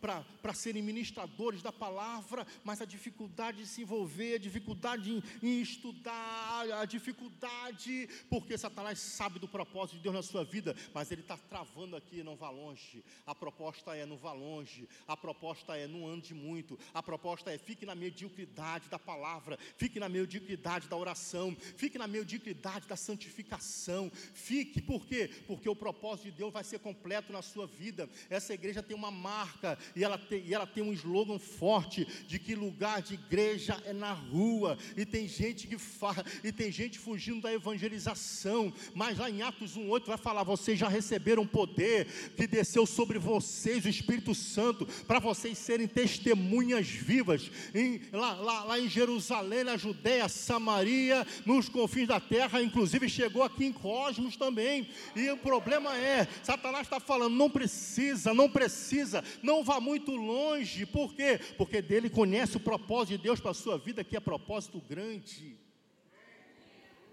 para 0.00 0.54
serem 0.54 0.82
ministradores 0.82 1.62
da 1.62 1.70
palavra, 1.70 2.44
mas 2.64 2.80
a 2.80 2.84
dificuldade 2.84 3.58
de 3.58 3.66
se 3.66 3.82
envolver, 3.82 4.34
a 4.34 4.38
dificuldade 4.38 5.10
em, 5.10 5.22
em, 5.40 5.60
estudar, 5.60 6.68
a 6.80 6.84
dificuldade, 6.84 8.08
porque 8.28 8.58
Satanás 8.58 8.98
sabe 8.98 9.38
do 9.38 9.46
propósito 9.46 9.96
de 9.96 10.02
Deus 10.02 10.14
na 10.14 10.22
sua 10.22 10.44
vida, 10.44 10.74
mas 10.92 11.12
ele 11.12 11.20
está 11.20 11.36
travando 11.36 11.94
aqui, 11.94 12.24
não 12.24 12.34
vá 12.34 12.50
longe. 12.50 13.04
A 13.24 13.34
proposta 13.34 13.94
é 13.94 14.04
não 14.04 14.16
vá 14.16 14.32
longe, 14.32 14.88
a 15.06 15.16
proposta 15.16 15.76
é 15.76 15.86
não 15.86 16.08
ande 16.08 16.34
muito, 16.34 16.76
a 16.92 17.02
proposta 17.02 17.52
é 17.52 17.58
fique 17.58 17.86
na 17.86 17.94
mediocridade 17.94 18.88
da 18.88 18.98
palavra, 18.98 19.56
fique 19.76 20.00
na 20.00 20.08
mediocridade 20.08 20.88
da 20.88 20.96
oração, 20.96 21.56
fique 21.76 21.96
na 21.98 22.08
mediocridade 22.08 22.88
da 22.88 22.96
santificação, 22.96 24.10
fique, 24.10 24.82
por 24.82 25.06
quê? 25.06 25.30
Porque 25.46 25.68
o 25.68 25.76
propósito 25.76 26.24
de 26.24 26.32
Deus 26.32 26.52
vai 26.52 26.64
ser 26.64 26.80
completo 26.80 27.32
na 27.32 27.40
sua 27.40 27.66
vida 27.66 28.08
essa 28.30 28.54
igreja 28.54 28.82
tem 28.82 28.96
uma 28.96 29.10
marca 29.10 29.78
e 29.94 30.02
ela 30.02 30.18
tem, 30.18 30.42
e 30.46 30.54
ela 30.54 30.66
tem 30.66 30.82
um 30.82 30.92
slogan 30.92 31.38
forte 31.38 32.06
de 32.26 32.38
que 32.38 32.54
lugar 32.54 33.02
de 33.02 33.14
igreja 33.14 33.80
é 33.84 33.92
na 33.92 34.12
rua. 34.12 34.78
E 34.96 35.04
tem 35.04 35.28
gente 35.28 35.66
que 35.66 35.78
fala, 35.78 36.24
e 36.42 36.50
tem 36.50 36.70
gente 36.70 36.98
fugindo 36.98 37.42
da 37.42 37.52
evangelização. 37.52 38.72
Mas 38.94 39.18
lá 39.18 39.28
em 39.28 39.42
Atos 39.42 39.76
1,8 39.76 40.06
vai 40.06 40.18
falar: 40.18 40.42
vocês 40.42 40.78
já 40.78 40.88
receberam 40.88 41.46
poder 41.46 42.06
que 42.36 42.46
desceu 42.46 42.86
sobre 42.86 43.18
vocês, 43.18 43.84
o 43.84 43.88
Espírito 43.88 44.34
Santo, 44.34 44.86
para 45.06 45.18
vocês 45.18 45.58
serem 45.58 45.86
testemunhas 45.86 46.86
vivas 46.86 47.50
em, 47.74 48.00
lá, 48.12 48.34
lá, 48.34 48.64
lá 48.64 48.78
em 48.78 48.88
Jerusalém, 48.88 49.64
na 49.64 49.76
Judéia, 49.76 50.28
Samaria, 50.28 51.26
nos 51.44 51.68
confins 51.68 52.08
da 52.08 52.20
terra, 52.20 52.62
inclusive 52.62 53.08
chegou 53.08 53.42
aqui 53.42 53.66
em 53.66 53.72
Cosmos 53.72 54.36
também. 54.36 54.88
E 55.14 55.28
o 55.30 55.36
problema 55.36 55.96
é, 55.96 56.26
Satanás 56.42 56.86
está 56.86 57.00
falando, 57.00 57.34
não 57.34 57.50
precisa 57.50 58.13
precisa, 58.14 58.34
não 58.34 58.50
precisa, 58.50 59.24
não 59.42 59.64
vá 59.64 59.80
muito 59.80 60.12
longe. 60.14 60.86
Por 60.86 61.14
quê? 61.14 61.38
Porque 61.56 61.82
dele 61.82 62.08
conhece 62.08 62.56
o 62.56 62.60
propósito 62.60 63.16
de 63.16 63.24
Deus 63.24 63.40
para 63.40 63.50
a 63.50 63.54
sua 63.54 63.76
vida, 63.76 64.04
que 64.04 64.16
é 64.16 64.20
propósito 64.20 64.80
grande. 64.80 65.58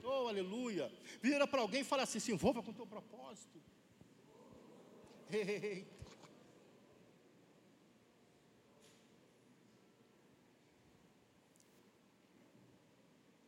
Oh, 0.03 0.27
aleluia. 0.27 0.91
Vira 1.21 1.47
para 1.47 1.61
alguém 1.61 1.81
e 1.81 1.85
fala 1.85 2.03
assim: 2.03 2.19
se 2.19 2.31
envolva 2.31 2.61
com 2.61 2.71
o 2.71 2.73
teu 2.73 2.85
propósito. 2.85 3.61
Eita. 5.31 6.01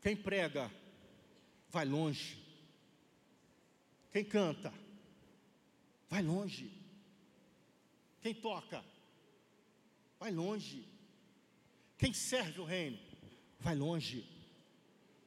Quem 0.01 0.17
prega, 0.17 0.69
vai 1.69 1.85
longe. 1.85 2.37
Quem 4.11 4.23
canta, 4.23 4.73
vai 6.09 6.21
longe. 6.21 6.82
Quem 8.23 8.33
toca, 8.33 8.81
vai 10.17 10.31
longe. 10.31 10.87
Quem 11.97 12.13
serve 12.13 12.61
o 12.61 12.63
reino, 12.63 12.97
vai 13.59 13.75
longe. 13.75 14.25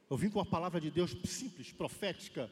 Eu 0.08 0.16
vim 0.16 0.30
com 0.30 0.40
a 0.40 0.46
palavra 0.46 0.80
de 0.80 0.90
Deus 0.90 1.14
simples, 1.24 1.72
profética. 1.72 2.50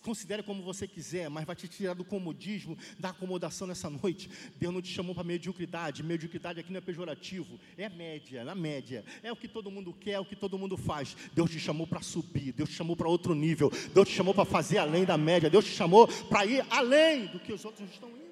Considere 0.00 0.42
como 0.42 0.62
você 0.62 0.88
quiser, 0.88 1.28
mas 1.28 1.44
vai 1.44 1.54
te 1.54 1.68
tirar 1.68 1.92
do 1.92 2.04
comodismo, 2.04 2.78
da 2.98 3.10
acomodação 3.10 3.66
nessa 3.66 3.90
noite. 3.90 4.30
Deus 4.56 4.72
não 4.72 4.80
te 4.80 4.88
chamou 4.88 5.14
para 5.14 5.24
mediocridade. 5.24 6.02
Mediocridade 6.02 6.60
aqui 6.60 6.72
não 6.72 6.78
é 6.78 6.80
pejorativo, 6.80 7.60
é 7.76 7.88
média, 7.90 8.44
na 8.44 8.54
média. 8.54 9.04
É 9.22 9.30
o 9.30 9.36
que 9.36 9.48
todo 9.48 9.70
mundo 9.70 9.92
quer, 9.92 10.12
é 10.12 10.20
o 10.20 10.24
que 10.24 10.36
todo 10.36 10.56
mundo 10.56 10.78
faz. 10.78 11.14
Deus 11.34 11.50
te 11.50 11.60
chamou 11.60 11.86
para 11.86 12.00
subir, 12.00 12.52
Deus 12.52 12.70
te 12.70 12.76
chamou 12.76 12.96
para 12.96 13.08
outro 13.08 13.34
nível, 13.34 13.70
Deus 13.92 14.08
te 14.08 14.14
chamou 14.14 14.32
para 14.32 14.46
fazer 14.46 14.78
além 14.78 15.04
da 15.04 15.18
média, 15.18 15.50
Deus 15.50 15.66
te 15.66 15.72
chamou 15.72 16.08
para 16.28 16.46
ir 16.46 16.64
além 16.70 17.26
do 17.26 17.40
que 17.40 17.52
os 17.52 17.62
outros 17.62 17.90
estão 17.90 18.08
indo. 18.08 18.25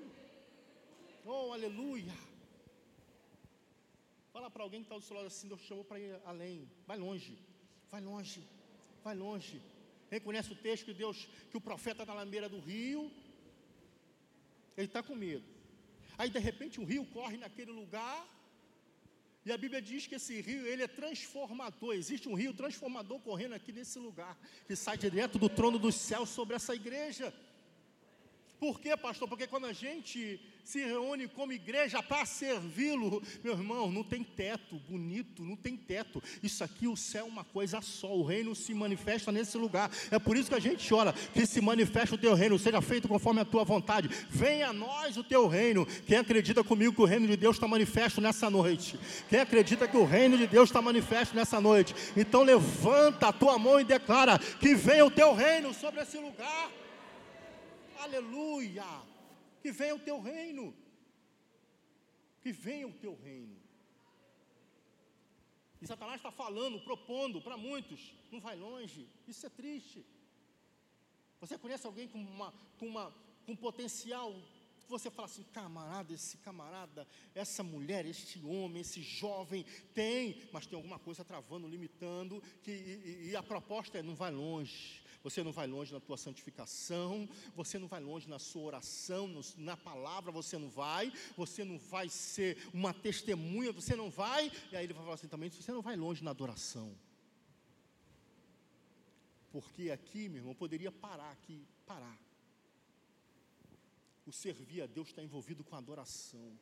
Oh, 1.25 1.53
aleluia. 1.53 2.13
Fala 4.31 4.51
para 4.51 4.63
alguém 4.63 4.81
que 4.81 4.87
está 4.87 4.97
do 4.99 5.05
seu 5.05 5.17
lado 5.17 5.27
assim, 5.27 5.49
Deus 5.49 5.63
chamou 5.63 5.85
para 5.85 5.99
ir 5.99 6.21
além. 6.25 6.69
Vai 6.87 6.99
longe, 6.99 7.39
vai 7.91 8.01
longe, 8.01 8.47
vai 9.03 9.15
longe. 9.15 9.63
Reconhece 10.11 10.53
o 10.53 10.57
texto 10.57 10.85
que 10.85 10.93
Deus, 10.93 11.27
que 11.51 11.57
o 11.57 11.61
profeta 11.61 12.03
está 12.03 12.15
na 12.15 12.27
beira 12.27 12.49
do 12.49 12.61
rio. 12.61 13.11
Ele 14.77 14.87
está 14.87 15.03
com 15.03 15.15
medo. 15.15 15.45
Aí 16.19 16.29
de 16.29 16.39
repente 16.39 16.79
um 16.81 16.85
rio 16.85 17.07
corre 17.07 17.39
naquele 17.39 17.71
lugar. 17.71 18.29
E 19.47 19.53
a 19.53 19.57
Bíblia 19.57 19.81
diz 19.81 20.07
que 20.07 20.17
esse 20.17 20.41
rio 20.41 20.67
ele 20.67 20.83
é 20.83 20.89
transformador. 20.89 21.95
Existe 21.95 22.29
um 22.29 22.35
rio 22.35 22.53
transformador 22.53 23.19
correndo 23.21 23.55
aqui 23.55 23.73
nesse 23.73 23.99
lugar, 23.99 24.39
que 24.67 24.77
sai 24.77 24.99
direto 24.99 25.39
do 25.39 25.49
trono 25.49 25.79
dos 25.79 25.95
céus 25.95 26.29
sobre 26.29 26.55
essa 26.57 26.75
igreja. 26.75 27.33
Por 28.65 28.81
quê, 28.81 28.97
pastor? 28.97 29.28
Porque 29.28 29.47
quando 29.47 29.66
a 29.66 29.74
gente 29.74 30.41
se 30.65 30.78
reúne 30.78 31.28
como 31.28 31.53
igreja 31.53 32.03
para 32.03 32.24
servi-lo, 32.24 33.23
meu 33.43 33.53
irmão, 33.53 33.93
não 33.93 34.03
tem 34.03 34.24
teto, 34.24 34.77
bonito, 34.89 35.43
não 35.43 35.55
tem 35.55 35.77
teto. 35.77 36.23
Isso 36.43 36.65
aqui, 36.65 36.89
o 36.89 36.97
céu 36.97 37.27
é 37.27 37.28
uma 37.28 37.45
coisa 37.45 37.82
só, 37.82 38.16
o 38.16 38.24
reino 38.24 38.55
se 38.55 38.73
manifesta 38.73 39.31
nesse 39.31 39.59
lugar. 39.59 39.91
É 40.11 40.19
por 40.19 40.35
isso 40.35 40.49
que 40.49 40.55
a 40.55 40.59
gente 40.59 40.95
ora, 40.95 41.12
que 41.12 41.45
se 41.45 41.61
manifeste 41.61 42.15
o 42.15 42.19
teu 42.19 42.32
reino, 42.32 42.59
seja 42.59 42.81
feito 42.81 43.07
conforme 43.07 43.43
a 43.43 43.45
tua 43.45 43.65
vontade. 43.65 44.09
Venha 44.31 44.69
a 44.69 44.73
nós 44.73 45.19
o 45.19 45.23
teu 45.23 45.47
reino. 45.47 45.85
Quem 46.07 46.16
acredita 46.16 46.65
comigo 46.65 46.95
que 46.95 47.03
o 47.03 47.05
reino 47.05 47.27
de 47.27 47.36
Deus 47.36 47.57
está 47.57 47.69
manifesto 47.69 48.23
nessa 48.23 48.49
noite? 48.49 48.99
Quem 49.28 49.41
acredita 49.41 49.86
que 49.86 49.97
o 49.99 50.07
reino 50.07 50.39
de 50.39 50.47
Deus 50.47 50.70
está 50.70 50.81
manifesto 50.81 51.36
nessa 51.36 51.61
noite? 51.61 51.95
Então 52.16 52.43
levanta 52.43 53.28
a 53.28 53.32
tua 53.32 53.59
mão 53.59 53.78
e 53.78 53.85
declara 53.85 54.39
que 54.39 54.74
venha 54.74 55.05
o 55.05 55.11
teu 55.11 55.35
reino 55.35 55.74
sobre 55.74 56.01
esse 56.01 56.16
lugar. 56.16 56.84
Aleluia! 58.05 58.90
Que 59.62 59.70
venha 59.81 59.97
o 59.97 60.05
teu 60.09 60.18
reino. 60.20 60.64
Que 62.43 62.52
venha 62.52 62.86
o 62.86 62.98
teu 63.05 63.14
reino. 63.28 63.56
E 65.81 65.86
Satanás 65.86 66.16
está 66.16 66.31
falando, 66.31 66.81
propondo 66.81 67.40
para 67.47 67.56
muitos, 67.56 68.01
não 68.32 68.40
vai 68.40 68.56
longe. 68.56 69.02
Isso 69.28 69.47
é 69.47 69.51
triste. 69.51 70.05
Você 71.40 71.59
conhece 71.59 71.86
alguém 71.86 72.09
com, 72.09 72.18
uma, 72.18 72.52
com, 72.78 72.86
uma, 72.86 73.14
com 73.47 73.55
potencial 73.55 74.31
você 74.89 75.11
fala 75.11 75.27
assim, 75.27 75.44
camarada, 75.52 76.12
esse 76.12 76.36
camarada, 76.39 77.06
essa 77.35 77.62
mulher, 77.62 78.06
este 78.06 78.44
homem, 78.44 78.82
esse 78.82 79.02
jovem, 79.02 79.65
tem, 79.93 80.43
mas 80.52 80.66
tem 80.66 80.77
alguma 80.77 80.98
coisa 80.98 81.24
travando, 81.24 81.69
limitando, 81.69 82.43
que, 82.62 82.70
e, 82.70 83.31
e 83.31 83.36
a 83.36 83.43
proposta 83.43 83.98
é 83.98 84.02
não 84.02 84.15
vai 84.15 84.31
longe. 84.31 85.02
Você 85.23 85.43
não 85.43 85.52
vai 85.52 85.66
longe 85.66 85.90
na 85.90 86.01
tua 86.01 86.19
santificação, 86.19 87.27
você 87.56 87.78
não 87.78 87.89
vai 87.89 87.98
longe 87.98 88.28
na 88.28 88.39
sua 88.39 88.62
oração, 88.62 89.27
no, 89.27 89.40
na 89.56 89.74
palavra 89.74 90.31
você 90.31 90.59
não 90.59 90.69
vai, 90.69 91.11
você 91.35 91.65
não 91.65 91.78
vai 91.78 92.11
ser 92.11 92.59
uma 92.74 92.93
testemunha, 92.93 93.73
você 93.73 93.97
não 93.97 94.11
vai, 94.11 94.52
e 94.70 94.77
aí 94.77 94.85
ele 94.85 94.93
vai 94.93 95.02
falar 95.02 95.15
assim 95.15 95.28
também, 95.28 95.48
você 95.48 95.73
não 95.73 95.81
vai 95.81 95.97
longe 95.97 96.23
na 96.23 96.31
adoração. 96.31 96.94
Porque 99.51 99.90
aqui, 99.90 100.28
meu 100.28 100.40
irmão, 100.40 100.55
poderia 100.55 100.93
parar 100.93 101.31
aqui, 101.31 101.66
parar. 101.86 102.19
O 104.27 104.33
servir 104.33 104.83
a 104.83 104.87
Deus 104.87 105.09
está 105.09 105.23
envolvido 105.23 105.63
com 105.63 105.77
adoração. 105.77 106.59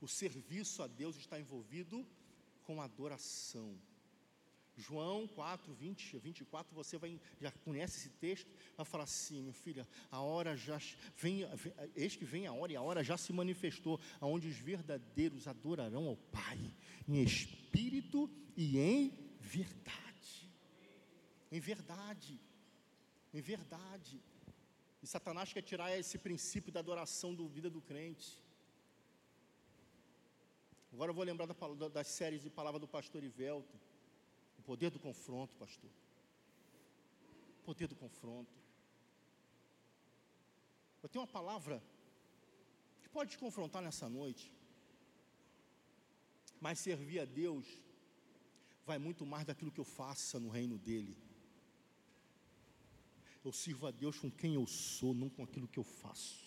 O 0.00 0.08
serviço 0.08 0.82
a 0.82 0.86
Deus 0.86 1.16
está 1.16 1.38
envolvido 1.38 2.06
com 2.64 2.82
adoração. 2.82 3.78
João 4.76 5.28
4, 5.28 5.72
20, 5.74 6.18
24, 6.18 6.74
você 6.74 6.96
vai, 6.96 7.20
já 7.40 7.50
conhece 7.50 7.98
esse 7.98 8.08
texto, 8.10 8.50
vai 8.76 8.86
falar 8.86 9.04
assim, 9.04 9.42
minha 9.42 9.52
filha, 9.52 9.86
a 10.10 10.20
hora 10.20 10.56
já 10.56 10.78
vem, 11.16 11.42
eis 11.94 12.16
que 12.16 12.24
vem 12.24 12.46
a 12.46 12.52
hora, 12.52 12.72
e 12.72 12.76
a 12.76 12.82
hora 12.82 13.04
já 13.04 13.16
se 13.16 13.32
manifestou, 13.32 14.00
aonde 14.20 14.48
os 14.48 14.56
verdadeiros 14.56 15.46
adorarão 15.46 16.06
ao 16.06 16.16
Pai, 16.16 16.74
em 17.06 17.22
espírito 17.22 18.30
e 18.56 18.78
em 18.78 19.36
verdade. 19.40 20.50
Em 21.50 21.60
verdade. 21.60 22.40
Em 23.32 23.40
verdade. 23.40 24.20
E 25.02 25.06
Satanás 25.06 25.52
quer 25.52 25.62
tirar 25.62 25.96
esse 25.98 26.16
princípio 26.16 26.72
da 26.72 26.80
adoração 26.80 27.34
do 27.34 27.48
vida 27.48 27.68
do 27.68 27.80
crente. 27.80 28.40
Agora 30.92 31.10
eu 31.10 31.14
vou 31.14 31.24
lembrar 31.24 31.46
da, 31.46 31.88
das 31.88 32.06
séries 32.06 32.42
de 32.42 32.50
palavra 32.50 32.78
do 32.78 32.86
pastor 32.86 33.24
Ivelto. 33.24 33.76
O 34.58 34.62
poder 34.62 34.90
do 34.90 35.00
confronto, 35.00 35.56
pastor. 35.56 35.90
O 37.60 37.64
poder 37.64 37.88
do 37.88 37.96
confronto. 37.96 38.52
Eu 41.02 41.08
tenho 41.08 41.24
uma 41.24 41.30
palavra 41.30 41.82
que 43.00 43.08
pode 43.08 43.30
te 43.32 43.38
confrontar 43.38 43.82
nessa 43.82 44.08
noite. 44.08 44.52
Mas 46.60 46.78
servir 46.78 47.18
a 47.18 47.24
Deus 47.24 47.66
vai 48.86 48.98
muito 48.98 49.26
mais 49.26 49.44
daquilo 49.44 49.72
que 49.72 49.80
eu 49.80 49.84
faça 49.84 50.38
no 50.38 50.48
reino 50.48 50.78
dele. 50.78 51.16
Eu 53.44 53.52
sirvo 53.52 53.86
a 53.86 53.90
Deus 53.90 54.18
com 54.18 54.30
quem 54.30 54.54
eu 54.54 54.66
sou, 54.66 55.12
não 55.14 55.28
com 55.28 55.42
aquilo 55.42 55.66
que 55.66 55.78
eu 55.78 55.84
faço. 55.84 56.42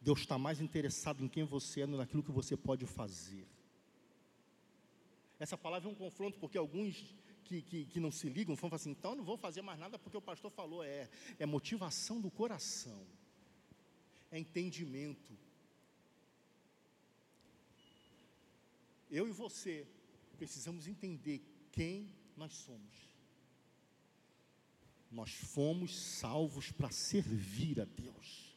Deus 0.00 0.20
está 0.20 0.36
mais 0.38 0.60
interessado 0.60 1.22
em 1.24 1.28
quem 1.28 1.44
você 1.44 1.82
é, 1.82 1.86
do 1.86 1.96
naquilo 1.96 2.22
que 2.22 2.32
você 2.32 2.56
pode 2.56 2.86
fazer. 2.86 3.46
Essa 5.38 5.56
palavra 5.56 5.88
é 5.88 5.92
um 5.92 5.94
confronto, 5.94 6.38
porque 6.38 6.58
alguns 6.58 7.14
que, 7.44 7.62
que, 7.62 7.84
que 7.84 8.00
não 8.00 8.10
se 8.10 8.28
ligam 8.28 8.54
vão 8.54 8.68
falar 8.68 8.76
assim: 8.76 8.90
então 8.90 9.12
eu 9.12 9.18
não 9.18 9.24
vou 9.24 9.36
fazer 9.36 9.62
mais 9.62 9.78
nada 9.78 9.98
porque 9.98 10.16
o 10.16 10.22
pastor 10.22 10.50
falou. 10.50 10.82
É, 10.82 11.08
é 11.38 11.46
motivação 11.46 12.20
do 12.20 12.30
coração, 12.30 13.06
é 14.30 14.38
entendimento. 14.38 15.36
Eu 19.10 19.28
e 19.28 19.30
você 19.30 19.86
precisamos 20.36 20.86
entender 20.86 21.42
quem 21.70 22.10
nós 22.36 22.52
somos. 22.54 23.11
Nós 25.12 25.30
fomos 25.30 25.94
salvos 25.94 26.72
para 26.72 26.90
servir 26.90 27.78
a 27.78 27.84
Deus. 27.84 28.56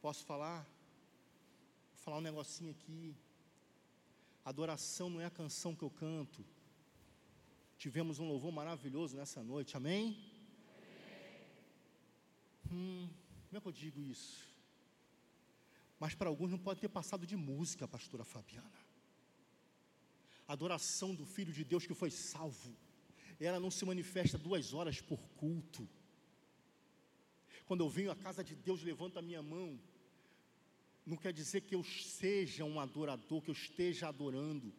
Posso 0.00 0.24
falar? 0.24 0.62
Vou 1.92 2.02
falar 2.04 2.16
um 2.16 2.22
negocinho 2.22 2.70
aqui. 2.70 3.14
Adoração 4.42 5.10
não 5.10 5.20
é 5.20 5.26
a 5.26 5.30
canção 5.30 5.74
que 5.76 5.82
eu 5.82 5.90
canto. 5.90 6.42
Tivemos 7.76 8.18
um 8.18 8.26
louvor 8.26 8.50
maravilhoso 8.50 9.18
nessa 9.18 9.42
noite, 9.42 9.76
amém? 9.76 10.16
Hum, 12.72 13.10
como 13.48 13.58
é 13.58 13.60
que 13.60 13.68
eu 13.68 13.72
digo 13.72 14.00
isso? 14.00 14.48
Mas 16.00 16.14
para 16.14 16.30
alguns 16.30 16.50
não 16.50 16.58
pode 16.58 16.80
ter 16.80 16.88
passado 16.88 17.26
de 17.26 17.36
música, 17.36 17.86
pastora 17.86 18.24
Fabiana. 18.24 18.80
Adoração 20.48 21.14
do 21.14 21.26
Filho 21.26 21.52
de 21.52 21.64
Deus 21.64 21.86
que 21.86 21.92
foi 21.92 22.10
salvo 22.10 22.74
ela 23.44 23.60
não 23.60 23.70
se 23.70 23.84
manifesta 23.84 24.38
duas 24.38 24.72
horas 24.72 25.00
por 25.00 25.20
culto. 25.36 25.88
Quando 27.66 27.82
eu 27.82 27.88
venho 27.88 28.10
à 28.10 28.16
casa 28.16 28.42
de 28.42 28.54
Deus, 28.54 28.82
levanto 28.82 29.18
a 29.18 29.22
minha 29.22 29.42
mão, 29.42 29.78
não 31.04 31.16
quer 31.16 31.32
dizer 31.32 31.60
que 31.62 31.74
eu 31.74 31.84
seja 31.84 32.64
um 32.64 32.80
adorador, 32.80 33.42
que 33.42 33.50
eu 33.50 33.54
esteja 33.54 34.08
adorando. 34.08 34.72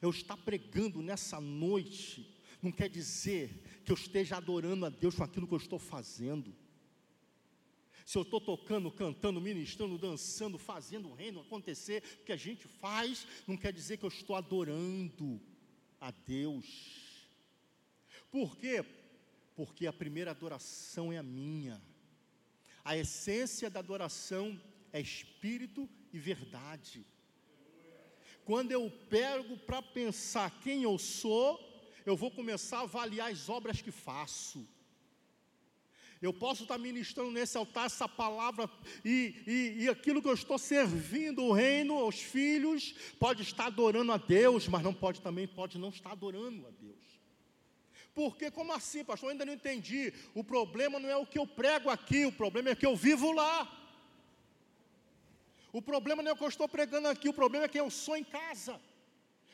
Eu 0.00 0.10
estar 0.10 0.36
pregando 0.36 1.02
nessa 1.02 1.40
noite, 1.40 2.36
não 2.62 2.70
quer 2.70 2.88
dizer 2.88 3.82
que 3.84 3.90
eu 3.90 3.96
esteja 3.96 4.36
adorando 4.36 4.86
a 4.86 4.88
Deus 4.90 5.14
com 5.16 5.24
aquilo 5.24 5.46
que 5.46 5.54
eu 5.54 5.58
estou 5.58 5.78
fazendo. 5.78 6.54
Se 8.04 8.18
eu 8.18 8.22
estou 8.22 8.40
tocando, 8.40 8.90
cantando, 8.90 9.40
ministrando, 9.40 9.96
dançando, 9.96 10.58
fazendo 10.58 11.08
o 11.08 11.14
reino 11.14 11.40
acontecer, 11.40 12.02
o 12.20 12.24
que 12.24 12.32
a 12.32 12.36
gente 12.36 12.66
faz, 12.66 13.26
não 13.46 13.56
quer 13.56 13.72
dizer 13.72 13.98
que 13.98 14.04
eu 14.04 14.08
estou 14.08 14.34
adorando 14.34 15.40
a 16.00 16.10
Deus. 16.10 17.09
Por 18.30 18.56
quê? 18.56 18.84
Porque 19.54 19.86
a 19.86 19.92
primeira 19.92 20.30
adoração 20.30 21.12
é 21.12 21.18
a 21.18 21.22
minha. 21.22 21.80
A 22.84 22.96
essência 22.96 23.68
da 23.68 23.80
adoração 23.80 24.60
é 24.92 25.00
espírito 25.00 25.88
e 26.12 26.18
verdade. 26.18 27.04
Quando 28.44 28.72
eu 28.72 28.90
pego 29.08 29.56
para 29.58 29.82
pensar 29.82 30.60
quem 30.60 30.82
eu 30.82 30.98
sou, 30.98 31.60
eu 32.04 32.16
vou 32.16 32.30
começar 32.30 32.78
a 32.78 32.82
avaliar 32.82 33.30
as 33.30 33.48
obras 33.48 33.82
que 33.82 33.90
faço. 33.90 34.66
Eu 36.20 36.34
posso 36.34 36.64
estar 36.64 36.76
ministrando 36.76 37.30
nesse 37.30 37.56
altar 37.56 37.86
essa 37.86 38.06
palavra 38.06 38.68
e, 39.02 39.42
e, 39.46 39.84
e, 39.84 39.88
aquilo 39.88 40.20
que 40.20 40.28
eu 40.28 40.34
estou 40.34 40.58
servindo 40.58 41.42
o 41.42 41.52
reino, 41.52 41.94
aos 41.94 42.20
filhos, 42.20 42.94
pode 43.18 43.42
estar 43.42 43.66
adorando 43.66 44.12
a 44.12 44.18
Deus, 44.18 44.68
mas 44.68 44.82
não 44.82 44.92
pode 44.92 45.22
também 45.22 45.48
pode 45.48 45.78
não 45.78 45.88
estar 45.88 46.12
adorando 46.12 46.66
a 46.66 46.70
Deus. 46.70 47.09
Porque, 48.14 48.50
como 48.50 48.72
assim, 48.72 49.04
pastor? 49.04 49.28
Eu 49.28 49.32
ainda 49.32 49.46
não 49.46 49.52
entendi. 49.52 50.12
O 50.34 50.42
problema 50.42 50.98
não 50.98 51.08
é 51.08 51.16
o 51.16 51.26
que 51.26 51.38
eu 51.38 51.46
prego 51.46 51.88
aqui, 51.90 52.26
o 52.26 52.32
problema 52.32 52.70
é 52.70 52.74
que 52.74 52.86
eu 52.86 52.96
vivo 52.96 53.32
lá. 53.32 53.76
O 55.72 55.80
problema 55.80 56.22
não 56.22 56.30
é 56.30 56.34
o 56.34 56.36
que 56.36 56.42
eu 56.42 56.48
estou 56.48 56.68
pregando 56.68 57.08
aqui, 57.08 57.28
o 57.28 57.32
problema 57.32 57.64
é 57.64 57.68
que 57.68 57.78
eu 57.78 57.90
sou 57.90 58.16
em 58.16 58.24
casa. 58.24 58.80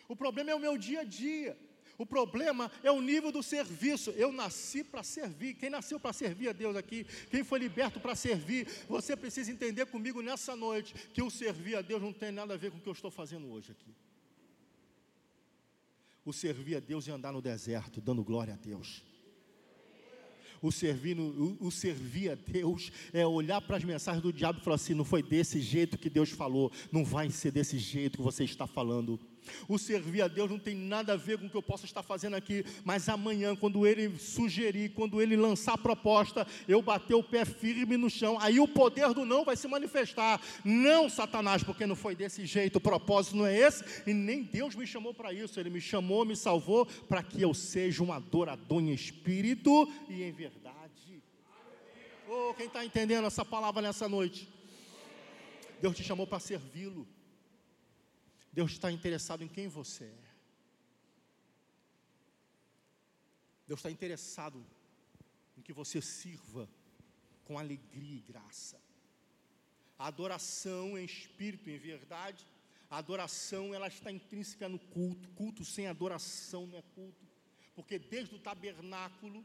O 0.09 0.17
problema 0.17 0.51
é 0.51 0.55
o 0.55 0.61
meu 0.61 0.79
dia 0.79 1.01
a 1.01 1.05
dia. 1.05 1.57
O 1.99 2.05
problema 2.05 2.71
é 2.83 2.91
o 2.91 3.01
nível 3.01 3.33
do 3.33 3.43
serviço. 3.43 4.11
Eu 4.11 4.31
nasci 4.31 4.85
para 4.85 5.03
servir. 5.03 5.55
Quem 5.55 5.71
nasceu 5.71 5.99
para 5.99 6.13
servir 6.13 6.49
a 6.49 6.53
Deus 6.53 6.77
aqui, 6.77 7.07
quem 7.31 7.43
foi 7.43 7.59
liberto 7.59 7.99
para 7.99 8.15
servir, 8.15 8.67
você 8.89 9.17
precisa 9.17 9.51
entender 9.51 9.87
comigo 9.87 10.23
nessa 10.23 10.55
noite 10.55 10.95
que 11.13 11.23
o 11.23 11.31
servir 11.31 11.77
a 11.77 11.83
Deus 11.83 12.03
não 12.03 12.13
tem 12.13 12.31
nada 12.31 12.55
a 12.55 12.57
ver 12.57 12.71
com 12.71 12.79
o 12.79 12.81
que 12.81 12.89
eu 12.89 12.93
estou 12.93 13.11
fazendo 13.11 13.51
hoje 13.51 13.73
aqui 13.73 14.06
o 16.27 16.33
servir 16.33 16.77
a 16.77 16.81
Deus 16.81 17.07
e 17.07 17.11
andar 17.13 17.33
no 17.33 17.41
deserto, 17.41 18.01
dando 18.01 18.25
glória 18.25 18.55
a 18.55 18.57
Deus. 18.57 19.03
O 20.61 20.73
servir, 20.73 21.17
o, 21.21 21.57
o 21.61 21.71
servir 21.71 22.31
a 22.31 22.35
Deus 22.35 22.91
é 23.13 23.25
olhar 23.25 23.61
para 23.61 23.77
as 23.77 23.85
mensagens 23.85 24.23
do 24.23 24.33
diabo 24.33 24.59
e 24.59 24.63
falar 24.63 24.75
assim: 24.75 24.93
não 24.93 25.05
foi 25.05 25.23
desse 25.23 25.61
jeito 25.61 25.97
que 25.97 26.11
Deus 26.11 26.31
falou, 26.31 26.73
não 26.91 27.05
vai 27.05 27.31
ser 27.31 27.53
desse 27.53 27.79
jeito 27.79 28.19
que 28.19 28.25
você 28.25 28.43
está 28.43 28.67
falando. 28.67 29.21
O 29.69 29.79
servir 29.79 30.23
a 30.23 30.29
Deus 30.29 30.51
não 30.51 30.59
tem 30.59 30.75
nada 30.75 31.15
a 31.15 31.17
ver 31.17 31.39
com 31.39 31.47
o 31.47 31.51
que 31.51 31.57
eu 31.57 31.63
possa 31.63 31.85
estar 31.85 32.03
fazendo 32.03 32.35
aqui, 32.35 32.65
mas 32.85 33.09
amanhã, 33.09 33.55
quando 33.55 33.87
Ele 33.87 34.19
sugerir, 34.19 34.91
quando 34.91 35.21
Ele 35.21 35.37
lançar 35.37 35.75
a 35.75 35.79
proposta, 35.79 36.47
eu 36.69 36.81
bater 36.83 37.15
o 37.15 37.23
pé 37.23 37.45
firme 37.45 37.97
no 37.97 38.11
chão, 38.11 38.39
aí 38.41 38.61
o 38.61 38.69
poder 38.69 39.13
do 39.13 39.25
não 39.25 39.45
vai 39.45 39.57
se 39.57 39.69
manifestar. 39.69 40.41
Não, 40.65 41.09
Satanás, 41.09 41.63
porque 41.63 41.87
não 41.87 41.97
foi 41.97 42.15
desse 42.15 42.47
jeito, 42.47 42.77
o 42.77 42.81
propósito 42.81 43.37
não 43.37 43.47
é 43.47 43.57
esse, 43.57 43.85
e 44.07 44.13
nem 44.13 44.43
Deus 44.43 44.75
me 44.75 44.87
chamou 44.87 45.15
para 45.15 45.33
isso, 45.33 45.59
Ele 45.59 45.71
me 45.71 45.81
chamou, 45.81 46.25
me 46.25 46.37
salvou, 46.37 46.87
para 46.87 47.23
que 47.23 47.43
eu 47.43 47.55
seja 47.55 48.03
um 48.03 48.13
adorador 48.13 48.81
em 48.81 48.93
espírito 48.93 49.91
e 50.09 50.23
em 50.23 50.33
verdade. 50.33 51.23
Oh, 52.29 52.53
quem 52.55 52.67
está 52.67 52.85
entendendo 52.85 53.27
essa 53.27 53.45
palavra 53.45 53.81
nessa 53.81 54.09
noite? 54.09 54.49
Deus 55.81 55.97
te 55.97 56.03
chamou 56.03 56.27
para 56.27 56.41
servi-lo. 56.41 57.07
Deus 58.59 58.73
está 58.73 58.91
interessado 58.91 59.43
em 59.45 59.49
quem 59.57 59.69
você 59.69 60.05
é. 60.05 60.31
Deus 63.69 63.81
está 63.81 63.91
interessado 63.91 64.59
em 65.57 65.63
que 65.67 65.73
você 65.81 66.01
sirva 66.01 66.69
com 67.45 67.59
alegria 67.59 68.17
e 68.19 68.27
graça. 68.33 68.81
A 69.99 70.07
adoração 70.07 70.97
em 70.99 71.05
espírito, 71.05 71.69
em 71.69 71.79
verdade, 71.79 72.47
a 72.89 72.99
adoração 72.99 73.75
ela 73.75 73.89
está 73.89 74.11
intrínseca 74.11 74.69
no 74.69 74.79
culto. 74.79 75.29
Culto 75.31 75.65
sem 75.65 75.87
adoração 75.87 76.67
não 76.67 76.79
é 76.79 76.83
culto, 76.95 77.25
porque 77.75 77.99
desde 77.99 78.35
o 78.35 78.39
tabernáculo 78.39 79.45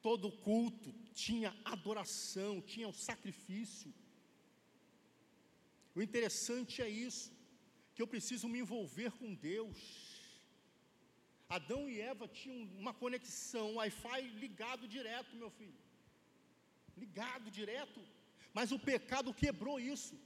Todo 0.00 0.30
culto 0.30 0.94
tinha 1.12 1.54
adoração, 1.64 2.60
tinha 2.60 2.88
o 2.88 2.92
sacrifício. 2.92 3.92
O 5.94 6.00
interessante 6.00 6.80
é 6.80 6.88
isso, 6.88 7.32
que 7.98 8.02
eu 8.02 8.06
preciso 8.06 8.48
me 8.48 8.60
envolver 8.60 9.10
com 9.20 9.34
Deus. 9.34 9.76
Adão 11.48 11.90
e 11.90 12.00
Eva 12.00 12.28
tinham 12.28 12.58
uma 12.82 12.94
conexão, 12.94 13.74
Wi-Fi 13.74 14.20
ligado 14.42 14.86
direto, 14.86 15.34
meu 15.34 15.50
filho. 15.50 15.74
Ligado 16.96 17.50
direto. 17.50 18.00
Mas 18.54 18.70
o 18.70 18.78
pecado 18.78 19.34
quebrou 19.34 19.80
isso. 19.80 20.16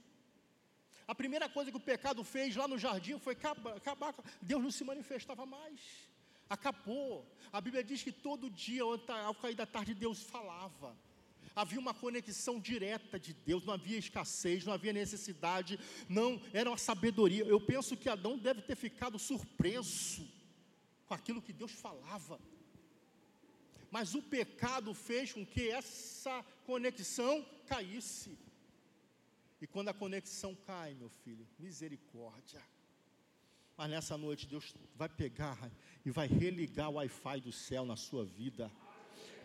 A 1.07 1.15
primeira 1.15 1.49
coisa 1.49 1.71
que 1.71 1.77
o 1.77 1.87
pecado 1.91 2.23
fez 2.23 2.55
lá 2.55 2.67
no 2.67 2.77
jardim 2.77 3.17
foi 3.17 3.33
acabar, 3.33 3.75
acabar 3.75 4.13
Deus 4.39 4.61
não 4.61 4.69
se 4.69 4.83
manifestava 4.83 5.43
mais. 5.43 5.81
Acabou. 6.47 7.25
A 7.51 7.59
Bíblia 7.59 7.83
diz 7.83 8.03
que 8.03 8.11
todo 8.11 8.51
dia, 8.51 8.83
ao 8.83 9.33
cair 9.33 9.55
da 9.55 9.65
tarde, 9.65 9.95
Deus 9.95 10.21
falava. 10.21 10.95
Havia 11.55 11.79
uma 11.79 11.93
conexão 11.93 12.59
direta 12.59 13.19
de 13.19 13.33
Deus, 13.33 13.63
não 13.63 13.73
havia 13.73 13.97
escassez, 13.97 14.65
não 14.65 14.73
havia 14.73 14.91
necessidade, 14.91 15.79
não, 16.09 16.41
era 16.51 16.69
uma 16.69 16.77
sabedoria. 16.77 17.43
Eu 17.45 17.61
penso 17.61 17.95
que 17.95 18.09
Adão 18.09 18.37
deve 18.37 18.61
ter 18.61 18.75
ficado 18.75 19.19
surpreso 19.19 20.27
com 21.05 21.13
aquilo 21.13 21.41
que 21.41 21.53
Deus 21.53 21.71
falava. 21.71 22.39
Mas 23.91 24.15
o 24.15 24.21
pecado 24.23 24.93
fez 24.95 25.31
com 25.31 25.45
que 25.45 25.69
essa 25.69 26.43
conexão 26.65 27.45
caísse. 27.67 28.35
E 29.61 29.67
quando 29.67 29.89
a 29.89 29.93
conexão 29.93 30.55
cai, 30.55 30.95
meu 30.95 31.09
filho, 31.09 31.47
misericórdia. 31.59 32.61
Mas 33.77 33.89
nessa 33.89 34.17
noite 34.17 34.47
Deus 34.47 34.73
vai 34.95 35.07
pegar 35.07 35.71
e 36.05 36.09
vai 36.09 36.27
religar 36.27 36.89
o 36.89 36.95
Wi-Fi 36.95 37.41
do 37.41 37.51
céu 37.51 37.85
na 37.85 37.95
sua 37.95 38.25
vida. 38.25 38.71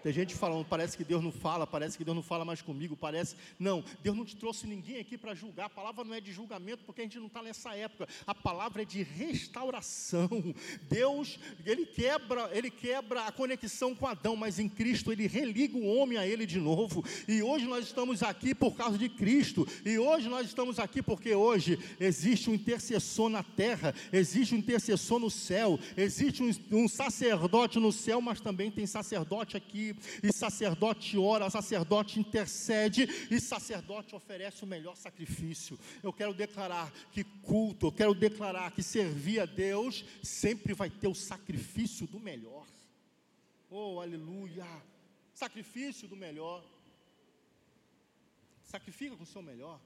Tem 0.02 0.12
gente 0.12 0.34
falando, 0.34 0.64
parece 0.64 0.96
que 0.96 1.04
Deus 1.04 1.22
não 1.22 1.32
fala, 1.32 1.66
parece 1.66 1.98
que 1.98 2.04
Deus 2.04 2.14
não 2.14 2.22
fala 2.22 2.44
mais 2.44 2.62
comigo, 2.62 2.96
parece. 2.96 3.34
Não, 3.58 3.82
Deus 4.02 4.16
não 4.16 4.24
te 4.24 4.36
trouxe 4.36 4.66
ninguém 4.66 5.00
aqui 5.00 5.18
para 5.18 5.34
julgar. 5.34 5.66
A 5.66 5.70
palavra 5.70 6.04
não 6.04 6.14
é 6.14 6.20
de 6.20 6.32
julgamento, 6.32 6.84
porque 6.84 7.00
a 7.00 7.04
gente 7.04 7.18
não 7.18 7.26
está 7.26 7.42
nessa 7.42 7.74
época. 7.74 8.08
A 8.26 8.34
palavra 8.34 8.82
é 8.82 8.84
de 8.84 9.02
restauração. 9.02 10.28
Deus, 10.88 11.38
ele 11.66 11.84
quebra, 11.84 12.48
ele 12.52 12.70
quebra 12.70 13.26
a 13.26 13.32
conexão 13.32 13.94
com 13.94 14.06
Adão, 14.06 14.36
mas 14.36 14.58
em 14.58 14.68
Cristo 14.68 15.10
ele 15.10 15.26
religa 15.26 15.76
o 15.76 15.86
homem 15.86 16.16
a 16.16 16.26
ele 16.26 16.46
de 16.46 16.58
novo. 16.58 17.04
E 17.26 17.42
hoje 17.42 17.66
nós 17.66 17.84
estamos 17.84 18.22
aqui 18.22 18.54
por 18.54 18.76
causa 18.76 18.96
de 18.96 19.08
Cristo. 19.08 19.66
E 19.84 19.98
hoje 19.98 20.28
nós 20.28 20.46
estamos 20.46 20.78
aqui 20.78 21.02
porque 21.02 21.34
hoje 21.34 21.78
existe 21.98 22.48
um 22.48 22.54
intercessor 22.54 23.28
na 23.28 23.42
terra, 23.42 23.94
existe 24.12 24.54
um 24.54 24.58
intercessor 24.58 25.18
no 25.18 25.30
céu, 25.30 25.78
existe 25.96 26.42
um, 26.42 26.50
um 26.70 26.88
sacerdote 26.88 27.80
no 27.80 27.92
céu, 27.92 28.20
mas 28.20 28.40
também 28.40 28.70
tem 28.70 28.86
sacerdote 28.86 29.56
aqui 29.56 29.87
e 30.22 30.32
sacerdote 30.32 31.16
ora, 31.16 31.50
sacerdote 31.50 32.18
intercede, 32.18 33.08
e 33.30 33.40
sacerdote 33.40 34.14
oferece 34.14 34.64
o 34.64 34.66
melhor 34.66 34.96
sacrifício. 34.96 35.78
Eu 36.02 36.12
quero 36.12 36.34
declarar 36.34 36.92
que 37.12 37.24
culto, 37.24 37.86
eu 37.86 37.92
quero 37.92 38.14
declarar 38.14 38.72
que 38.72 38.82
servir 38.82 39.40
a 39.40 39.46
Deus 39.46 40.04
sempre 40.22 40.74
vai 40.74 40.90
ter 40.90 41.08
o 41.08 41.14
sacrifício 41.14 42.06
do 42.06 42.18
melhor. 42.18 42.66
Oh, 43.70 44.00
aleluia! 44.00 44.66
Sacrifício 45.34 46.08
do 46.08 46.16
melhor. 46.16 46.64
Sacrifica 48.64 49.16
com 49.16 49.22
o 49.22 49.26
seu 49.26 49.42
melhor. 49.42 49.80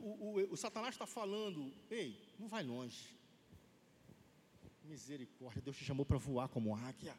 o, 0.00 0.38
o, 0.38 0.52
o 0.52 0.56
Satanás 0.56 0.94
está 0.94 1.06
falando, 1.06 1.72
ei, 1.90 2.20
não 2.38 2.48
vai 2.48 2.62
longe. 2.62 3.16
Misericórdia, 4.84 5.60
Deus 5.60 5.76
te 5.76 5.84
chamou 5.84 6.06
para 6.06 6.16
voar 6.16 6.48
como 6.48 6.74
águia. 6.74 7.14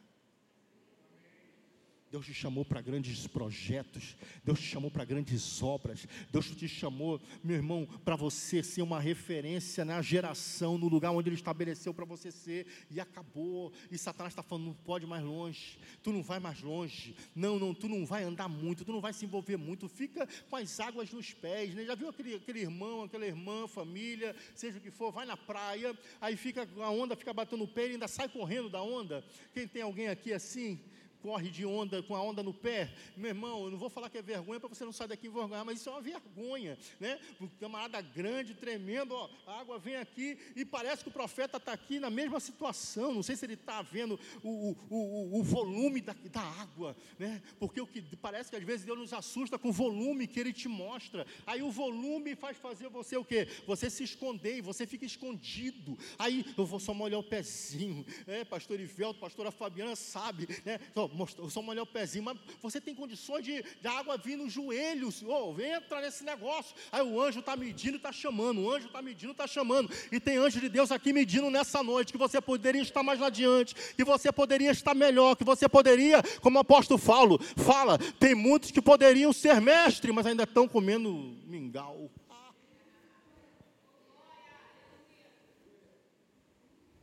Deus 2.10 2.26
te 2.26 2.34
chamou 2.34 2.64
para 2.64 2.80
grandes 2.80 3.26
projetos, 3.28 4.16
Deus 4.44 4.58
te 4.58 4.66
chamou 4.66 4.90
para 4.90 5.04
grandes 5.04 5.62
obras, 5.62 6.08
Deus 6.32 6.50
te 6.50 6.66
chamou, 6.66 7.20
meu 7.42 7.54
irmão, 7.54 7.86
para 8.04 8.16
você 8.16 8.64
ser 8.64 8.82
uma 8.82 8.98
referência 8.98 9.84
na 9.84 10.02
geração, 10.02 10.76
no 10.76 10.88
lugar 10.88 11.12
onde 11.12 11.28
Ele 11.28 11.36
estabeleceu 11.36 11.94
para 11.94 12.04
você 12.04 12.32
ser, 12.32 12.66
e 12.90 12.98
acabou. 12.98 13.72
E 13.92 13.96
Satanás 13.96 14.32
está 14.32 14.42
falando: 14.42 14.64
não 14.66 14.74
pode 14.74 15.06
mais 15.06 15.22
longe, 15.22 15.78
tu 16.02 16.12
não 16.12 16.20
vai 16.20 16.40
mais 16.40 16.60
longe, 16.60 17.14
não, 17.32 17.60
não, 17.60 17.72
tu 17.72 17.88
não 17.88 18.04
vai 18.04 18.24
andar 18.24 18.48
muito, 18.48 18.84
tu 18.84 18.92
não 18.92 19.00
vai 19.00 19.12
se 19.12 19.24
envolver 19.24 19.56
muito, 19.56 19.88
fica 19.88 20.26
com 20.48 20.56
as 20.56 20.80
águas 20.80 21.12
nos 21.12 21.32
pés, 21.32 21.74
né? 21.74 21.84
já 21.84 21.94
viu 21.94 22.08
aquele, 22.08 22.34
aquele 22.34 22.60
irmão, 22.60 23.04
aquela 23.04 23.24
irmã, 23.24 23.68
família, 23.68 24.34
seja 24.56 24.78
o 24.78 24.80
que 24.80 24.90
for, 24.90 25.12
vai 25.12 25.26
na 25.26 25.36
praia, 25.36 25.96
aí 26.20 26.36
fica 26.36 26.68
a 26.80 26.90
onda 26.90 27.14
fica 27.14 27.32
batendo 27.32 27.62
o 27.62 27.68
pé 27.68 27.86
e 27.86 27.90
ainda 27.92 28.08
sai 28.08 28.28
correndo 28.28 28.68
da 28.68 28.82
onda. 28.82 29.24
Quem 29.54 29.68
tem 29.68 29.82
alguém 29.82 30.08
aqui 30.08 30.32
assim? 30.32 30.80
Corre 31.22 31.50
de 31.50 31.64
onda 31.64 32.02
com 32.02 32.14
a 32.14 32.22
onda 32.22 32.42
no 32.42 32.52
pé, 32.52 32.92
meu 33.16 33.28
irmão, 33.28 33.64
eu 33.64 33.70
não 33.70 33.78
vou 33.78 33.90
falar 33.90 34.10
que 34.10 34.18
é 34.18 34.22
vergonha 34.22 34.60
para 34.60 34.68
você 34.68 34.84
não 34.84 34.92
sair 34.92 35.08
daqui 35.08 35.26
envergonhar, 35.26 35.64
mas 35.64 35.80
isso 35.80 35.88
é 35.88 35.92
uma 35.92 36.00
vergonha, 36.00 36.78
né? 36.98 37.18
Um 37.40 37.46
camarada 37.46 38.00
grande, 38.00 38.54
tremendo, 38.54 39.14
ó, 39.14 39.30
a 39.46 39.60
água 39.60 39.78
vem 39.78 39.96
aqui 39.96 40.38
e 40.56 40.64
parece 40.64 41.02
que 41.02 41.08
o 41.08 41.12
profeta 41.12 41.56
está 41.56 41.72
aqui 41.72 42.00
na 42.00 42.10
mesma 42.10 42.40
situação. 42.40 43.14
Não 43.14 43.22
sei 43.22 43.36
se 43.36 43.44
ele 43.44 43.54
está 43.54 43.82
vendo 43.82 44.18
o, 44.42 44.70
o, 44.70 44.76
o, 44.90 45.40
o 45.40 45.42
volume 45.42 46.00
da, 46.00 46.14
da, 46.30 46.40
água, 46.40 46.96
né? 47.18 47.42
Porque 47.58 47.80
o 47.80 47.86
que 47.86 48.02
parece 48.16 48.50
que 48.50 48.56
às 48.56 48.64
vezes 48.64 48.84
Deus 48.84 48.98
nos 48.98 49.12
assusta 49.12 49.58
com 49.58 49.68
o 49.68 49.72
volume 49.72 50.26
que 50.26 50.40
Ele 50.40 50.52
te 50.52 50.68
mostra. 50.68 51.26
Aí 51.46 51.62
o 51.62 51.70
volume 51.70 52.34
faz 52.34 52.56
fazer 52.56 52.88
você 52.88 53.16
o 53.16 53.24
quê? 53.24 53.46
Você 53.66 53.88
se 53.90 54.04
esconder 54.04 54.56
e 54.56 54.60
você 54.60 54.86
fica 54.86 55.04
escondido. 55.04 55.98
Aí 56.18 56.44
eu 56.56 56.64
vou 56.64 56.80
só 56.80 56.92
molhar 56.94 57.20
o 57.20 57.24
pezinho, 57.24 58.04
é, 58.26 58.44
Pastor 58.44 58.80
Ivelto, 58.80 59.20
Pastora 59.20 59.50
Fabiana 59.50 59.94
sabe, 59.96 60.48
né? 60.64 60.80
Então, 61.12 61.50
só 61.50 61.60
molhar 61.62 61.82
o 61.82 61.86
pezinho, 61.86 62.24
mas 62.24 62.38
você 62.60 62.80
tem 62.80 62.94
condições 62.94 63.44
de, 63.44 63.62
de 63.62 63.88
água 63.88 64.16
vir 64.16 64.36
nos 64.36 64.52
joelhos, 64.52 65.22
oh, 65.22 65.54
entra 65.60 66.00
nesse 66.00 66.24
negócio. 66.24 66.74
Aí 66.92 67.02
o 67.02 67.20
anjo 67.20 67.40
está 67.40 67.56
medindo 67.56 67.96
e 67.96 67.96
está 67.96 68.12
chamando, 68.12 68.62
o 68.62 68.70
anjo 68.70 68.86
está 68.86 69.02
medindo 69.02 69.30
e 69.30 69.32
está 69.32 69.46
chamando. 69.46 69.90
E 70.12 70.20
tem 70.20 70.36
anjo 70.36 70.60
de 70.60 70.68
Deus 70.68 70.92
aqui 70.92 71.12
medindo 71.12 71.50
nessa 71.50 71.82
noite, 71.82 72.12
que 72.12 72.18
você 72.18 72.40
poderia 72.40 72.82
estar 72.82 73.02
mais 73.02 73.20
adiante, 73.20 73.74
que 73.96 74.04
você 74.04 74.30
poderia 74.30 74.70
estar 74.70 74.94
melhor, 74.94 75.36
que 75.36 75.44
você 75.44 75.68
poderia, 75.68 76.22
como 76.40 76.58
o 76.58 76.60
apóstolo 76.60 77.00
Paulo 77.00 77.38
fala, 77.56 77.98
tem 78.18 78.34
muitos 78.34 78.70
que 78.70 78.80
poderiam 78.80 79.32
ser 79.32 79.60
mestre, 79.60 80.12
mas 80.12 80.26
ainda 80.26 80.44
estão 80.44 80.68
comendo 80.68 81.12
mingau. 81.46 82.10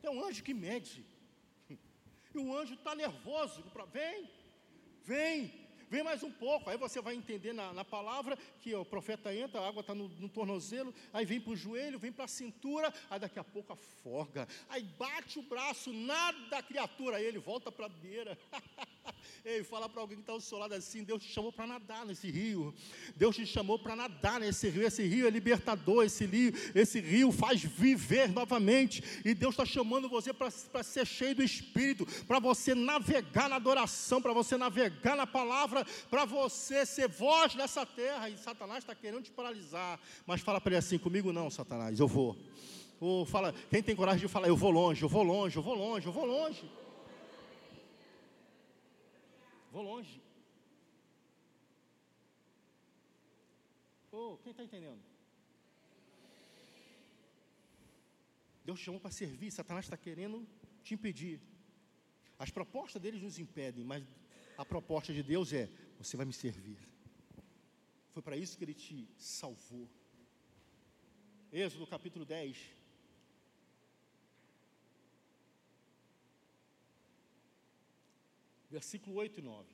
Tem 0.02 0.10
um 0.12 0.26
anjo 0.26 0.42
que 0.42 0.54
mede 0.54 1.06
e 2.38 2.46
o 2.46 2.58
anjo 2.58 2.74
está 2.74 2.96
nervoso. 2.96 3.64
Vem, 3.92 4.30
vem, 5.04 5.67
vem 5.90 6.04
mais 6.04 6.24
um 6.24 6.32
pouco. 6.32 6.70
Aí 6.70 6.78
você 6.78 7.02
vai 7.02 7.16
entender 7.16 7.54
na, 7.54 7.74
na 7.74 7.86
palavra 7.86 8.38
que 8.62 8.74
o 8.76 8.86
profeta 8.86 9.34
entra, 9.34 9.62
a 9.62 9.68
água 9.68 9.82
está 9.82 9.94
no, 9.94 10.08
no, 10.10 10.30
tornozelo, 10.30 10.94
aí 11.14 11.26
vem 11.26 11.40
para 11.40 11.54
o 11.54 11.56
joelho, 11.56 12.00
vem 12.00 12.12
para 12.12 12.26
a 12.26 12.28
cintura, 12.28 12.94
aí 13.10 13.20
daqui 13.20 13.40
a 13.40 13.44
pouco 13.44 13.74
afoga. 13.74 14.48
Aí 14.70 14.84
bate 14.84 15.40
o 15.40 15.44
braço, 15.44 15.92
nada 15.94 16.58
a 16.58 16.64
criatura, 16.64 17.18
aí 17.18 17.26
ele 17.26 17.40
volta 17.40 17.72
para 17.72 17.86
a 17.86 17.90
beira. 17.90 18.38
Ei, 19.44 19.64
fala 19.64 19.88
para 19.88 20.02
alguém 20.02 20.18
que 20.18 20.24
está 20.24 20.34
ao 20.34 20.42
seu 20.42 20.58
lado 20.58 20.74
assim: 20.74 21.04
Deus 21.04 21.24
te 21.24 21.32
chamou 21.32 21.52
para 21.52 21.66
nadar 21.66 22.06
nesse 22.06 22.30
rio. 22.30 22.74
Deus 23.16 23.36
te 23.36 23.46
chamou 23.46 23.80
para 23.80 23.96
nadar 23.96 24.40
nesse 24.40 24.70
rio. 24.70 24.86
Esse 24.86 25.04
rio 25.04 25.28
é 25.28 25.30
libertador. 25.30 26.04
Esse 26.04 26.26
rio, 26.26 26.54
esse 26.76 27.00
rio 27.00 27.32
faz 27.32 27.64
viver 27.64 28.30
novamente. 28.30 29.04
E 29.24 29.34
Deus 29.34 29.54
está 29.54 29.66
chamando 29.66 30.10
você 30.10 30.34
para 30.34 30.84
ser 30.84 31.06
cheio 31.06 31.36
do 31.36 31.44
Espírito, 31.44 32.06
para 32.26 32.40
você 32.40 32.76
navegar 32.76 33.50
na 33.50 33.56
adoração, 33.56 34.22
para 34.22 34.34
você 34.34 34.58
navegar 34.58 35.16
na 35.16 35.28
palavra, 35.28 35.77
para 36.10 36.26
você 36.26 36.86
ser 36.86 37.08
voz 37.08 37.56
nessa 37.56 37.86
terra. 37.86 38.30
E 38.30 38.38
Satanás 38.38 38.80
está 38.80 38.96
querendo 38.96 39.24
te 39.24 39.32
paralisar. 39.32 40.00
Mas 40.26 40.42
fala 40.42 40.62
para 40.62 40.72
ele 40.72 40.80
assim: 40.80 40.98
comigo 40.98 41.34
não, 41.34 41.50
Satanás, 41.50 42.00
eu 42.00 42.08
vou. 42.08 42.38
Ou 43.00 43.26
fala, 43.26 43.54
quem 43.70 43.84
tem 43.84 43.96
coragem 43.96 44.22
de 44.22 44.28
falar, 44.28 44.48
eu 44.48 44.58
vou 44.58 44.72
longe, 44.72 45.04
eu 45.04 45.10
vou 45.10 45.24
longe, 45.24 45.56
eu 45.56 45.62
vou 45.62 45.76
longe, 45.76 46.08
eu 46.08 46.12
vou 46.12 46.26
longe. 46.26 46.72
Vou 49.72 49.84
longe. 49.84 50.22
Oh, 54.12 54.38
quem 54.42 54.52
está 54.52 54.64
entendendo? 54.64 55.00
Deus 58.66 58.80
chamou 58.80 59.00
para 59.00 59.12
servir, 59.12 59.52
Satanás 59.52 59.86
está 59.86 59.96
querendo 59.96 60.46
te 60.84 60.96
impedir. 60.96 61.40
As 62.40 62.50
propostas 62.50 63.02
deles 63.02 63.22
nos 63.22 63.38
impedem, 63.38 63.84
mas 63.84 64.04
a 64.58 64.66
proposta 64.66 65.14
de 65.14 65.24
Deus 65.24 65.54
é: 65.54 65.70
você 65.98 66.18
vai 66.18 66.26
me 66.26 66.34
servir. 66.34 66.80
Foi 68.14 68.22
para 68.22 68.36
isso 68.36 68.58
que 68.58 68.64
ele 68.64 68.74
te 68.74 69.08
salvou. 69.18 69.88
Êxodo 71.52 71.88
capítulo 71.88 72.26
10. 72.26 72.78
versículo 78.70 79.16
8 79.16 79.40
e 79.40 79.44
9. 79.44 79.68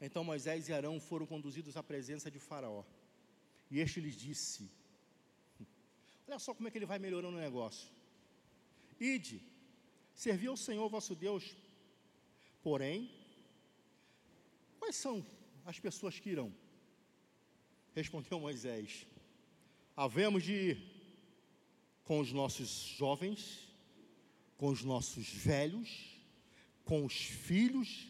Então 0.00 0.22
Moisés 0.24 0.68
e 0.68 0.72
Arão 0.72 1.00
foram 1.00 1.26
conduzidos 1.26 1.76
à 1.76 1.82
presença 1.82 2.30
de 2.30 2.38
Faraó. 2.38 2.84
E 3.70 3.80
este 3.80 4.00
lhes 4.00 4.16
disse: 4.16 4.68
Olha 6.26 6.38
só 6.38 6.52
como 6.54 6.68
é 6.68 6.70
que 6.70 6.78
ele 6.78 6.86
vai 6.86 6.98
melhorando 6.98 7.36
o 7.36 7.40
negócio. 7.40 7.88
Ide, 9.00 9.40
servir 10.16 10.48
ao 10.48 10.56
Senhor 10.56 10.88
vosso 10.88 11.14
Deus. 11.14 11.54
Porém, 12.62 13.10
quais 14.80 14.96
são 14.96 15.24
as 15.64 15.78
pessoas 15.78 16.18
que 16.18 16.30
irão? 16.30 16.52
Respondeu 17.94 18.40
Moisés: 18.40 19.06
Havemos 19.94 20.42
de 20.42 20.52
ir 20.52 20.96
com 22.02 22.18
os 22.18 22.32
nossos 22.32 22.68
jovens, 22.96 23.68
com 24.56 24.68
os 24.68 24.82
nossos 24.82 25.28
velhos, 25.28 26.16
com 26.84 27.04
os 27.04 27.14
filhos, 27.14 28.08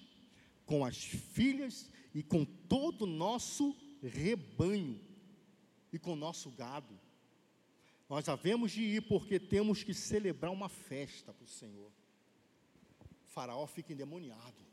com 0.64 0.84
as 0.84 0.96
filhas 0.96 1.90
e 2.14 2.22
com 2.22 2.44
todo 2.44 3.02
o 3.02 3.06
nosso 3.06 3.76
rebanho 4.02 5.00
e 5.92 5.98
com 5.98 6.12
o 6.12 6.16
nosso 6.16 6.50
gado. 6.50 7.05
Nós 8.08 8.28
havemos 8.28 8.70
de 8.72 8.82
ir 8.82 9.02
porque 9.02 9.38
temos 9.38 9.82
que 9.82 9.92
celebrar 9.92 10.52
uma 10.52 10.68
festa 10.68 11.32
para 11.32 11.44
o 11.44 11.48
Senhor. 11.48 11.90
O 13.24 13.28
faraó 13.28 13.66
fica 13.66 13.92
endemoniado 13.92 14.64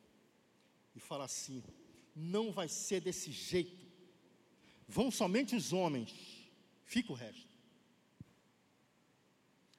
e 0.96 1.00
fala 1.00 1.26
assim: 1.26 1.64
não 2.16 2.52
vai 2.52 2.68
ser 2.68 3.02
desse 3.02 3.32
jeito. 3.32 3.86
Vão 4.88 5.10
somente 5.10 5.56
os 5.56 5.74
homens, 5.74 6.14
fica 6.84 7.12
o 7.12 7.16
resto. 7.16 7.54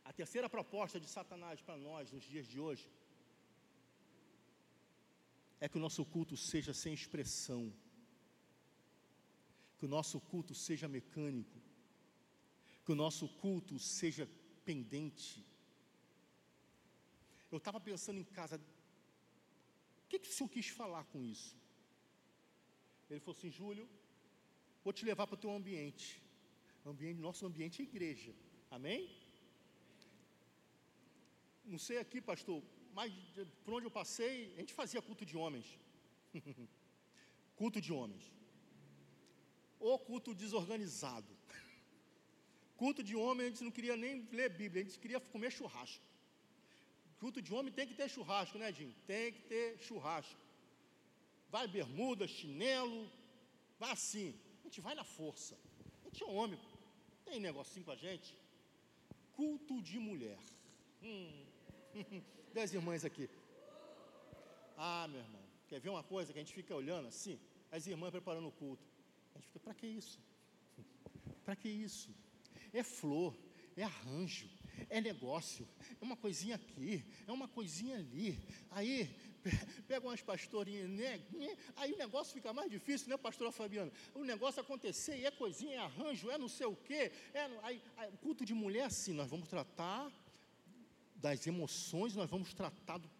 A 0.04 0.12
terceira 0.12 0.48
proposta 0.48 0.98
de 0.98 1.08
Satanás 1.08 1.60
para 1.60 1.76
nós 1.76 2.10
nos 2.10 2.24
dias 2.24 2.46
de 2.46 2.58
hoje 2.58 2.88
é 5.60 5.68
que 5.68 5.76
o 5.76 5.80
nosso 5.80 6.04
culto 6.04 6.36
seja 6.36 6.74
sem 6.74 6.92
expressão, 6.92 7.72
que 9.78 9.86
o 9.86 9.88
nosso 9.88 10.20
culto 10.20 10.54
seja 10.54 10.88
mecânico, 10.88 11.63
que 12.84 12.92
o 12.92 12.94
nosso 12.94 13.28
culto 13.28 13.78
seja 13.78 14.28
pendente. 14.64 15.44
Eu 17.50 17.58
estava 17.58 17.80
pensando 17.80 18.18
em 18.20 18.24
casa, 18.24 18.56
o 18.56 20.08
que, 20.08 20.18
que 20.18 20.28
o 20.28 20.32
senhor 20.32 20.50
quis 20.50 20.68
falar 20.68 21.04
com 21.04 21.22
isso? 21.22 21.56
Ele 23.08 23.20
falou 23.20 23.36
assim, 23.38 23.50
Júlio, 23.50 23.88
vou 24.82 24.92
te 24.92 25.04
levar 25.04 25.26
para 25.26 25.34
o 25.34 25.42
teu 25.44 25.50
ambiente. 25.50 26.20
ambiente. 26.84 27.20
Nosso 27.20 27.46
ambiente 27.46 27.80
é 27.80 27.84
igreja. 27.84 28.34
Amém? 28.70 29.08
Não 31.64 31.78
sei 31.78 31.98
aqui, 31.98 32.20
pastor, 32.20 32.62
mas 32.92 33.12
por 33.64 33.74
onde 33.74 33.86
eu 33.86 33.90
passei, 33.90 34.52
a 34.56 34.60
gente 34.60 34.74
fazia 34.74 35.00
culto 35.00 35.24
de 35.24 35.36
homens. 35.36 35.78
culto 37.56 37.80
de 37.80 37.92
homens. 37.92 38.30
Ou 39.78 39.98
culto 39.98 40.34
desorganizado. 40.34 41.33
Culto 42.84 43.02
de 43.02 43.16
homem, 43.16 43.46
a 43.46 43.48
gente 43.48 43.64
não 43.66 43.70
queria 43.76 43.96
nem 43.96 44.14
ler 44.38 44.50
Bíblia, 44.60 44.82
a 44.82 44.86
gente 44.86 44.98
queria 45.02 45.18
comer 45.18 45.50
churrasco. 45.50 46.04
Culto 47.20 47.40
de 47.40 47.50
homem 47.54 47.72
tem 47.72 47.86
que 47.90 47.94
ter 48.00 48.08
churrasco, 48.14 48.58
né, 48.62 48.70
Jim? 48.78 48.90
Tem 49.06 49.32
que 49.32 49.42
ter 49.52 49.78
churrasco. 49.86 50.38
Vai 51.54 51.66
bermuda, 51.66 52.28
chinelo, 52.28 52.98
vai 53.78 53.90
assim. 53.92 54.28
A 54.60 54.64
gente 54.64 54.82
vai 54.86 54.94
na 54.94 55.02
força. 55.02 55.54
A 56.02 56.08
gente 56.08 56.22
é 56.24 56.26
homem, 56.26 56.60
tem 57.24 57.40
negocinho 57.40 57.86
com 57.86 57.92
a 57.92 57.96
gente. 57.96 58.36
Culto 59.38 59.80
de 59.80 59.98
mulher. 59.98 60.38
Hum. 61.02 61.46
Dez 62.52 62.74
irmãs 62.74 63.02
aqui. 63.02 63.30
Ah, 64.76 65.08
meu 65.08 65.20
irmão, 65.20 65.44
quer 65.68 65.80
ver 65.80 65.88
uma 65.88 66.02
coisa 66.02 66.34
que 66.34 66.38
a 66.38 66.42
gente 66.42 66.52
fica 66.52 66.74
olhando 66.74 67.08
assim? 67.08 67.40
As 67.72 67.86
irmãs 67.86 68.10
preparando 68.10 68.48
o 68.48 68.52
culto. 68.52 68.86
A 69.34 69.38
gente 69.38 69.46
fica, 69.46 69.60
para 69.60 69.72
que 69.72 69.86
isso? 69.86 70.20
Para 71.46 71.56
que 71.56 71.70
isso? 71.70 72.12
É 72.74 72.82
flor, 72.82 73.34
é 73.76 73.84
arranjo, 73.84 74.48
é 74.90 75.00
negócio, 75.00 75.66
é 76.00 76.04
uma 76.04 76.16
coisinha 76.16 76.56
aqui, 76.56 77.04
é 77.26 77.32
uma 77.32 77.48
coisinha 77.48 77.96
ali. 77.96 78.38
Aí 78.70 79.08
pega 79.86 80.06
umas 80.06 80.20
pastorinhas, 80.20 80.90
né, 80.90 81.20
né? 81.32 81.56
aí 81.76 81.92
o 81.92 81.96
negócio 81.96 82.34
fica 82.34 82.52
mais 82.52 82.70
difícil, 82.70 83.08
né, 83.08 83.16
pastora 83.16 83.52
Fabiana? 83.52 83.92
O 84.14 84.24
negócio 84.24 84.60
acontecer, 84.60 85.18
e 85.18 85.24
é 85.24 85.30
coisinha, 85.30 85.74
é 85.74 85.78
arranjo, 85.78 86.30
é 86.30 86.36
não 86.36 86.48
sei 86.48 86.66
o 86.66 86.76
quê. 86.76 87.12
É, 87.32 87.48
aí, 87.62 87.80
aí, 87.96 88.10
culto 88.20 88.44
de 88.44 88.54
mulher, 88.54 88.84
assim, 88.84 89.12
nós 89.12 89.30
vamos 89.30 89.48
tratar 89.48 90.10
das 91.16 91.46
emoções, 91.46 92.14
nós 92.14 92.28
vamos 92.28 92.52
tratar 92.52 92.98
do, 92.98 93.10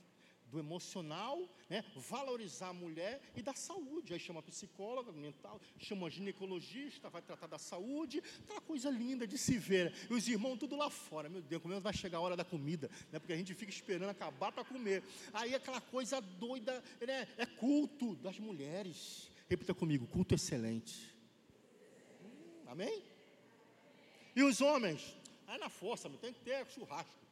do 0.50 0.58
emocional, 0.58 1.48
né? 1.74 1.84
valorizar 1.96 2.68
a 2.68 2.72
mulher 2.72 3.20
e 3.34 3.42
da 3.42 3.52
saúde. 3.52 4.12
Aí 4.12 4.20
chama 4.20 4.40
psicóloga 4.42 5.10
mental, 5.10 5.60
chama 5.78 6.08
ginecologista, 6.08 7.10
vai 7.10 7.20
tratar 7.20 7.48
da 7.48 7.58
saúde, 7.58 8.22
aquela 8.44 8.60
coisa 8.60 8.90
linda 8.90 9.26
de 9.26 9.36
se 9.36 9.58
ver. 9.58 9.92
E 10.08 10.14
os 10.14 10.28
irmãos 10.28 10.58
tudo 10.58 10.76
lá 10.76 10.88
fora, 10.88 11.28
meu 11.28 11.42
Deus, 11.42 11.60
como 11.60 11.80
vai 11.80 11.92
chegar 11.92 12.18
a 12.18 12.20
hora 12.20 12.36
da 12.36 12.44
comida, 12.44 12.88
né? 13.10 13.18
porque 13.18 13.32
a 13.32 13.36
gente 13.36 13.52
fica 13.54 13.72
esperando 13.72 14.10
acabar 14.10 14.52
para 14.52 14.64
comer. 14.64 15.02
Aí 15.32 15.52
aquela 15.54 15.80
coisa 15.80 16.20
doida, 16.20 16.82
né? 17.00 17.26
é 17.36 17.46
culto 17.46 18.14
das 18.16 18.38
mulheres. 18.38 19.28
Repita 19.48 19.74
comigo, 19.74 20.06
culto 20.06 20.34
excelente. 20.34 21.12
Amém? 22.68 23.02
E 24.36 24.42
os 24.42 24.60
homens? 24.60 25.16
Aí 25.46 25.58
na 25.58 25.68
força, 25.68 26.08
tem 26.08 26.32
que 26.32 26.40
ter 26.40 26.64
churrasco. 26.68 27.23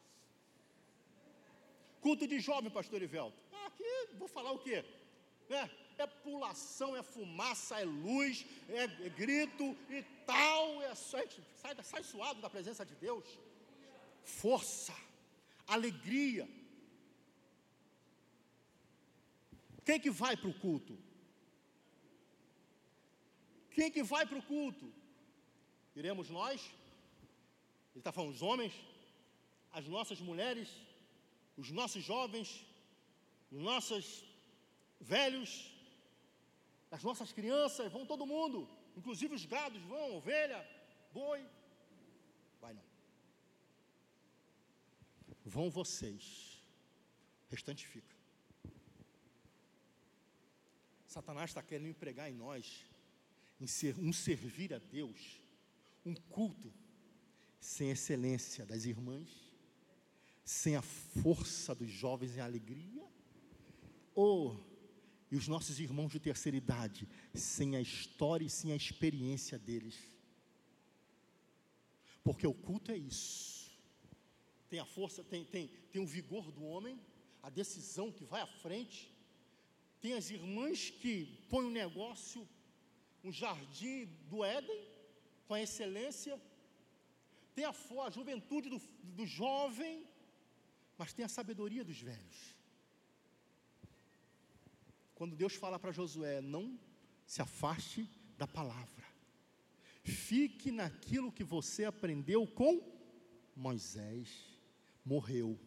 Culto 2.03 2.27
de 2.27 2.37
jovem, 2.47 2.69
pastor 2.69 3.01
Ivelto. 3.01 3.37
Ah, 3.53 3.67
aqui 3.67 3.91
vou 4.21 4.27
falar 4.27 4.51
o 4.51 4.59
quê? 4.59 4.83
É, 5.49 5.69
é 6.03 6.07
pulação, 6.25 6.89
é 6.97 7.01
fumaça, 7.01 7.79
é 7.79 7.85
luz, 7.85 8.45
é, 8.67 8.83
é 9.07 9.09
grito 9.21 9.65
e 9.89 10.03
tal. 10.25 10.81
É, 10.81 10.93
sai, 10.95 11.25
sai 11.81 12.03
suado 12.03 12.41
da 12.41 12.49
presença 12.49 12.85
de 12.85 12.93
Deus. 12.95 13.25
Força, 14.21 14.93
alegria. 15.65 16.45
Quem 19.85 19.97
que 19.97 20.11
vai 20.11 20.35
para 20.35 20.49
o 20.49 20.59
culto? 20.65 20.97
Quem 23.71 23.89
que 23.89 24.03
vai 24.03 24.25
para 24.25 24.39
o 24.39 24.43
culto? 24.43 24.93
Iremos 25.95 26.29
nós? 26.29 26.59
Ele 27.91 27.99
está 28.01 28.11
falando 28.11 28.33
os 28.33 28.41
homens, 28.41 28.73
as 29.71 29.87
nossas 29.87 30.19
mulheres, 30.19 30.69
os 31.57 31.69
nossos 31.71 32.03
jovens, 32.03 32.65
os 33.51 33.61
nossos 33.61 34.25
velhos, 34.99 35.71
as 36.91 37.03
nossas 37.03 37.31
crianças, 37.31 37.91
vão 37.91 38.05
todo 38.05 38.25
mundo, 38.25 38.69
inclusive 38.95 39.35
os 39.35 39.45
gados 39.45 39.81
vão, 39.83 40.15
ovelha, 40.15 40.67
boi. 41.11 41.45
Vai 42.61 42.73
não. 42.73 42.83
Vão 45.45 45.69
vocês, 45.69 46.63
o 47.47 47.51
restante 47.51 47.85
fica. 47.87 48.15
Satanás 51.07 51.51
está 51.51 51.61
querendo 51.61 51.89
empregar 51.89 52.29
em 52.29 52.33
nós 52.33 52.85
em 53.59 53.67
ser 53.67 53.97
um 53.99 54.11
servir 54.11 54.73
a 54.73 54.79
Deus, 54.79 55.39
um 56.05 56.13
culto 56.13 56.73
sem 57.59 57.91
excelência 57.91 58.65
das 58.65 58.83
irmãs, 58.85 59.42
sem 60.43 60.75
a 60.75 60.81
força 60.81 61.73
dos 61.73 61.89
jovens 61.89 62.35
em 62.35 62.41
alegria? 62.41 63.03
Ou, 64.13 64.59
e 65.31 65.35
os 65.35 65.47
nossos 65.47 65.79
irmãos 65.79 66.11
de 66.11 66.19
terceira 66.19 66.57
idade, 66.57 67.07
sem 67.33 67.75
a 67.75 67.81
história 67.81 68.45
e 68.45 68.49
sem 68.49 68.71
a 68.71 68.75
experiência 68.75 69.57
deles? 69.57 69.95
Porque 72.23 72.45
o 72.47 72.53
culto 72.53 72.91
é 72.91 72.97
isso. 72.97 73.71
Tem 74.69 74.79
a 74.79 74.85
força, 74.85 75.23
tem, 75.23 75.43
tem, 75.45 75.67
tem 75.91 76.01
o 76.01 76.07
vigor 76.07 76.51
do 76.51 76.63
homem, 76.63 76.99
a 77.41 77.49
decisão 77.49 78.11
que 78.11 78.23
vai 78.23 78.41
à 78.41 78.47
frente. 78.47 79.13
Tem 79.99 80.13
as 80.13 80.29
irmãs 80.29 80.89
que 80.89 81.25
põem 81.49 81.65
um 81.65 81.71
negócio, 81.71 82.47
um 83.23 83.31
jardim 83.31 84.05
do 84.29 84.43
Éden, 84.43 84.81
com 85.47 85.53
a 85.53 85.61
excelência. 85.61 86.41
Tem 87.53 87.65
a, 87.65 87.73
a 88.05 88.09
juventude 88.09 88.69
do, 88.69 88.81
do 89.03 89.25
jovem, 89.25 90.07
mas 90.97 91.13
tem 91.13 91.25
a 91.25 91.29
sabedoria 91.29 91.83
dos 91.83 91.99
velhos. 91.99 92.55
Quando 95.15 95.35
Deus 95.35 95.55
fala 95.55 95.79
para 95.79 95.91
Josué, 95.91 96.41
não 96.41 96.79
se 97.25 97.41
afaste 97.41 98.09
da 98.37 98.47
palavra, 98.47 99.05
fique 100.03 100.71
naquilo 100.71 101.31
que 101.31 101.43
você 101.43 101.85
aprendeu 101.85 102.45
com 102.45 102.81
Moisés, 103.55 104.29
morreu, 105.05 105.59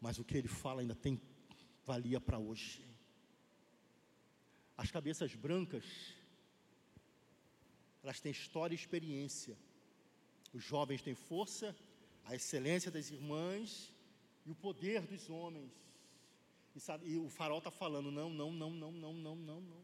mas 0.00 0.18
o 0.18 0.24
que 0.24 0.36
ele 0.36 0.48
fala 0.48 0.80
ainda 0.80 0.94
tem 0.94 1.20
valia 1.84 2.20
para 2.20 2.38
hoje. 2.38 2.84
As 4.76 4.90
cabeças 4.90 5.34
brancas, 5.34 5.84
elas 8.02 8.20
têm 8.20 8.32
história 8.32 8.74
e 8.74 8.78
experiência. 8.78 9.56
Os 10.52 10.64
jovens 10.64 11.02
têm 11.02 11.14
força, 11.14 11.76
a 12.24 12.34
excelência 12.34 12.90
das 12.90 13.10
irmãs 13.10 13.91
e 14.44 14.50
o 14.50 14.54
poder 14.54 15.06
dos 15.06 15.28
homens. 15.30 15.72
E, 16.74 16.80
sabe, 16.80 17.08
e 17.08 17.18
o 17.18 17.28
farol 17.28 17.58
está 17.58 17.70
falando: 17.70 18.10
não, 18.10 18.30
não, 18.30 18.52
não, 18.52 18.70
não, 18.70 18.92
não, 18.92 19.12
não, 19.12 19.36
não, 19.36 19.60
não. 19.60 19.82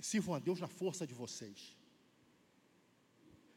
Sirvam 0.00 0.34
a 0.34 0.38
Deus 0.38 0.60
na 0.60 0.68
força 0.68 1.06
de 1.06 1.14
vocês. 1.14 1.76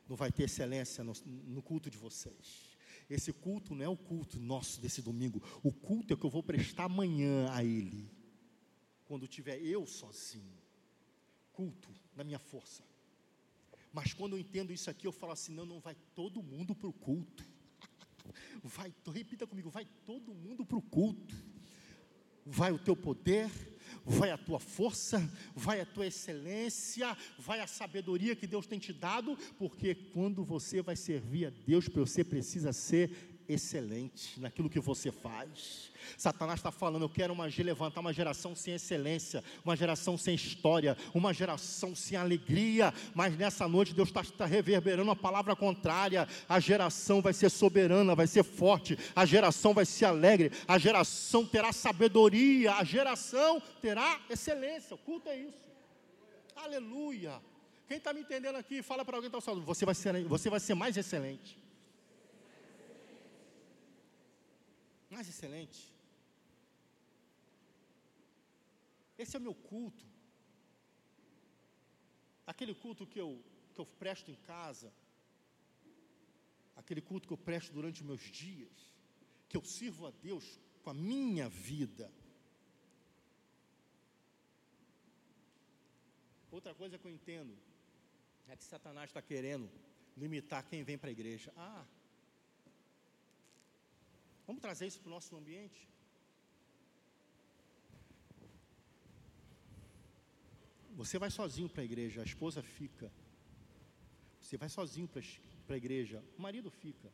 Não 0.07 0.15
vai 0.15 0.32
ter 0.32 0.44
excelência 0.44 1.03
no, 1.03 1.14
no 1.26 1.61
culto 1.61 1.90
de 1.90 1.98
vocês. 1.98 2.76
Esse 3.10 3.32
culto 3.32 3.73
não 3.76 3.86
é 3.86 3.90
o 3.90 3.98
culto 3.98 4.40
nosso 4.40 4.80
desse 4.80 5.02
domingo. 5.02 5.41
O 5.64 5.72
culto 5.72 6.14
é 6.14 6.18
que 6.18 6.26
eu 6.26 6.30
vou 6.30 6.44
prestar 6.44 6.86
amanhã 6.86 7.52
a 7.52 7.64
Ele. 7.64 8.11
Quando 9.06 9.27
tiver 9.27 9.60
eu 9.61 9.86
sozinho. 9.86 10.53
Culto 11.53 11.90
na 12.15 12.23
minha 12.23 12.40
força. 12.40 12.84
Mas 13.91 14.14
quando 14.14 14.34
eu 14.34 14.40
entendo 14.40 14.73
isso 14.73 14.90
aqui, 14.90 15.07
eu 15.07 15.11
falo 15.11 15.32
assim: 15.32 15.53
não, 15.53 15.65
não 15.65 15.80
vai 15.80 15.95
todo 16.14 16.44
mundo 16.44 16.76
para 16.76 16.90
o 16.90 16.94
culto. 16.94 17.55
Vai, 18.64 18.93
repita 19.14 19.47
comigo, 19.47 19.69
vai 19.69 19.85
todo 20.06 20.34
mundo 20.34 20.65
para 20.65 20.77
o 20.77 20.81
culto. 20.81 21.35
Vai 22.47 22.72
o 22.72 22.77
teu 22.77 22.95
poder, 22.95 23.49
vai 24.06 24.30
a 24.30 24.38
tua 24.38 24.60
força, 24.60 25.19
vai 25.56 25.81
a 25.81 25.85
tua 25.85 26.06
excelência, 26.06 27.18
vai 27.39 27.60
a 27.60 27.65
sabedoria 27.65 28.35
que 28.35 28.45
Deus 28.45 28.68
tem 28.68 28.77
te 28.77 28.93
dado, 28.93 29.35
porque 29.57 29.95
quando 29.95 30.43
você 30.43 30.80
vai 30.80 30.95
servir 30.95 31.47
a 31.47 31.49
Deus, 31.49 31.88
você 31.88 32.23
precisa 32.23 32.72
ser 32.72 33.35
excelente 33.47 34.39
naquilo 34.39 34.69
que 34.69 34.80
você 34.80 35.11
faz. 35.11 35.91
Satanás 36.17 36.59
está 36.59 36.72
falando: 36.72 37.03
eu 37.03 37.09
quero 37.09 37.34
uma, 37.34 37.45
levantar 37.45 38.01
uma 38.01 38.13
geração 38.13 38.55
sem 38.55 38.73
excelência, 38.73 39.43
uma 39.63 39.76
geração 39.76 40.17
sem 40.17 40.35
história, 40.35 40.97
uma 41.13 41.34
geração 41.34 41.95
sem 41.95 42.17
alegria. 42.17 42.93
Mas 43.13 43.38
nessa 43.38 43.67
noite 43.67 43.93
Deus 43.93 44.09
está 44.09 44.23
tá 44.23 44.45
reverberando 44.45 45.11
a 45.11 45.15
palavra 45.15 45.55
contrária. 45.55 46.27
A 46.47 46.59
geração 46.59 47.22
vai 47.22 47.34
ser 47.34 47.49
soberana, 47.49 48.15
vai 48.15 48.27
ser 48.27 48.43
forte, 48.43 48.97
a 49.15 49.26
geração 49.26 49.73
vai 49.73 49.85
ser 49.85 50.05
alegre, 50.05 50.51
a 50.67 50.77
geração 50.77 51.45
terá 51.45 51.72
sabedoria, 51.72 52.76
a 52.76 52.84
geração 52.84 53.61
terá 53.81 54.19
excelência. 54.30 54.95
O 54.95 54.97
culto 54.97 55.30
é 55.30 55.38
isso. 55.38 55.65
Aleluia. 56.55 57.41
Quem 57.88 57.97
está 57.97 58.11
me 58.13 58.22
entendendo 58.22 58.55
aqui, 58.55 58.81
fala 58.81 59.05
para 59.05 59.17
alguém 59.17 59.30
que 59.30 59.38
está 59.38 59.53
você 59.53 59.85
vai 59.85 59.93
ser, 59.93 60.23
você 60.26 60.49
vai 60.49 60.59
ser 60.59 60.73
mais 60.73 60.97
excelente. 60.97 61.65
Mais 65.16 65.30
excelente. 65.30 65.82
Esse 69.18 69.38
é 69.38 69.40
o 69.40 69.42
meu 69.48 69.56
culto. 69.56 70.06
Aquele 72.46 72.76
culto 72.76 73.08
que 73.08 73.20
eu, 73.26 73.42
que 73.74 73.80
eu 73.80 73.86
presto 73.86 74.30
em 74.30 74.36
casa, 74.36 74.92
aquele 76.76 77.02
culto 77.02 77.30
que 77.30 77.34
eu 77.34 77.38
presto 77.38 77.72
durante 77.72 78.02
os 78.02 78.08
meus 78.10 78.24
dias, 78.44 78.78
que 79.48 79.56
eu 79.56 79.64
sirvo 79.64 80.06
a 80.06 80.12
Deus 80.12 80.60
com 80.84 80.90
a 80.90 80.94
minha 80.94 81.48
vida. 81.48 82.12
Outra 86.52 86.76
coisa 86.76 87.00
que 87.00 87.08
eu 87.08 87.12
entendo 87.12 87.58
é 88.50 88.58
que 88.58 88.66
Satanás 88.66 89.12
está 89.12 89.22
querendo 89.22 89.72
limitar 90.18 90.68
quem 90.70 90.84
vem 90.84 90.98
para 90.98 91.10
a 91.10 91.18
igreja. 91.20 91.54
Ah, 91.56 91.86
vamos 94.47 94.61
trazer 94.61 94.88
isso 94.88 94.99
para 95.01 95.07
o 95.07 95.15
nosso 95.17 95.35
ambiente? 95.35 95.88
Você 101.01 101.19
vai 101.19 101.30
sozinho 101.30 101.69
para 101.69 101.81
a 101.81 101.85
igreja, 101.85 102.22
a 102.22 102.26
esposa 102.31 102.61
fica. 102.61 103.11
Você 104.41 104.57
vai 104.57 104.69
sozinho 104.69 105.07
para 105.07 105.76
a 105.76 105.77
igreja, 105.77 106.23
o 106.38 106.41
marido 106.41 106.69
fica. 106.69 107.11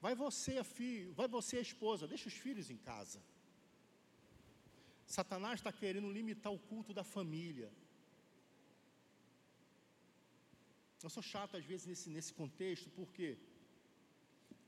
Vai 0.00 0.14
você, 0.14 0.58
a 0.58 0.64
filho, 0.64 1.12
vai 1.12 1.28
você, 1.28 1.58
a 1.58 1.60
esposa, 1.60 2.08
deixa 2.08 2.28
os 2.28 2.34
filhos 2.34 2.70
em 2.70 2.76
casa. 2.76 3.20
Satanás 5.06 5.60
está 5.60 5.70
querendo 5.70 6.10
limitar 6.10 6.52
o 6.52 6.58
culto 6.58 6.94
da 6.94 7.04
família. 7.04 7.70
Eu 11.02 11.10
sou 11.10 11.22
chato 11.22 11.56
às 11.56 11.64
vezes 11.64 11.86
nesse, 11.86 12.08
nesse 12.08 12.32
contexto, 12.32 12.88
por 12.90 13.12
quê? 13.12 13.36
Porque 13.36 13.51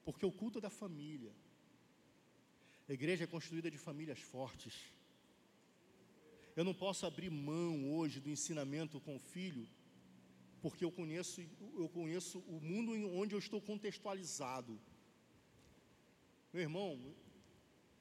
o 0.05 0.32
culto 0.32 0.59
é 0.59 0.60
da 0.60 0.70
família. 0.70 1.32
A 2.89 2.93
igreja 2.93 3.24
é 3.24 3.26
construída 3.26 3.70
de 3.70 3.78
famílias 3.78 4.20
fortes. 4.20 4.74
Eu 6.56 6.64
não 6.64 6.74
posso 6.74 7.06
abrir 7.06 7.31
mão 7.31 7.93
hoje 7.97 8.20
do 8.20 8.31
ensinamento 8.31 9.01
com 9.01 9.16
o 9.16 9.18
filho, 9.20 9.66
porque 10.62 10.85
eu 10.85 10.93
conheço, 10.93 11.40
eu 11.76 11.89
conheço 11.89 12.39
o 12.40 12.60
mundo 12.60 12.93
onde 13.20 13.35
eu 13.35 13.39
estou 13.39 13.60
contextualizado. 13.60 14.78
Meu 16.52 16.62
irmão, 16.62 17.14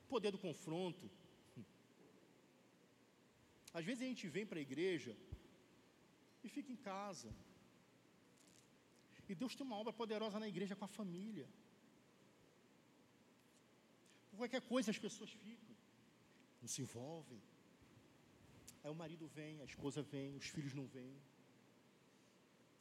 poder 0.07 0.31
do 0.31 0.37
confronto. 0.37 1.09
Às 3.73 3.83
vezes 3.83 4.03
a 4.03 4.05
gente 4.05 4.27
vem 4.27 4.45
para 4.45 4.59
a 4.59 4.61
igreja 4.61 5.17
e 6.43 6.49
fica 6.49 6.71
em 6.71 6.75
casa. 6.75 7.33
E 9.27 9.33
Deus 9.33 9.55
tem 9.55 9.65
uma 9.65 9.77
obra 9.77 9.91
poderosa 9.91 10.39
na 10.39 10.47
igreja 10.47 10.75
com 10.75 10.85
a 10.85 10.95
família. 10.99 11.47
Por 14.33 14.37
qualquer 14.37 14.61
coisa 14.61 14.89
as 14.89 14.97
pessoas 14.97 15.29
ficam, 15.29 15.75
não 16.59 16.67
se 16.67 16.81
envolvem. 16.81 17.39
Aí 18.83 18.89
o 18.89 18.95
marido 18.95 19.27
vem, 19.27 19.61
a 19.61 19.65
esposa 19.65 20.01
vem, 20.01 20.35
os 20.35 20.47
filhos 20.47 20.73
não 20.73 20.87
vêm. 20.87 21.15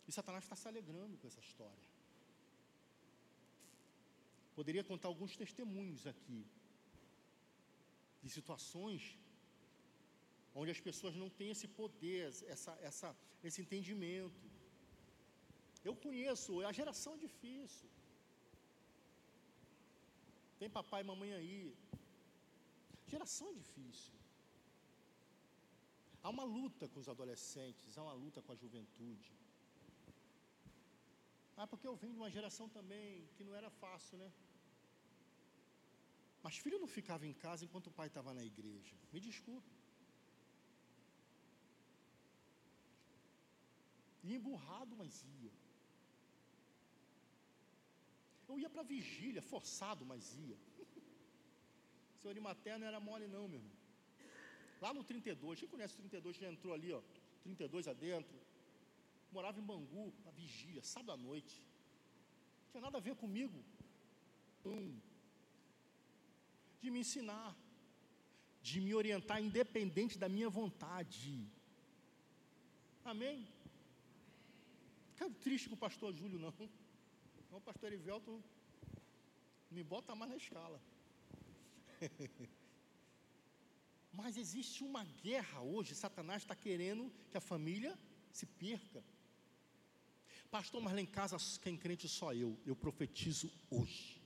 E 0.08 0.12
Satanás 0.16 0.44
está 0.44 0.56
se 0.56 0.66
alegrando 0.66 1.18
com 1.18 1.26
essa 1.26 1.40
história. 1.40 1.88
Poderia 4.54 4.82
contar 4.82 5.08
alguns 5.08 5.36
testemunhos 5.36 6.06
aqui 6.06 6.40
de 8.22 8.30
situações 8.30 9.18
onde 10.54 10.70
as 10.70 10.80
pessoas 10.80 11.14
não 11.14 11.28
têm 11.28 11.50
esse 11.50 11.68
poder, 11.68 12.28
essa, 12.54 12.72
essa, 12.80 13.14
esse 13.44 13.60
entendimento. 13.60 14.50
Eu 15.84 15.94
conheço, 15.94 16.64
a 16.64 16.72
geração 16.72 17.12
é 17.12 17.18
difícil. 17.18 17.90
Tem 20.62 20.70
papai 20.70 21.00
e 21.02 21.04
mamãe 21.04 21.30
aí. 21.34 21.76
Geração 23.12 23.46
é 23.48 23.54
difícil. 23.54 24.12
Há 26.22 26.28
uma 26.34 26.44
luta 26.44 26.88
com 26.88 27.00
os 27.00 27.08
adolescentes, 27.14 27.98
há 27.98 28.02
uma 28.04 28.12
luta 28.12 28.40
com 28.40 28.52
a 28.52 28.54
juventude. 28.54 29.32
Ah, 31.56 31.66
porque 31.66 31.88
eu 31.88 31.96
vim 31.96 32.12
de 32.12 32.20
uma 32.22 32.30
geração 32.36 32.68
também 32.68 33.26
que 33.34 33.42
não 33.42 33.56
era 33.60 33.70
fácil, 33.70 34.18
né? 34.18 34.30
Mas 36.44 36.58
filho 36.58 36.78
não 36.78 36.86
ficava 36.86 37.26
em 37.26 37.34
casa 37.44 37.64
enquanto 37.64 37.88
o 37.88 37.96
pai 37.98 38.06
estava 38.06 38.32
na 38.32 38.44
igreja. 38.44 38.94
Me 39.12 39.18
desculpe. 39.18 39.74
Ia 44.22 44.36
emburrado, 44.36 44.94
mas 45.02 45.24
ia. 45.40 45.52
Eu 48.52 48.58
ia 48.60 48.68
para 48.68 48.82
vigília, 48.82 49.40
forçado, 49.40 50.04
mas 50.04 50.34
ia. 50.46 50.58
Senhor 52.20 52.38
materno 52.40 52.80
não 52.80 52.86
era 52.86 53.00
mole 53.00 53.26
não, 53.26 53.48
meu 53.48 53.58
irmão. 53.60 53.76
Lá 54.82 54.92
no 54.92 55.02
32, 55.02 55.60
quem 55.60 55.68
conhece 55.70 55.94
o 55.94 55.96
32 55.98 56.36
já 56.36 56.50
entrou 56.52 56.74
ali, 56.74 56.92
ó, 56.92 57.00
32 57.44 57.88
adentro. 57.88 58.36
Morava 59.32 59.58
em 59.58 59.62
Bangu, 59.62 60.12
na 60.26 60.30
vigília, 60.32 60.82
sábado 60.82 61.12
à 61.12 61.16
noite. 61.16 61.54
Não 62.64 62.70
tinha 62.72 62.82
nada 62.82 62.98
a 62.98 63.00
ver 63.00 63.14
comigo. 63.16 63.58
Um, 64.66 65.00
de 66.82 66.90
me 66.90 67.00
ensinar, 67.00 67.56
de 68.60 68.82
me 68.82 68.94
orientar 68.94 69.42
independente 69.42 70.18
da 70.18 70.28
minha 70.28 70.50
vontade. 70.50 71.48
Amém? 73.02 73.48
Fico 75.14 75.30
triste 75.46 75.70
com 75.70 75.74
o 75.74 75.84
pastor 75.86 76.12
Júlio, 76.12 76.38
não. 76.38 76.52
Não, 77.52 77.58
o 77.58 77.60
pastor 77.60 77.92
Erivelto 77.92 78.42
me 79.70 79.84
bota 79.84 80.14
mais 80.14 80.30
na 80.30 80.38
escala. 80.38 80.80
Mas 84.10 84.38
existe 84.38 84.82
uma 84.82 85.04
guerra 85.04 85.60
hoje, 85.60 85.94
Satanás 85.94 86.42
está 86.42 86.56
querendo 86.56 87.12
que 87.30 87.36
a 87.36 87.42
família 87.42 87.98
se 88.32 88.46
perca. 88.46 89.04
Pastor, 90.50 90.82
mas 90.82 90.92
lá 90.94 91.00
em 91.00 91.06
casa 91.06 91.36
quem 91.62 91.76
crente 91.78 92.08
só 92.08 92.32
eu, 92.34 92.58
eu 92.66 92.76
profetizo 92.76 93.50
hoje. 93.70 94.20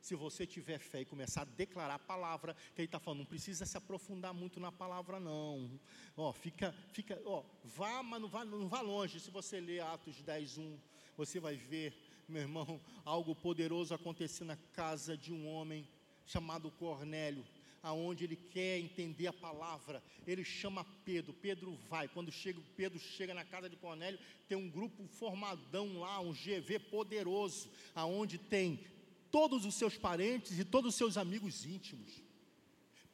Se 0.00 0.14
você 0.14 0.46
tiver 0.46 0.78
fé 0.78 1.00
e 1.00 1.04
começar 1.04 1.42
a 1.42 1.44
declarar 1.44 1.94
a 1.94 1.98
palavra, 1.98 2.54
que 2.74 2.80
ele 2.80 2.86
está 2.86 3.00
falando, 3.00 3.20
não 3.20 3.26
precisa 3.26 3.66
se 3.66 3.76
aprofundar 3.76 4.32
muito 4.32 4.60
na 4.60 4.70
palavra, 4.70 5.18
não. 5.18 5.80
Ó, 6.16 6.32
fica, 6.32 6.72
fica, 6.92 7.20
ó, 7.24 7.44
vá, 7.64 8.02
mas 8.02 8.20
não 8.20 8.28
vá, 8.28 8.44
não 8.44 8.68
vá 8.68 8.80
longe. 8.80 9.18
Se 9.18 9.30
você 9.30 9.60
ler 9.60 9.80
Atos 9.80 10.22
10, 10.22 10.58
1, 10.58 10.78
você 11.16 11.40
vai 11.40 11.56
ver, 11.56 11.92
meu 12.28 12.42
irmão, 12.42 12.80
algo 13.04 13.34
poderoso 13.34 13.94
acontecer 13.94 14.44
na 14.44 14.56
casa 14.74 15.16
de 15.16 15.32
um 15.32 15.48
homem 15.48 15.88
chamado 16.26 16.70
Cornélio 16.70 17.44
aonde 17.82 18.24
ele 18.24 18.36
quer 18.36 18.78
entender 18.78 19.26
a 19.26 19.32
palavra, 19.32 20.02
ele 20.26 20.44
chama 20.44 20.84
Pedro. 21.04 21.32
Pedro 21.32 21.72
vai. 21.88 22.08
Quando 22.08 22.30
chega, 22.30 22.60
Pedro 22.76 22.98
chega 22.98 23.34
na 23.34 23.44
casa 23.44 23.68
de 23.68 23.76
Cornélio, 23.76 24.18
tem 24.48 24.58
um 24.58 24.68
grupo 24.68 25.06
formadão 25.06 25.98
lá, 25.98 26.20
um 26.20 26.32
GV 26.32 26.78
poderoso, 26.90 27.70
aonde 27.94 28.38
tem 28.38 28.84
todos 29.30 29.64
os 29.64 29.74
seus 29.74 29.96
parentes 29.96 30.58
e 30.58 30.64
todos 30.64 30.90
os 30.90 30.96
seus 30.96 31.16
amigos 31.16 31.64
íntimos. 31.64 32.22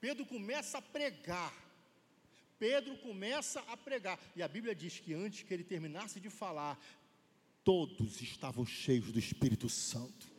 Pedro 0.01 0.25
começa 0.27 0.79
a 0.79 0.83
pregar. 0.83 1.55
Pedro 2.59 2.97
começa 2.99 3.61
a 3.61 3.77
pregar. 3.77 4.19
E 4.37 4.43
a 4.43 4.49
Bíblia 4.49 4.75
diz 4.75 4.99
que 4.99 5.13
antes 5.13 5.43
que 5.43 5.53
ele 5.53 5.65
terminasse 5.65 6.21
de 6.21 6.31
falar, 6.31 6.79
todos 7.65 8.21
estavam 8.21 8.67
cheios 8.67 9.11
do 9.11 9.19
Espírito 9.19 9.69
Santo. 9.69 10.33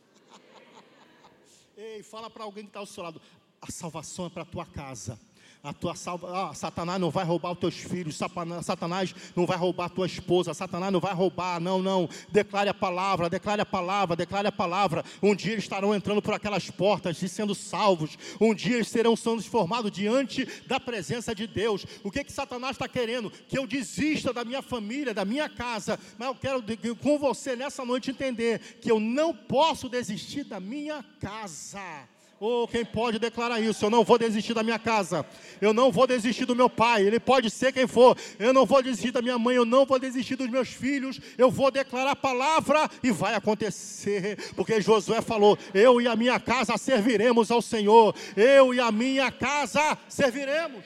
Ei, 1.76 2.02
fala 2.02 2.30
para 2.30 2.44
alguém 2.44 2.64
que 2.64 2.70
está 2.70 2.80
ao 2.80 2.86
seu 2.86 3.02
lado: 3.02 3.20
a 3.60 3.70
salvação 3.70 4.26
é 4.26 4.30
para 4.30 4.42
a 4.42 4.46
tua 4.46 4.64
casa. 4.64 5.20
A 5.66 5.72
tua 5.72 5.96
salva, 5.96 6.28
ah, 6.30 6.54
Satanás 6.54 7.00
não 7.00 7.10
vai 7.10 7.24
roubar 7.24 7.50
os 7.50 7.58
teus 7.58 7.74
filhos, 7.74 8.16
Satanás 8.16 9.12
não 9.34 9.44
vai 9.44 9.56
roubar 9.56 9.86
a 9.86 9.88
tua 9.88 10.06
esposa, 10.06 10.54
Satanás 10.54 10.92
não 10.92 11.00
vai 11.00 11.12
roubar, 11.12 11.58
não, 11.58 11.82
não. 11.82 12.08
Declare 12.30 12.68
a 12.68 12.74
palavra, 12.74 13.28
declare 13.28 13.60
a 13.60 13.66
palavra, 13.66 14.14
declare 14.14 14.46
a 14.46 14.52
palavra. 14.52 15.04
Um 15.20 15.34
dia 15.34 15.54
eles 15.54 15.64
estarão 15.64 15.92
entrando 15.92 16.22
por 16.22 16.32
aquelas 16.32 16.70
portas 16.70 17.20
e 17.20 17.28
sendo 17.28 17.52
salvos. 17.52 18.16
Um 18.40 18.54
dia 18.54 18.76
eles 18.76 18.86
serão 18.86 19.16
transformados 19.16 19.90
diante 19.90 20.46
da 20.68 20.78
presença 20.78 21.34
de 21.34 21.48
Deus. 21.48 21.84
O 22.04 22.12
que 22.12 22.22
que 22.22 22.32
Satanás 22.32 22.76
está 22.76 22.86
querendo? 22.86 23.28
Que 23.28 23.58
eu 23.58 23.66
desista 23.66 24.32
da 24.32 24.44
minha 24.44 24.62
família, 24.62 25.12
da 25.12 25.24
minha 25.24 25.48
casa. 25.48 25.98
Mas 26.16 26.28
eu 26.28 26.34
quero 26.36 26.62
com 27.02 27.18
você 27.18 27.56
nessa 27.56 27.84
noite 27.84 28.12
entender 28.12 28.78
que 28.80 28.88
eu 28.88 29.00
não 29.00 29.34
posso 29.34 29.88
desistir 29.88 30.44
da 30.44 30.60
minha 30.60 31.04
casa. 31.18 32.06
Oh, 32.38 32.68
quem 32.68 32.84
pode 32.84 33.18
declarar 33.18 33.60
isso? 33.60 33.86
Eu 33.86 33.88
não 33.88 34.04
vou 34.04 34.18
desistir 34.18 34.52
da 34.52 34.62
minha 34.62 34.78
casa. 34.78 35.24
Eu 35.58 35.72
não 35.72 35.90
vou 35.90 36.06
desistir 36.06 36.44
do 36.44 36.54
meu 36.54 36.68
pai. 36.68 37.02
Ele 37.02 37.18
pode 37.18 37.48
ser 37.48 37.72
quem 37.72 37.86
for. 37.86 38.16
Eu 38.38 38.52
não 38.52 38.66
vou 38.66 38.82
desistir 38.82 39.10
da 39.10 39.22
minha 39.22 39.38
mãe. 39.38 39.56
Eu 39.56 39.64
não 39.64 39.86
vou 39.86 39.98
desistir 39.98 40.36
dos 40.36 40.50
meus 40.50 40.68
filhos. 40.68 41.18
Eu 41.38 41.50
vou 41.50 41.70
declarar 41.70 42.10
a 42.10 42.16
palavra 42.16 42.90
e 43.02 43.10
vai 43.10 43.34
acontecer. 43.34 44.52
Porque 44.54 44.82
Josué 44.82 45.22
falou: 45.22 45.58
Eu 45.72 45.98
e 45.98 46.06
a 46.06 46.14
minha 46.14 46.38
casa 46.38 46.76
serviremos 46.76 47.50
ao 47.50 47.62
Senhor. 47.62 48.14
Eu 48.36 48.74
e 48.74 48.80
a 48.80 48.92
minha 48.92 49.32
casa 49.32 49.96
serviremos. 50.06 50.84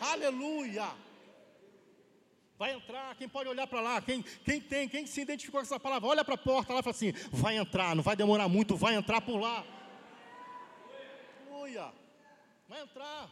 Aleluia. 0.00 0.86
Vai 2.56 2.74
entrar, 2.74 3.14
quem 3.16 3.28
pode 3.28 3.48
olhar 3.48 3.68
para 3.68 3.80
lá, 3.80 4.00
quem, 4.00 4.24
quem 4.44 4.60
tem, 4.60 4.88
quem 4.88 5.06
se 5.06 5.20
identificou 5.20 5.60
com 5.60 5.64
essa 5.64 5.78
palavra, 5.78 6.08
olha 6.08 6.24
para 6.24 6.34
a 6.34 6.38
porta 6.38 6.72
lá 6.72 6.80
e 6.80 6.82
fala 6.82 6.94
assim: 6.94 7.12
vai 7.30 7.56
entrar, 7.56 7.94
não 7.96 8.02
vai 8.02 8.16
demorar 8.16 8.48
muito, 8.48 8.76
vai 8.76 8.94
entrar 8.94 9.20
por 9.20 9.38
lá 9.40 9.64
aleluia. 11.68 11.92
Vai 12.66 12.82
entrar. 12.82 13.30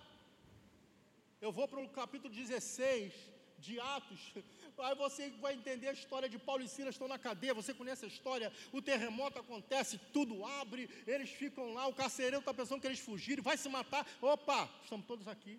Eu 1.41 1.51
vou 1.53 1.67
para 1.67 1.81
o 1.81 1.89
capítulo 1.89 2.33
16 2.33 3.13
de 3.59 3.81
Atos. 3.81 4.35
Aí 4.79 4.95
você 4.95 5.31
vai 5.31 5.55
entender 5.55 5.89
a 5.89 5.93
história 5.93 6.29
de 6.29 6.39
Paulo 6.39 6.63
e 6.63 6.69
Silas 6.69 6.95
estão 6.95 7.09
na 7.09 7.19
cadeia. 7.19 7.55
Você 7.55 7.73
conhece 7.73 8.05
a 8.05 8.09
história? 8.09 8.53
O 8.73 8.83
terremoto 8.83 9.39
acontece, 9.39 9.99
tudo 10.13 10.45
abre, 10.45 10.89
eles 11.07 11.31
ficam 11.31 11.73
lá. 11.73 11.87
O 11.87 11.95
carcereiro 11.95 12.39
está 12.39 12.53
pensando 12.53 12.81
que 12.81 12.87
eles 12.87 13.01
fugiram, 13.01 13.43
vai 13.43 13.57
se 13.57 13.69
matar. 13.69 14.07
Opa, 14.21 14.69
estamos 14.83 15.07
todos 15.07 15.27
aqui. 15.27 15.59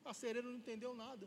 O 0.00 0.04
carcereiro 0.04 0.48
não 0.48 0.58
entendeu 0.58 0.94
nada. 0.94 1.26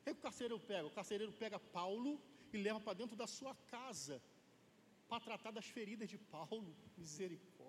O 0.00 0.04
que 0.04 0.10
o 0.10 0.14
carcereiro 0.16 0.60
pega? 0.60 0.86
O 0.86 0.90
carcereiro 0.90 1.32
pega 1.32 1.58
Paulo 1.58 2.20
e 2.52 2.56
leva 2.56 2.80
para 2.80 2.94
dentro 2.94 3.16
da 3.16 3.26
sua 3.26 3.54
casa 3.70 4.22
para 5.08 5.20
tratar 5.20 5.50
das 5.50 5.66
feridas 5.66 6.08
de 6.08 6.18
Paulo. 6.18 6.74
Misericórdia. 6.96 7.59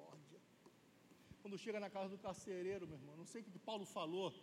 Quando 1.42 1.58
chega 1.58 1.80
na 1.80 1.90
casa 1.90 2.10
do 2.10 2.18
carcereiro, 2.18 2.88
meu 2.88 2.98
irmão, 2.98 3.18
não 3.18 3.26
sei 3.26 3.42
o 3.42 3.44
que 3.44 3.60
Paulo 3.60 3.86
falou, 3.86 4.34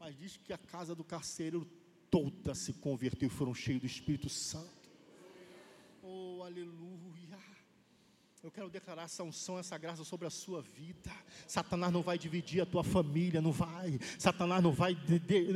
mas 0.00 0.16
diz 0.16 0.36
que 0.36 0.52
a 0.52 0.58
casa 0.58 0.94
do 0.94 1.04
carcereiro 1.04 1.66
toda 2.10 2.54
se 2.54 2.72
converteu 2.72 3.28
e 3.28 3.30
foram 3.30 3.54
cheios 3.54 3.80
do 3.80 3.86
Espírito 3.86 4.28
Santo. 4.28 4.90
Oh, 6.02 6.42
aleluia. 6.42 7.31
Eu 8.42 8.50
quero 8.50 8.68
declarar 8.68 9.04
essa 9.04 9.22
unção, 9.22 9.56
essa 9.56 9.78
graça 9.78 10.02
sobre 10.02 10.26
a 10.26 10.30
sua 10.30 10.60
vida. 10.60 11.12
Satanás 11.46 11.92
não 11.92 12.02
vai 12.02 12.18
dividir 12.18 12.60
a 12.60 12.66
tua 12.66 12.82
família, 12.82 13.40
não 13.40 13.52
vai. 13.52 14.00
Satanás 14.18 14.60
não 14.60 14.72
vai, 14.72 14.96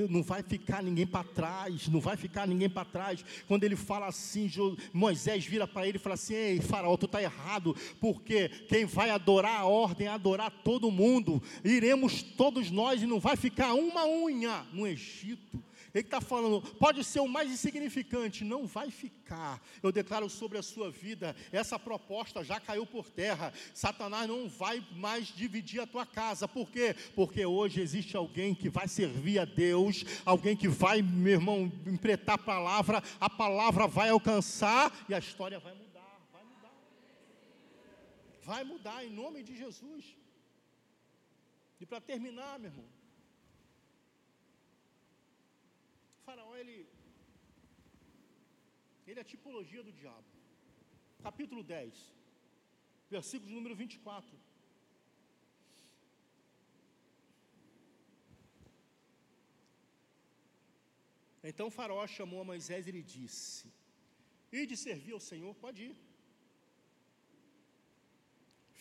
não 0.09 0.23
vai 0.23 0.41
ficar 0.45 0.85
ninguém 0.85 1.05
para 1.05 1.25
trás, 1.25 1.89
não 1.89 1.99
vai 1.99 2.17
ficar 2.17 2.47
ninguém 2.47 2.71
para 2.71 2.85
trás. 2.85 3.25
Quando 3.49 3.65
ele 3.65 3.75
fala 3.75 4.07
assim, 4.07 4.49
Moisés 4.93 5.45
vira 5.45 5.67
para 5.67 5.89
ele 5.89 5.97
e 5.97 6.01
fala 6.01 6.15
assim: 6.15 6.35
Ei, 6.35 6.61
Faraó, 6.61 6.97
tu 6.97 7.07
está 7.07 7.21
errado, 7.21 7.75
porque 8.01 8.49
quem 8.69 8.85
vai 8.85 9.11
adorar 9.11 9.63
a 9.63 9.65
ordem 9.65 10.07
é 10.07 10.11
adorar 10.11 10.53
todo 10.63 10.89
mundo. 10.89 11.43
Iremos 11.65 12.23
todos 12.23 12.71
nós 12.71 13.03
e 13.03 13.07
não 13.07 13.19
vai 13.19 13.35
ficar 13.37 13.75
uma 13.75 14.07
unha 14.07 14.65
no 14.73 14.87
Egito. 14.87 15.66
Ele 15.97 16.05
está 16.05 16.21
falando, 16.21 16.61
pode 16.75 17.03
ser 17.03 17.21
o 17.21 17.27
mais 17.27 17.51
insignificante, 17.51 18.45
não 18.45 18.67
vai 18.67 18.91
ficar. 18.91 19.63
Eu 19.83 19.91
declaro 19.91 20.29
sobre 20.29 20.59
a 20.59 20.63
sua 20.63 20.91
vida, 20.91 21.35
essa 21.51 21.79
proposta 21.79 22.45
já 22.45 22.61
caiu 22.61 22.85
por 22.85 23.09
terra. 23.09 23.51
Satanás 23.73 24.29
não 24.29 24.47
vai 24.47 24.87
mais 24.93 25.29
dividir 25.29 25.81
a 25.81 25.87
tua 25.87 26.05
casa. 26.05 26.47
Por 26.47 26.71
quê? 26.71 26.95
Porque 27.15 27.47
hoje 27.47 27.81
existe 27.81 28.15
alguém 28.15 28.55
que 28.55 28.69
vai 28.69 28.87
servir 28.87 29.39
a 29.39 29.47
Deus, 29.47 30.05
alguém 30.27 30.55
que 30.55 30.69
vai, 30.69 31.01
meu 31.01 31.33
irmão, 31.33 31.73
empretar 31.87 32.35
a 32.35 32.39
palavra, 32.39 33.03
a 33.19 33.31
palavra 33.31 33.87
vai 33.87 34.11
alcançar 34.11 34.95
e 35.09 35.15
a 35.15 35.19
história 35.19 35.59
vai 35.59 35.73
mudar. 35.73 36.21
Vai 36.31 36.45
mudar. 36.45 36.75
Vai 38.43 38.65
mudar 38.65 39.03
em 39.03 39.11
nome 39.11 39.43
de 39.43 39.57
Jesus. 39.57 40.15
E 41.81 41.87
para 41.87 42.03
terminar, 42.03 42.59
meu 42.59 42.71
irmão, 42.71 42.96
Faraó, 46.27 46.53
ele, 46.61 46.77
ele 49.07 49.19
é 49.21 49.25
a 49.25 49.31
tipologia 49.33 49.83
do 49.89 49.93
diabo. 50.01 50.31
Capítulo 51.27 51.63
10, 51.63 51.99
versículo 53.09 53.53
número 53.57 53.77
24. 53.83 54.37
Então 61.51 61.69
Faraó 61.71 62.05
chamou 62.17 62.41
a 62.41 62.49
Moisés 62.53 62.89
e 62.89 62.95
lhe 62.97 63.05
disse: 63.17 63.73
E 64.51 64.67
de 64.67 64.77
servir 64.87 65.13
ao 65.19 65.21
Senhor, 65.31 65.55
pode 65.67 65.83
ir. 65.91 65.97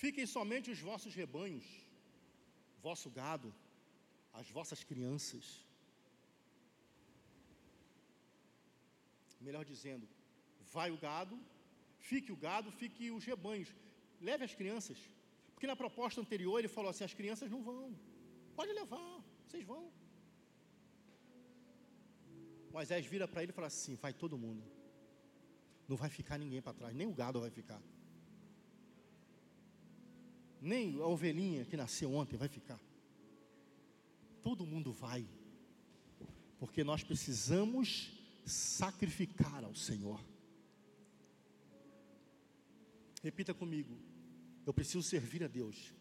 Fiquem 0.03 0.25
somente 0.37 0.71
os 0.71 0.79
vossos 0.89 1.13
rebanhos, 1.13 1.67
vosso 2.87 3.09
gado, 3.19 3.53
as 4.33 4.49
vossas 4.57 4.83
crianças, 4.83 5.64
melhor 9.47 9.63
dizendo, 9.73 10.05
vai 10.75 10.89
o 10.91 10.97
gado, 10.97 11.35
fique 12.09 12.31
o 12.35 12.39
gado, 12.45 12.71
fique 12.71 13.11
os 13.17 13.23
rebanhos, 13.31 13.69
leve 14.19 14.43
as 14.43 14.55
crianças. 14.59 14.97
Porque 15.53 15.67
na 15.67 15.75
proposta 15.75 16.19
anterior 16.23 16.57
ele 16.59 16.67
falou 16.67 16.89
assim: 16.89 17.03
as 17.03 17.13
crianças 17.13 17.49
não 17.49 17.61
vão, 17.69 17.95
pode 18.55 18.71
levar, 18.73 19.23
vocês 19.45 19.63
vão. 19.63 19.83
Moisés 22.71 23.05
vira 23.05 23.27
para 23.27 23.41
ele 23.43 23.51
e 23.51 23.57
fala 23.59 23.67
assim: 23.67 23.95
vai 23.95 24.13
todo 24.13 24.37
mundo, 24.37 24.63
não 25.87 25.95
vai 25.95 26.09
ficar 26.09 26.37
ninguém 26.37 26.61
para 26.61 26.73
trás, 26.73 26.95
nem 26.95 27.07
o 27.07 27.13
gado 27.13 27.39
vai 27.39 27.51
ficar, 27.59 27.81
nem 30.59 30.99
a 30.99 31.07
ovelhinha 31.15 31.63
que 31.65 31.77
nasceu 31.77 32.13
ontem 32.13 32.35
vai 32.35 32.49
ficar, 32.49 32.79
todo 34.41 34.65
mundo 34.65 34.91
vai, 34.91 35.25
porque 36.59 36.83
nós 36.83 37.01
precisamos 37.03 38.14
sacrificar 38.45 39.63
ao 39.63 39.73
Senhor. 39.73 40.23
Repita 43.23 43.53
comigo. 43.53 43.97
Eu 44.65 44.73
preciso 44.73 45.01
servir 45.01 45.43
a 45.43 45.47
Deus 45.47 45.93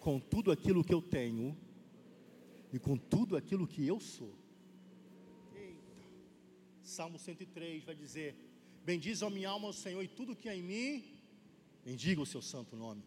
com 0.00 0.18
tudo 0.18 0.50
aquilo 0.50 0.82
que 0.82 0.94
eu 0.94 1.02
tenho 1.02 1.56
e 2.72 2.78
com 2.78 2.96
tudo 2.96 3.36
aquilo 3.36 3.66
que 3.66 3.86
eu 3.86 4.00
sou. 4.00 4.34
Eita. 5.54 6.02
Salmo 6.82 7.18
103 7.18 7.84
vai 7.84 7.94
dizer: 7.94 8.34
Bendiz 8.84 9.22
a 9.22 9.30
minha 9.30 9.50
alma 9.50 9.68
ao 9.68 9.72
Senhor 9.72 10.02
e 10.02 10.08
tudo 10.08 10.36
que 10.36 10.48
há 10.48 10.56
em 10.56 10.62
mim, 10.62 11.04
bendiga 11.84 12.20
o 12.20 12.26
seu 12.26 12.42
santo 12.42 12.76
nome. 12.76 13.04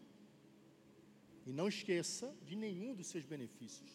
E 1.46 1.52
não 1.52 1.68
esqueça 1.68 2.34
de 2.46 2.56
nenhum 2.56 2.94
dos 2.94 3.08
seus 3.08 3.24
benefícios. 3.24 3.90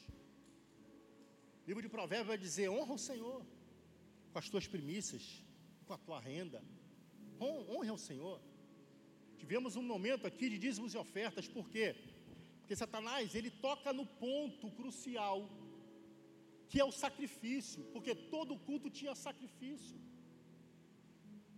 O 1.64 1.68
livro 1.68 1.82
de 1.82 1.90
Provérbios 1.90 2.28
vai 2.28 2.38
dizer: 2.38 2.70
honra 2.70 2.94
o 2.94 3.00
Senhor 3.00 3.44
com 4.32 4.40
as 4.40 4.50
tuas 4.50 4.68
primícias, 4.68 5.44
com 5.86 5.94
a 5.94 5.98
tua 5.98 6.20
renda. 6.20 6.64
Honre 7.40 7.90
ao 7.90 7.98
Senhor. 7.98 8.40
Tivemos 9.38 9.76
um 9.76 9.82
momento 9.82 10.28
aqui 10.28 10.50
de 10.50 10.58
dízimos 10.58 10.94
e 10.94 10.98
ofertas, 10.98 11.48
por 11.48 11.70
quê? 11.70 11.96
Porque 12.60 12.76
Satanás, 12.76 13.34
ele 13.34 13.50
toca 13.50 13.92
no 13.92 14.06
ponto 14.06 14.70
crucial, 14.72 15.50
que 16.68 16.80
é 16.80 16.86
o 16.86 16.92
sacrifício, 16.92 17.84
porque 17.94 18.14
todo 18.14 18.60
culto 18.60 18.90
tinha 18.90 19.16
sacrifício. 19.16 19.98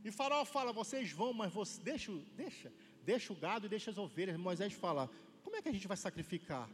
E 0.06 0.12
Faraó 0.12 0.46
fala: 0.46 0.72
vocês 0.72 1.12
vão, 1.12 1.34
mas 1.34 1.52
você, 1.52 1.82
deixa, 1.82 2.12
deixa, 2.36 2.72
deixa 3.04 3.34
o 3.34 3.36
gado 3.36 3.66
e 3.66 3.70
deixa 3.70 3.92
as 3.92 3.98
ovelhas. 3.98 4.38
Moisés 4.38 4.74
fala: 4.74 5.10
como 5.44 5.56
é 5.56 5.62
que 5.62 5.70
a 5.70 5.74
gente 5.74 5.88
vai 5.88 5.98
sacrificar? 5.98 6.70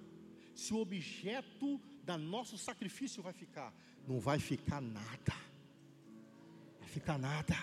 Se 0.53 0.73
o 0.73 0.79
objeto 0.79 1.81
da 2.03 2.17
nosso 2.17 2.57
sacrifício 2.57 3.23
vai 3.23 3.33
ficar, 3.33 3.73
não 4.07 4.19
vai 4.19 4.39
ficar 4.39 4.81
nada 4.81 5.46
fica 6.97 7.15
nada. 7.15 7.55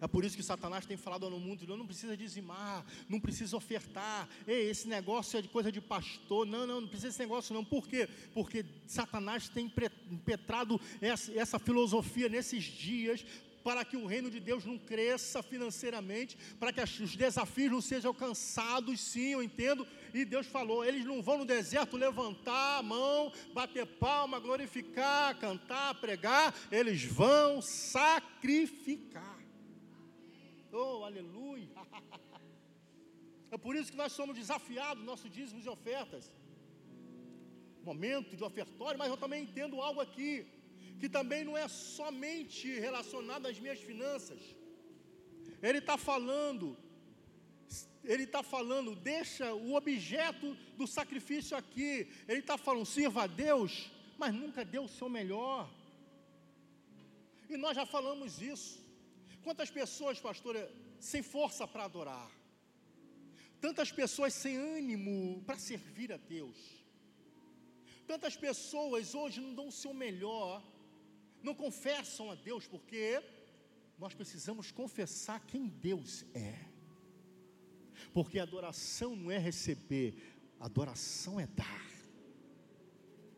É 0.00 0.06
por 0.06 0.24
isso 0.24 0.36
que 0.36 0.42
Satanás 0.42 0.86
tem 0.86 0.96
falado 0.96 1.28
no 1.28 1.40
mundo: 1.40 1.76
não 1.76 1.86
precisa 1.86 2.16
dizimar, 2.16 2.84
não 3.08 3.18
precisa 3.18 3.56
ofertar. 3.56 4.28
Ei, 4.46 4.70
esse 4.70 4.86
negócio 4.86 5.38
é 5.38 5.42
de 5.42 5.48
coisa 5.48 5.72
de 5.72 5.80
pastor. 5.80 6.46
Não, 6.46 6.66
não, 6.66 6.80
não 6.82 6.88
precisa 6.88 7.08
desse 7.08 7.18
negócio, 7.18 7.54
não. 7.54 7.64
Por 7.64 7.88
quê? 7.88 8.08
Porque 8.32 8.64
Satanás 8.86 9.48
tem 9.48 9.72
impetrado 10.10 10.80
essa, 11.00 11.32
essa 11.32 11.58
filosofia 11.58 12.28
nesses 12.28 12.62
dias 12.62 13.24
para 13.64 13.84
que 13.84 13.96
o 13.96 14.06
reino 14.06 14.30
de 14.30 14.38
Deus 14.38 14.64
não 14.64 14.78
cresça 14.78 15.42
financeiramente, 15.42 16.38
para 16.60 16.72
que 16.72 16.80
os 16.80 17.16
desafios 17.16 17.72
não 17.72 17.80
sejam 17.80 18.10
alcançados, 18.10 19.00
sim, 19.00 19.32
eu 19.32 19.42
entendo. 19.42 19.84
E 20.16 20.24
Deus 20.24 20.46
falou: 20.46 20.82
eles 20.82 21.04
não 21.04 21.18
vão 21.22 21.36
no 21.38 21.44
deserto 21.44 21.94
levantar 21.94 22.78
a 22.78 22.82
mão, 22.82 23.30
bater 23.52 23.86
palma, 24.04 24.40
glorificar, 24.40 25.38
cantar, 25.38 26.00
pregar, 26.00 26.54
eles 26.72 27.04
vão 27.04 27.60
sacrificar. 27.60 29.38
Oh, 30.72 31.04
aleluia! 31.04 31.68
É 33.48 33.56
por 33.56 33.76
isso 33.76 33.92
que 33.92 33.96
nós 33.96 34.12
somos 34.12 34.36
desafiados, 34.36 35.04
nossos 35.04 35.30
dízimos 35.30 35.64
e 35.64 35.68
ofertas. 35.68 36.24
Momento 37.88 38.36
de 38.36 38.42
ofertório, 38.42 38.98
mas 38.98 39.08
eu 39.08 39.16
também 39.16 39.44
entendo 39.44 39.80
algo 39.80 40.00
aqui 40.00 40.44
que 40.98 41.08
também 41.08 41.44
não 41.44 41.56
é 41.56 41.68
somente 41.68 42.68
relacionado 42.86 43.46
às 43.46 43.58
minhas 43.60 43.78
finanças. 43.78 44.40
Ele 45.62 45.78
está 45.78 45.96
falando, 45.96 46.76
ele 48.04 48.24
está 48.24 48.42
falando, 48.42 48.94
deixa 48.94 49.52
o 49.54 49.74
objeto 49.74 50.54
do 50.76 50.86
sacrifício 50.86 51.56
aqui. 51.56 52.08
Ele 52.28 52.40
está 52.40 52.56
falando, 52.56 52.86
sirva 52.86 53.24
a 53.24 53.26
Deus, 53.26 53.90
mas 54.18 54.34
nunca 54.34 54.64
dê 54.64 54.78
o 54.78 54.88
seu 54.88 55.08
melhor. 55.08 55.68
E 57.48 57.56
nós 57.56 57.76
já 57.76 57.86
falamos 57.86 58.40
isso. 58.40 58.84
Quantas 59.42 59.70
pessoas, 59.70 60.20
pastor, 60.20 60.56
sem 60.98 61.22
força 61.22 61.66
para 61.66 61.84
adorar? 61.84 62.30
Tantas 63.60 63.90
pessoas 63.90 64.34
sem 64.34 64.56
ânimo 64.56 65.42
para 65.46 65.58
servir 65.58 66.12
a 66.12 66.16
Deus. 66.16 66.56
Tantas 68.06 68.36
pessoas 68.36 69.14
hoje 69.14 69.40
não 69.40 69.54
dão 69.54 69.68
o 69.68 69.72
seu 69.72 69.92
melhor 69.92 70.62
não 71.46 71.54
confessam 71.54 72.30
a 72.30 72.34
Deus, 72.34 72.66
porque 72.66 73.22
nós 73.98 74.12
precisamos 74.14 74.72
confessar 74.72 75.40
quem 75.46 75.68
Deus 75.68 76.24
é. 76.34 76.58
Porque 78.12 78.38
adoração 78.38 79.14
não 79.14 79.30
é 79.30 79.38
receber, 79.38 80.14
adoração 80.58 81.38
é 81.38 81.46
dar. 81.46 81.86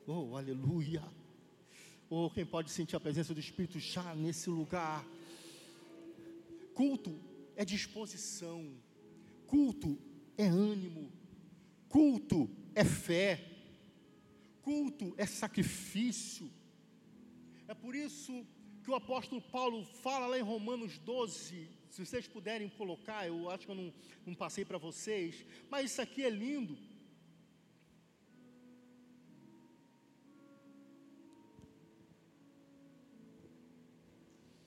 Oh, 0.06 0.36
aleluia. 0.36 1.04
Oh, 2.08 2.30
quem 2.30 2.46
pode 2.46 2.70
sentir 2.70 2.96
a 2.96 3.00
presença 3.00 3.34
do 3.34 3.40
Espírito 3.40 3.78
já 3.78 4.14
nesse 4.14 4.48
lugar? 4.48 5.04
Culto 6.74 7.18
é 7.54 7.64
disposição, 7.64 8.72
culto 9.46 9.98
é 10.36 10.46
ânimo, 10.46 11.10
culto 11.88 12.48
é 12.74 12.84
fé, 12.84 13.44
culto 14.62 15.12
é 15.16 15.26
sacrifício, 15.26 16.50
é 17.68 17.74
por 17.74 17.94
isso 17.94 18.46
que 18.82 18.90
o 18.90 18.94
apóstolo 18.94 19.42
Paulo 19.42 19.84
fala 19.84 20.26
lá 20.26 20.38
em 20.38 20.42
Romanos 20.42 20.98
12, 20.98 21.68
se 21.90 22.04
vocês 22.04 22.26
puderem 22.28 22.68
colocar, 22.68 23.26
eu 23.26 23.50
acho 23.50 23.64
que 23.66 23.70
eu 23.70 23.74
não, 23.74 23.92
não 24.26 24.34
passei 24.34 24.64
para 24.64 24.78
vocês, 24.78 25.44
mas 25.70 25.90
isso 25.90 26.02
aqui 26.02 26.24
é 26.24 26.30
lindo. 26.30 26.76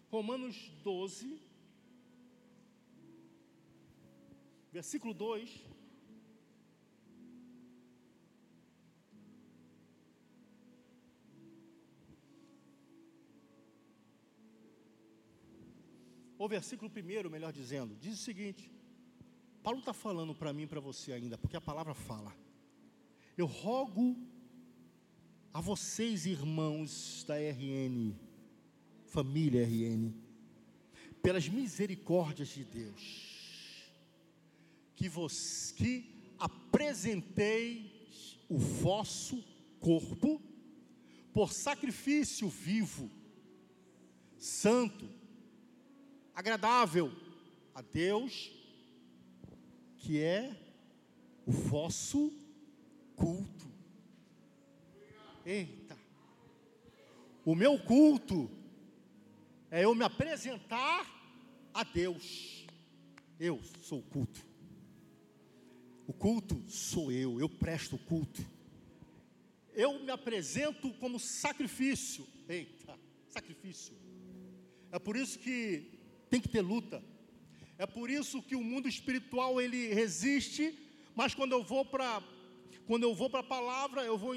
Romanos 0.09 0.69
12, 0.83 1.39
versículo 4.73 5.13
2. 5.13 5.70
O 16.45 16.49
versículo 16.49 16.89
primeiro, 16.89 17.29
melhor 17.29 17.53
dizendo, 17.53 17.95
diz 18.01 18.15
o 18.15 18.23
seguinte: 18.23 18.71
Paulo 19.61 19.79
está 19.79 19.93
falando 19.93 20.33
para 20.33 20.51
mim 20.51 20.63
e 20.63 20.67
para 20.67 20.79
você 20.79 21.13
ainda, 21.13 21.37
porque 21.37 21.55
a 21.55 21.61
palavra 21.61 21.93
fala. 21.93 22.35
Eu 23.37 23.45
rogo 23.45 24.17
a 25.53 25.61
vocês, 25.61 26.25
irmãos 26.25 27.23
da 27.27 27.35
RN, 27.35 28.15
família 29.05 29.63
RN, 29.63 30.11
pelas 31.21 31.47
misericórdias 31.47 32.49
de 32.49 32.63
Deus, 32.63 33.85
que, 34.95 35.07
vos, 35.07 35.71
que 35.77 36.11
apresenteis 36.39 38.39
o 38.49 38.57
vosso 38.57 39.43
corpo 39.79 40.41
por 41.31 41.53
sacrifício 41.53 42.49
vivo, 42.49 43.09
santo, 44.37 45.20
agradável 46.33 47.11
a 47.73 47.81
Deus, 47.81 48.51
que 49.97 50.21
é 50.21 50.55
o 51.45 51.51
vosso 51.51 52.31
culto. 53.15 53.71
Eita! 55.45 55.97
O 57.43 57.55
meu 57.55 57.79
culto 57.79 58.49
é 59.69 59.83
eu 59.83 59.95
me 59.95 60.03
apresentar 60.03 61.05
a 61.73 61.83
Deus. 61.83 62.65
Eu 63.39 63.59
sou 63.81 63.99
o 63.99 64.03
culto. 64.03 64.45
O 66.07 66.13
culto 66.13 66.61
sou 66.67 67.11
eu, 67.11 67.39
eu 67.39 67.49
presto 67.49 67.97
culto. 67.97 68.45
Eu 69.73 69.99
me 69.99 70.11
apresento 70.11 70.93
como 70.95 71.19
sacrifício. 71.19 72.27
Eita, 72.47 72.99
sacrifício. 73.29 73.95
É 74.91 74.99
por 74.99 75.15
isso 75.15 75.39
que 75.39 76.00
tem 76.31 76.39
que 76.39 76.47
ter 76.47 76.61
luta. 76.61 77.03
É 77.77 77.85
por 77.85 78.09
isso 78.09 78.41
que 78.41 78.55
o 78.55 78.63
mundo 78.63 78.87
espiritual 78.87 79.59
ele 79.59 79.93
resiste, 79.93 80.73
mas 81.13 81.35
quando 81.35 81.51
eu 81.51 81.61
vou 81.61 81.83
para 81.83 82.23
quando 82.91 83.03
eu 83.03 83.15
vou 83.15 83.29
para 83.29 83.39
a 83.39 83.43
palavra, 83.43 84.03
eu 84.03 84.17
vou 84.17 84.35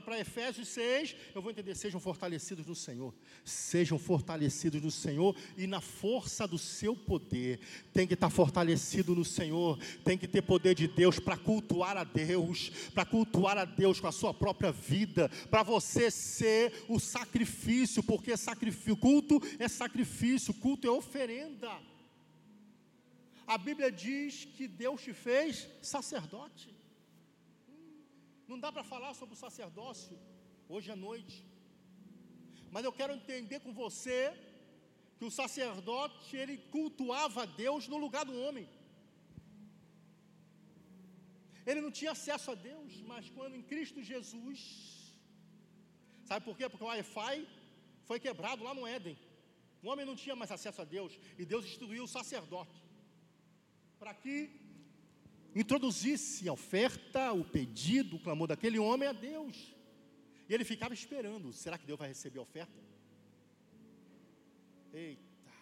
para 0.00 0.20
Efésios 0.20 0.68
6, 0.68 1.16
eu 1.34 1.42
vou 1.42 1.50
entender, 1.50 1.74
sejam 1.74 1.98
fortalecidos 1.98 2.64
no 2.64 2.74
Senhor, 2.76 3.12
sejam 3.44 3.98
fortalecidos 3.98 4.80
no 4.80 4.92
Senhor 4.92 5.34
e 5.56 5.66
na 5.66 5.80
força 5.80 6.46
do 6.46 6.56
seu 6.56 6.94
poder, 6.94 7.58
tem 7.92 8.06
que 8.06 8.14
estar 8.14 8.30
fortalecido 8.30 9.12
no 9.12 9.24
Senhor, 9.24 9.76
tem 10.04 10.16
que 10.16 10.28
ter 10.28 10.40
poder 10.40 10.76
de 10.76 10.86
Deus 10.86 11.18
para 11.18 11.36
cultuar 11.36 11.96
a 11.96 12.04
Deus, 12.04 12.70
para 12.94 13.04
cultuar 13.04 13.58
a 13.58 13.64
Deus 13.64 13.98
com 13.98 14.06
a 14.06 14.12
sua 14.12 14.32
própria 14.32 14.70
vida, 14.70 15.28
para 15.50 15.64
você 15.64 16.12
ser 16.12 16.84
o 16.88 17.00
sacrifício, 17.00 18.04
porque 18.04 18.36
sacrifício, 18.36 18.96
culto 18.96 19.42
é 19.58 19.66
sacrifício, 19.66 20.54
culto 20.54 20.86
é 20.86 20.90
oferenda. 20.92 21.76
A 23.48 23.58
Bíblia 23.58 23.90
diz 23.90 24.44
que 24.44 24.68
Deus 24.68 25.02
te 25.02 25.12
fez 25.12 25.66
sacerdote. 25.82 26.79
Não 28.50 28.58
dá 28.64 28.70
para 28.76 28.84
falar 28.92 29.12
sobre 29.18 29.34
o 29.34 29.42
sacerdócio 29.44 30.16
hoje 30.74 30.88
à 30.94 30.96
noite. 31.08 31.36
Mas 32.74 32.84
eu 32.84 32.92
quero 32.98 33.16
entender 33.18 33.58
com 33.64 33.72
você 33.84 34.18
que 35.16 35.26
o 35.28 35.34
sacerdote 35.40 36.36
ele 36.42 36.56
cultuava 36.76 37.42
Deus 37.64 37.86
no 37.92 37.98
lugar 38.04 38.24
do 38.30 38.36
homem. 38.42 38.66
Ele 41.68 41.80
não 41.84 41.92
tinha 41.98 42.12
acesso 42.16 42.48
a 42.54 42.56
Deus, 42.70 42.92
mas 43.10 43.30
quando 43.36 43.56
em 43.58 43.64
Cristo 43.72 44.02
Jesus, 44.10 44.60
sabe 46.28 46.44
por 46.46 46.56
quê? 46.58 46.68
Porque 46.68 46.86
o 46.86 46.92
Wi-Fi 46.92 47.36
foi 48.08 48.18
quebrado 48.26 48.64
lá 48.68 48.72
no 48.78 48.86
Éden. 48.96 49.16
O 49.82 49.88
homem 49.90 50.06
não 50.10 50.16
tinha 50.22 50.36
mais 50.40 50.52
acesso 50.56 50.80
a 50.82 50.88
Deus 50.96 51.12
e 51.38 51.44
Deus 51.52 51.64
instituiu 51.64 52.04
o 52.04 52.14
sacerdote 52.18 52.78
para 54.00 54.14
que 54.22 54.34
introduzisse 55.54 56.48
a 56.48 56.52
oferta, 56.52 57.32
o 57.32 57.44
pedido, 57.44 58.16
o 58.16 58.20
clamor 58.20 58.48
daquele 58.48 58.78
homem 58.78 59.08
a 59.08 59.12
Deus. 59.12 59.74
E 60.48 60.54
ele 60.54 60.64
ficava 60.64 60.94
esperando: 60.94 61.52
será 61.52 61.76
que 61.78 61.86
Deus 61.86 61.98
vai 61.98 62.08
receber 62.08 62.38
a 62.38 62.42
oferta? 62.42 62.78
Eita, 64.92 65.52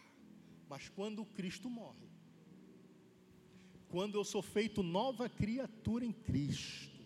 mas 0.69 0.89
quando 0.89 1.25
Cristo 1.25 1.69
morre, 1.69 2.09
quando 3.89 4.17
eu 4.17 4.25
sou 4.25 4.43
feito 4.43 4.83
nova 4.83 5.29
criatura 5.29 6.05
em 6.05 6.13
Cristo, 6.13 6.99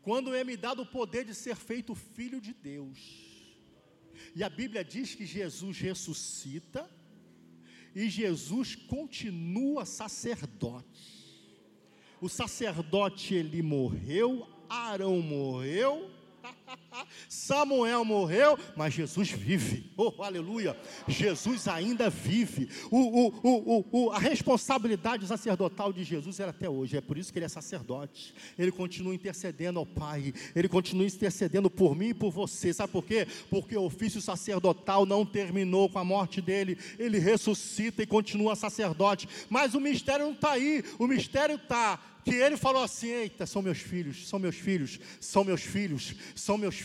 quando 0.00 0.34
é 0.34 0.42
me 0.42 0.56
dado 0.56 0.82
o 0.82 0.86
poder 0.86 1.24
de 1.24 1.34
ser 1.34 1.54
feito 1.54 1.94
filho 1.94 2.40
de 2.40 2.52
Deus, 2.52 2.98
e 4.34 4.42
a 4.42 4.48
Bíblia 4.48 4.84
diz 4.84 5.14
que 5.14 5.24
Jesus 5.24 5.78
ressuscita, 5.78 6.90
e 7.94 8.08
Jesus 8.08 8.74
continua 8.74 9.84
sacerdote 9.84 11.21
o 12.22 12.28
sacerdote 12.28 13.34
ele 13.34 13.60
morreu, 13.62 14.46
Arão 14.68 15.20
morreu, 15.20 16.08
Samuel 17.28 18.04
morreu, 18.04 18.58
mas 18.76 18.94
Jesus 18.94 19.30
vive. 19.30 19.90
Oh, 19.96 20.22
aleluia! 20.22 20.76
Jesus 21.08 21.68
ainda 21.68 22.10
vive. 22.10 22.68
O, 22.90 23.32
o, 23.42 23.86
o, 23.90 24.10
a 24.10 24.18
responsabilidade 24.18 25.26
sacerdotal 25.26 25.92
de 25.92 26.04
Jesus 26.04 26.38
era 26.40 26.50
até 26.50 26.68
hoje. 26.68 26.96
É 26.96 27.00
por 27.00 27.16
isso 27.16 27.32
que 27.32 27.38
ele 27.38 27.46
é 27.46 27.48
sacerdote. 27.48 28.34
Ele 28.58 28.70
continua 28.70 29.14
intercedendo 29.14 29.78
ao 29.78 29.86
Pai. 29.86 30.32
Ele 30.54 30.68
continua 30.68 31.06
intercedendo 31.06 31.70
por 31.70 31.94
mim 31.96 32.08
e 32.08 32.14
por 32.14 32.30
você. 32.30 32.72
Sabe 32.72 32.92
por 32.92 33.04
quê? 33.04 33.26
Porque 33.50 33.76
o 33.76 33.84
ofício 33.84 34.20
sacerdotal 34.20 35.06
não 35.06 35.24
terminou 35.24 35.88
com 35.88 35.98
a 35.98 36.04
morte 36.04 36.40
dele. 36.40 36.78
Ele 36.98 37.18
ressuscita 37.18 38.02
e 38.02 38.06
continua 38.06 38.56
sacerdote. 38.56 39.28
Mas 39.48 39.74
o 39.74 39.80
mistério 39.80 40.26
não 40.26 40.32
está 40.32 40.52
aí. 40.52 40.84
O 40.98 41.06
mistério 41.06 41.56
está 41.56 41.98
que 42.24 42.34
ele 42.34 42.56
falou 42.56 42.82
assim: 42.82 43.08
Eita, 43.08 43.46
são 43.46 43.62
meus 43.62 43.78
filhos, 43.78 44.28
são 44.28 44.38
meus 44.38 44.56
filhos, 44.56 44.98
são 45.20 45.44
meus 45.44 45.62
filhos, 45.62 46.14
são 46.34 46.56
meus 46.56 46.76
filhos, 46.76 46.81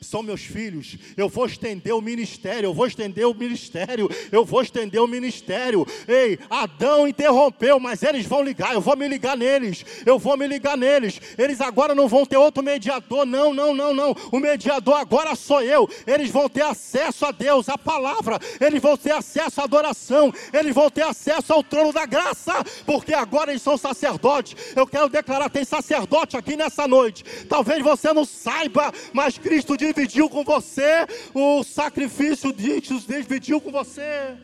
são 0.00 0.22
meus 0.22 0.42
filhos. 0.42 0.96
Eu 1.16 1.28
vou 1.28 1.46
estender 1.46 1.94
o 1.94 2.00
ministério, 2.00 2.68
eu 2.68 2.74
vou 2.74 2.86
estender 2.86 3.26
o 3.26 3.34
ministério, 3.34 4.08
eu 4.30 4.44
vou 4.44 4.62
estender 4.62 5.00
o 5.00 5.06
ministério. 5.06 5.86
Ei, 6.08 6.38
Adão 6.50 7.06
interrompeu, 7.06 7.78
mas 7.78 8.02
eles 8.02 8.26
vão 8.26 8.42
ligar, 8.42 8.74
eu 8.74 8.80
vou 8.80 8.96
me 8.96 9.06
ligar 9.08 9.36
neles, 9.36 9.84
eu 10.04 10.18
vou 10.18 10.36
me 10.36 10.46
ligar 10.46 10.76
neles. 10.76 11.20
Eles 11.38 11.60
agora 11.60 11.94
não 11.94 12.08
vão 12.08 12.26
ter 12.26 12.36
outro 12.36 12.62
mediador, 12.62 13.24
não, 13.24 13.54
não, 13.54 13.74
não, 13.74 13.94
não. 13.94 14.16
O 14.30 14.38
mediador 14.38 14.96
agora 14.96 15.34
sou 15.34 15.62
eu. 15.62 15.88
Eles 16.06 16.30
vão 16.30 16.48
ter 16.48 16.62
acesso 16.62 17.26
a 17.26 17.30
Deus, 17.30 17.68
a 17.68 17.78
palavra, 17.78 18.38
eles 18.60 18.82
vão 18.82 18.96
ter 18.96 19.12
acesso 19.12 19.60
à 19.60 19.64
adoração, 19.64 20.32
eles 20.52 20.74
vão 20.74 20.90
ter 20.90 21.02
acesso 21.02 21.52
ao 21.52 21.62
trono 21.62 21.92
da 21.92 22.06
graça, 22.06 22.64
porque 22.84 23.14
agora 23.14 23.50
eles 23.50 23.62
são 23.62 23.76
sacerdotes 23.76 24.52
eu 24.74 24.86
quero 24.86 25.08
declarar: 25.08 25.48
tem 25.48 25.64
sacerdote 25.64 26.36
aqui 26.36 26.56
nessa 26.56 26.86
noite. 26.86 27.24
Talvez 27.48 27.82
você 27.82 28.12
não 28.12 28.24
saiba, 28.24 28.92
mas 29.12 29.21
Cristo 29.30 29.76
dividiu 29.76 30.28
com 30.28 30.44
você 30.44 31.06
o 31.34 31.62
sacrifício, 31.62 32.52
Deus 32.52 33.06
dividiu 33.06 33.60
com 33.60 33.70
você 33.70 34.36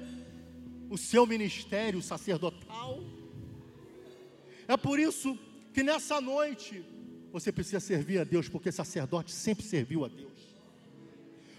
o 0.90 0.96
seu 0.96 1.26
ministério 1.26 2.00
sacerdotal. 2.00 3.02
É 4.66 4.76
por 4.76 4.98
isso 4.98 5.38
que 5.72 5.82
nessa 5.82 6.20
noite 6.20 6.84
você 7.32 7.50
precisa 7.52 7.80
servir 7.80 8.18
a 8.18 8.24
Deus, 8.24 8.48
porque 8.48 8.70
sacerdote 8.72 9.32
sempre 9.32 9.64
serviu 9.64 10.04
a 10.04 10.08
Deus. 10.08 10.28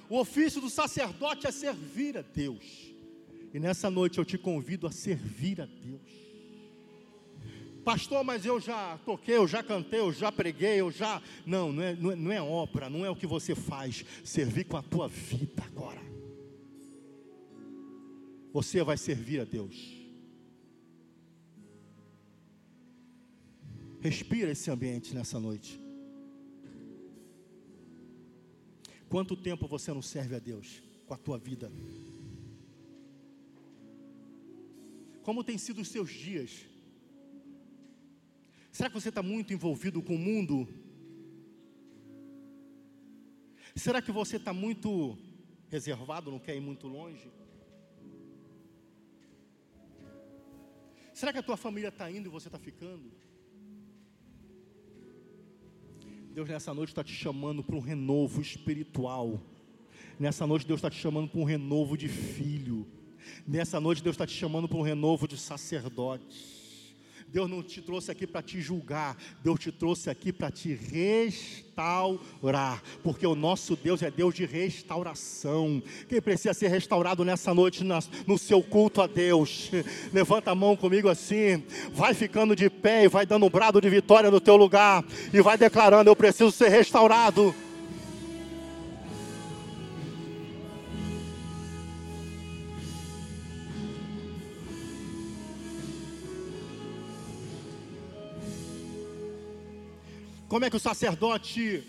O 0.10 0.18
ofício 0.20 0.60
do 0.60 0.70
sacerdote 0.70 1.46
é 1.46 1.52
servir 1.52 2.18
a 2.18 2.22
Deus. 2.22 2.94
E 3.54 3.60
nessa 3.60 3.90
noite 3.90 4.18
eu 4.18 4.26
te 4.26 4.38
convido 4.38 4.88
a 4.88 4.92
servir 4.92 5.62
a 5.62 5.66
Deus. 5.66 6.29
Pastor, 7.84 8.24
mas 8.24 8.46
eu 8.46 8.60
já 8.60 8.98
toquei, 9.00 9.38
eu 9.38 9.48
já 9.48 9.64
cantei, 9.64 10.00
eu 10.00 10.12
já 10.12 10.32
preguei, 10.32 10.80
eu 10.82 10.92
já. 10.92 11.22
Não, 11.46 11.72
não 11.72 11.84
é, 11.84 11.96
não 11.96 12.12
é, 12.12 12.16
não 12.16 12.32
é 12.32 12.42
obra, 12.42 12.90
não 12.90 13.06
é 13.06 13.10
o 13.10 13.16
que 13.16 13.26
você 13.26 13.56
faz. 13.56 14.06
Servir 14.24 14.66
com 14.66 14.78
a 14.78 14.82
tua 14.84 15.08
vida 15.08 15.64
agora. 15.64 16.02
Você 18.52 18.84
vai 18.84 18.98
servir 18.98 19.42
a 19.42 19.46
Deus. 19.46 20.00
Respira 24.02 24.52
esse 24.52 24.72
ambiente 24.72 25.14
nessa 25.14 25.40
noite. 25.40 25.80
Quanto 29.10 29.36
tempo 29.36 29.68
você 29.68 29.92
não 29.92 30.02
serve 30.02 30.36
a 30.36 30.40
Deus 30.40 30.82
com 31.08 31.14
a 31.14 31.18
tua 31.18 31.38
vida? 31.38 31.72
Como 35.24 35.44
tem 35.44 35.58
sido 35.58 35.82
os 35.82 35.90
seus 35.90 36.10
dias? 36.10 36.69
Será 38.80 38.90
que 38.90 38.96
você 38.96 39.10
está 39.10 39.22
muito 39.22 39.52
envolvido 39.52 40.02
com 40.02 40.16
o 40.16 40.18
mundo? 40.18 40.66
Será 43.76 44.02
que 44.02 44.10
você 44.10 44.38
está 44.38 44.54
muito 44.54 45.18
reservado, 45.68 46.32
não 46.32 46.40
quer 46.40 46.56
ir 46.56 46.62
muito 46.62 46.88
longe? 46.88 47.30
Será 51.14 51.34
que 51.34 51.40
a 51.40 51.44
tua 51.44 51.58
família 51.58 51.90
está 51.90 52.10
indo 52.10 52.28
e 52.28 52.32
você 52.32 52.48
está 52.48 52.58
ficando? 52.58 53.12
Deus 56.34 56.48
nessa 56.48 56.74
noite 56.74 56.92
está 56.92 57.04
te 57.04 57.12
chamando 57.12 57.62
para 57.62 57.76
um 57.76 57.82
renovo 57.82 58.40
espiritual. 58.40 59.42
Nessa 60.18 60.48
noite 60.48 60.66
Deus 60.66 60.78
está 60.78 60.90
te 60.90 61.02
chamando 61.02 61.28
para 61.28 61.42
um 61.42 61.44
renovo 61.44 61.98
de 61.98 62.08
filho. 62.08 62.88
Nessa 63.46 63.78
noite 63.82 64.02
Deus 64.02 64.14
está 64.14 64.26
te 64.26 64.38
chamando 64.38 64.70
para 64.70 64.78
um 64.78 64.84
renovo 64.84 65.28
de 65.28 65.38
sacerdote. 65.38 66.59
Deus 67.32 67.48
não 67.48 67.62
te 67.62 67.80
trouxe 67.80 68.10
aqui 68.12 68.26
para 68.26 68.42
te 68.42 68.60
julgar, 68.60 69.16
Deus 69.44 69.60
te 69.60 69.72
trouxe 69.72 70.10
aqui 70.10 70.34
para 70.34 70.50
te 70.50 70.74
restaurar, 70.74 71.22
porque 73.04 73.28
o 73.28 73.36
nosso 73.36 73.76
Deus 73.76 74.02
é 74.02 74.10
Deus 74.10 74.34
de 74.34 74.46
restauração. 74.46 75.84
Quem 76.08 76.20
precisa 76.20 76.56
ser 76.56 76.70
restaurado 76.70 77.24
nessa 77.24 77.54
noite 77.54 77.84
no 78.26 78.38
seu 78.38 78.64
culto 78.64 79.00
a 79.00 79.06
Deus, 79.08 79.70
levanta 80.12 80.50
a 80.50 80.56
mão 80.56 80.76
comigo 80.76 81.08
assim, 81.08 81.64
vai 81.94 82.16
ficando 82.16 82.56
de 82.56 82.68
pé 82.68 83.04
e 83.04 83.08
vai 83.08 83.28
dando 83.28 83.46
um 83.46 83.50
brado 83.50 83.80
de 83.80 83.90
vitória 83.90 84.32
no 84.32 84.42
teu 84.42 84.56
lugar 84.56 85.06
e 85.32 85.40
vai 85.40 85.56
declarando: 85.56 86.10
Eu 86.10 86.16
preciso 86.16 86.52
ser 86.52 86.70
restaurado. 86.70 87.54
Como 100.50 100.66
é 100.66 100.70
que 100.70 100.76
o 100.76 100.80
sacerdote, 100.80 101.84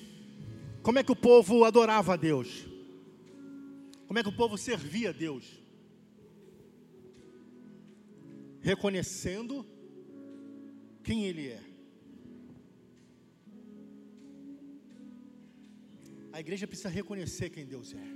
como 0.82 0.98
é 0.98 1.02
que 1.02 1.10
o 1.10 1.16
povo 1.16 1.64
adorava 1.64 2.12
a 2.12 2.16
Deus? 2.16 2.66
Como 4.06 4.18
é 4.18 4.22
que 4.22 4.28
o 4.28 4.36
povo 4.36 4.58
servia 4.58 5.08
a 5.08 5.12
Deus? 5.12 5.44
Reconhecendo 8.60 9.66
quem 11.02 11.24
Ele 11.24 11.48
é. 11.48 11.62
A 16.30 16.38
igreja 16.38 16.66
precisa 16.66 16.90
reconhecer 16.90 17.48
quem 17.48 17.64
Deus 17.64 17.94
é. 17.94 18.06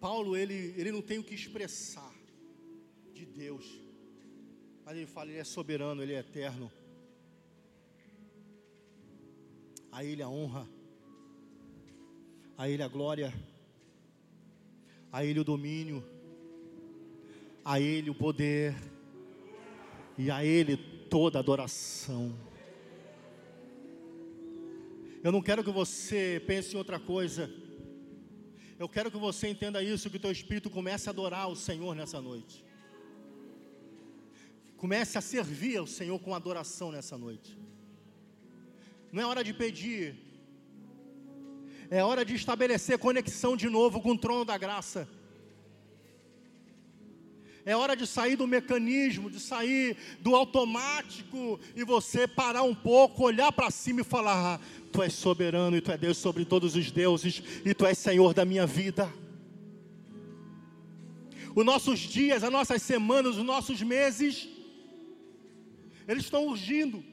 Paulo, 0.00 0.36
ele, 0.36 0.72
ele 0.76 0.92
não 0.92 1.02
tem 1.02 1.18
o 1.18 1.24
que 1.24 1.34
expressar 1.34 2.14
de 3.12 3.26
Deus. 3.26 3.87
Mas 4.88 4.96
ele 4.96 5.06
fala, 5.06 5.28
ele 5.28 5.38
é 5.38 5.44
soberano, 5.44 6.02
ele 6.02 6.14
é 6.14 6.20
eterno. 6.20 6.72
A 9.92 10.02
ele 10.02 10.22
a 10.22 10.30
honra, 10.30 10.66
a 12.56 12.70
ele 12.70 12.82
a 12.82 12.88
glória, 12.88 13.30
a 15.12 15.22
ele 15.22 15.40
o 15.40 15.44
domínio, 15.44 16.02
a 17.62 17.78
ele 17.78 18.08
o 18.08 18.14
poder 18.14 18.74
e 20.16 20.30
a 20.30 20.42
ele 20.42 20.78
toda 21.10 21.38
adoração. 21.38 22.34
Eu 25.22 25.30
não 25.30 25.42
quero 25.42 25.62
que 25.62 25.70
você 25.70 26.42
pense 26.46 26.74
em 26.74 26.78
outra 26.78 26.98
coisa. 26.98 27.50
Eu 28.78 28.88
quero 28.88 29.10
que 29.10 29.18
você 29.18 29.48
entenda 29.48 29.82
isso, 29.82 30.08
que 30.08 30.16
o 30.16 30.20
teu 30.20 30.32
espírito 30.32 30.70
comece 30.70 31.10
a 31.10 31.12
adorar 31.12 31.46
o 31.50 31.54
Senhor 31.54 31.94
nessa 31.94 32.22
noite. 32.22 32.66
Comece 34.78 35.18
a 35.18 35.20
servir 35.20 35.76
ao 35.76 35.86
Senhor 35.88 36.18
com 36.20 36.34
adoração 36.34 36.92
nessa 36.92 37.18
noite. 37.18 37.58
Não 39.12 39.22
é 39.22 39.26
hora 39.26 39.42
de 39.42 39.52
pedir, 39.52 40.16
é 41.90 42.04
hora 42.04 42.24
de 42.24 42.34
estabelecer 42.34 42.96
conexão 42.96 43.56
de 43.56 43.68
novo 43.68 44.00
com 44.00 44.12
o 44.12 44.18
trono 44.18 44.44
da 44.44 44.56
graça. 44.56 45.08
É 47.64 47.76
hora 47.76 47.96
de 47.96 48.06
sair 48.06 48.36
do 48.36 48.46
mecanismo, 48.46 49.28
de 49.28 49.40
sair 49.40 49.96
do 50.20 50.36
automático 50.36 51.58
e 51.74 51.82
você 51.84 52.28
parar 52.28 52.62
um 52.62 52.74
pouco, 52.74 53.24
olhar 53.24 53.50
para 53.50 53.70
cima 53.70 54.02
e 54.02 54.04
falar: 54.04 54.54
ah, 54.54 54.60
Tu 54.92 55.02
és 55.02 55.12
soberano 55.12 55.76
e 55.76 55.80
Tu 55.80 55.90
és 55.90 56.00
Deus 56.00 56.18
sobre 56.18 56.44
todos 56.44 56.76
os 56.76 56.90
deuses 56.90 57.42
e 57.64 57.74
Tu 57.74 57.84
és 57.84 57.98
Senhor 57.98 58.32
da 58.32 58.44
minha 58.44 58.66
vida. 58.66 59.12
Os 61.54 61.64
nossos 61.64 61.98
dias, 61.98 62.44
as 62.44 62.52
nossas 62.52 62.80
semanas, 62.80 63.36
os 63.36 63.44
nossos 63.44 63.82
meses 63.82 64.48
eles 66.08 66.24
estão 66.24 66.46
urgindo. 66.46 67.04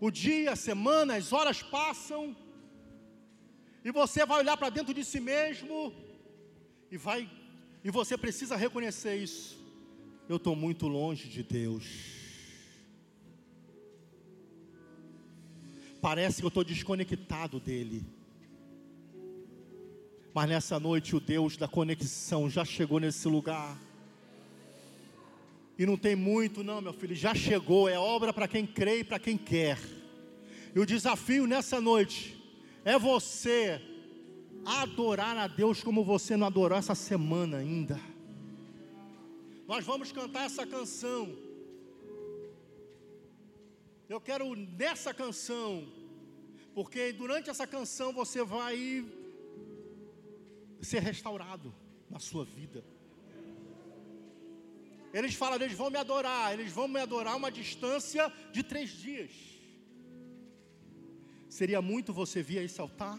O 0.00 0.10
dia, 0.10 0.52
a 0.52 0.56
semana, 0.56 1.16
as 1.16 1.32
horas 1.32 1.62
passam, 1.62 2.34
e 3.84 3.90
você 3.90 4.24
vai 4.24 4.38
olhar 4.38 4.56
para 4.56 4.70
dentro 4.70 4.94
de 4.94 5.04
si 5.04 5.20
mesmo 5.20 5.92
e 6.90 6.96
vai 6.96 7.28
e 7.82 7.90
você 7.90 8.16
precisa 8.16 8.56
reconhecer 8.56 9.16
isso. 9.16 9.58
Eu 10.28 10.36
estou 10.36 10.54
muito 10.54 10.86
longe 10.86 11.28
de 11.28 11.42
Deus. 11.42 11.86
Parece 16.00 16.40
que 16.40 16.44
eu 16.44 16.48
estou 16.48 16.62
desconectado 16.62 17.58
dele. 17.58 18.04
Mas 20.34 20.48
nessa 20.48 20.78
noite 20.78 21.16
o 21.16 21.20
Deus 21.20 21.56
da 21.56 21.66
conexão 21.66 22.48
já 22.50 22.64
chegou 22.64 23.00
nesse 23.00 23.26
lugar. 23.28 23.78
E 25.80 25.86
não 25.86 25.96
tem 25.96 26.14
muito, 26.14 26.62
não, 26.62 26.82
meu 26.82 26.92
filho, 26.92 27.16
já 27.16 27.34
chegou, 27.34 27.88
é 27.88 27.98
obra 27.98 28.34
para 28.34 28.46
quem 28.46 28.66
crê 28.66 28.98
e 28.98 29.04
para 29.04 29.18
quem 29.18 29.38
quer. 29.38 29.78
E 30.74 30.78
o 30.78 30.84
desafio 30.84 31.46
nessa 31.46 31.80
noite 31.80 32.38
é 32.84 32.98
você 32.98 33.80
adorar 34.62 35.38
a 35.38 35.46
Deus 35.46 35.82
como 35.82 36.04
você 36.04 36.36
não 36.36 36.46
adorou 36.46 36.76
essa 36.76 36.94
semana 36.94 37.56
ainda. 37.56 37.98
Nós 39.66 39.82
vamos 39.82 40.12
cantar 40.12 40.44
essa 40.44 40.66
canção. 40.66 41.34
Eu 44.06 44.20
quero 44.20 44.54
nessa 44.54 45.14
canção, 45.14 45.90
porque 46.74 47.10
durante 47.10 47.48
essa 47.48 47.66
canção 47.66 48.12
você 48.12 48.44
vai 48.44 49.02
ser 50.82 51.00
restaurado 51.00 51.74
na 52.10 52.18
sua 52.18 52.44
vida. 52.44 52.84
Eles 55.12 55.34
falam, 55.34 55.56
eles 55.56 55.76
vão 55.76 55.90
me 55.90 55.98
adorar, 55.98 56.52
eles 56.52 56.72
vão 56.72 56.86
me 56.86 57.00
adorar 57.00 57.36
uma 57.36 57.50
distância 57.50 58.32
de 58.52 58.62
três 58.62 58.90
dias. 58.90 59.32
Seria 61.48 61.82
muito 61.82 62.12
você 62.12 62.42
vir 62.42 62.60
a 62.60 62.62
esse 62.62 62.80
altar? 62.80 63.18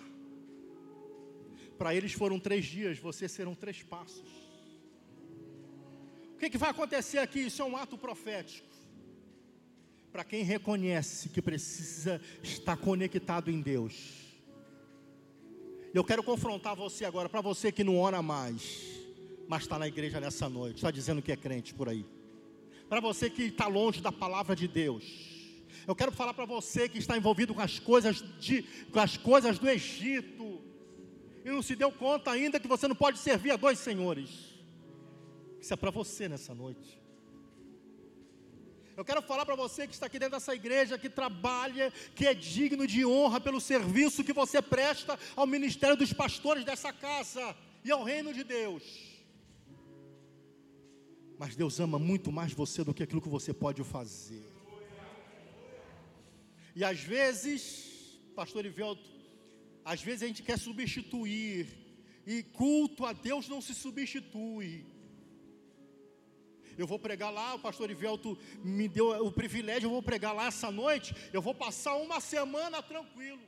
Para 1.77 1.93
eles 1.93 2.13
foram 2.13 2.39
três 2.39 2.65
dias, 2.65 2.97
você 2.97 3.27
serão 3.27 3.53
três 3.53 3.83
passos. 3.83 4.29
O 6.33 6.37
que, 6.37 6.49
que 6.49 6.57
vai 6.57 6.69
acontecer 6.69 7.17
aqui? 7.17 7.39
Isso 7.39 7.61
é 7.61 7.65
um 7.65 7.75
ato 7.75 7.97
profético. 7.97 8.69
Para 10.11 10.23
quem 10.23 10.43
reconhece 10.43 11.29
que 11.29 11.41
precisa 11.41 12.21
estar 12.41 12.77
conectado 12.77 13.51
em 13.51 13.61
Deus. 13.61 14.21
Eu 15.93 16.03
quero 16.03 16.23
confrontar 16.23 16.75
você 16.75 17.03
agora, 17.03 17.27
para 17.27 17.41
você 17.41 17.71
que 17.71 17.83
não 17.83 17.97
ora 17.97 18.21
mais, 18.21 19.00
mas 19.47 19.63
está 19.63 19.77
na 19.77 19.87
igreja 19.87 20.19
nessa 20.19 20.47
noite, 20.47 20.77
está 20.77 20.91
dizendo 20.91 21.21
que 21.21 21.31
é 21.31 21.35
crente 21.35 21.73
por 21.73 21.89
aí. 21.89 22.05
Para 22.89 22.99
você 22.99 23.29
que 23.29 23.43
está 23.43 23.67
longe 23.67 24.01
da 24.01 24.11
palavra 24.11 24.55
de 24.55 24.67
Deus. 24.67 25.03
Eu 25.87 25.95
quero 25.95 26.11
falar 26.11 26.33
para 26.33 26.45
você 26.45 26.87
que 26.87 26.99
está 26.99 27.17
envolvido 27.17 27.53
com 27.53 27.61
as 27.61 27.79
coisas 27.79 28.23
de, 28.39 28.63
com 28.91 28.99
as 28.99 29.17
coisas 29.17 29.57
do 29.57 29.69
Egito 29.69 30.61
e 31.43 31.49
não 31.49 31.61
se 31.61 31.75
deu 31.75 31.91
conta 31.91 32.31
ainda 32.31 32.59
que 32.59 32.67
você 32.67 32.87
não 32.87 32.95
pode 32.95 33.17
servir 33.17 33.51
a 33.51 33.55
dois 33.55 33.79
senhores. 33.79 34.29
Isso 35.59 35.73
é 35.73 35.77
para 35.77 35.91
você 35.91 36.27
nessa 36.27 36.53
noite. 36.53 37.01
Eu 38.95 39.05
quero 39.05 39.21
falar 39.21 39.45
para 39.45 39.55
você 39.55 39.87
que 39.87 39.93
está 39.93 40.05
aqui 40.05 40.19
dentro 40.19 40.37
dessa 40.37 40.53
igreja, 40.53 40.97
que 40.97 41.09
trabalha, 41.09 41.91
que 42.13 42.27
é 42.27 42.33
digno 42.33 42.85
de 42.85 43.05
honra 43.05 43.39
pelo 43.39 43.59
serviço 43.59 44.23
que 44.23 44.33
você 44.33 44.61
presta 44.61 45.17
ao 45.35 45.47
ministério 45.47 45.95
dos 45.95 46.13
pastores 46.13 46.63
dessa 46.63 46.91
casa 46.93 47.55
e 47.83 47.91
ao 47.91 48.03
reino 48.03 48.33
de 48.33 48.43
Deus. 48.43 49.10
Mas 51.41 51.55
Deus 51.55 51.79
ama 51.79 51.97
muito 51.97 52.31
mais 52.31 52.53
você 52.53 52.83
do 52.83 52.93
que 52.93 53.01
aquilo 53.01 53.19
que 53.19 53.27
você 53.27 53.51
pode 53.51 53.83
fazer. 53.83 54.45
E 56.75 56.83
às 56.83 56.99
vezes, 56.99 57.61
pastor 58.35 58.63
Ivelto, 58.63 59.09
às 59.83 60.03
vezes 60.03 60.21
a 60.21 60.27
gente 60.27 60.43
quer 60.43 60.59
substituir, 60.59 61.65
e 62.27 62.43
culto 62.43 63.07
a 63.07 63.11
Deus 63.11 63.49
não 63.49 63.59
se 63.59 63.73
substitui. 63.73 64.85
Eu 66.77 66.85
vou 66.85 66.99
pregar 66.99 67.31
lá, 67.33 67.55
o 67.55 67.59
pastor 67.59 67.89
Ivelto 67.89 68.37
me 68.63 68.87
deu 68.87 69.07
o 69.25 69.31
privilégio, 69.31 69.87
eu 69.87 69.95
vou 69.97 70.03
pregar 70.03 70.35
lá 70.35 70.45
essa 70.45 70.69
noite, 70.69 71.15
eu 71.33 71.41
vou 71.41 71.55
passar 71.55 71.95
uma 71.95 72.19
semana 72.19 72.83
tranquilo. 72.83 73.41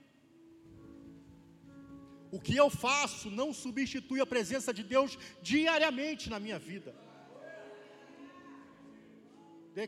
O 2.32 2.40
que 2.40 2.56
eu 2.56 2.72
faço 2.72 3.30
não 3.30 3.54
substitui 3.54 4.20
a 4.20 4.26
presença 4.26 4.74
de 4.74 4.82
Deus 4.82 5.16
diariamente 5.44 6.28
na 6.28 6.40
minha 6.40 6.58
vida. 6.58 7.03
De 9.74 9.88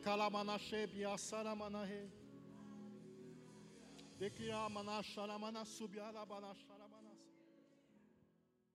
que 4.32 4.50
a 4.52 4.70
manachara 4.70 5.38
manasubiara 5.38 6.26
banachara 6.26 6.85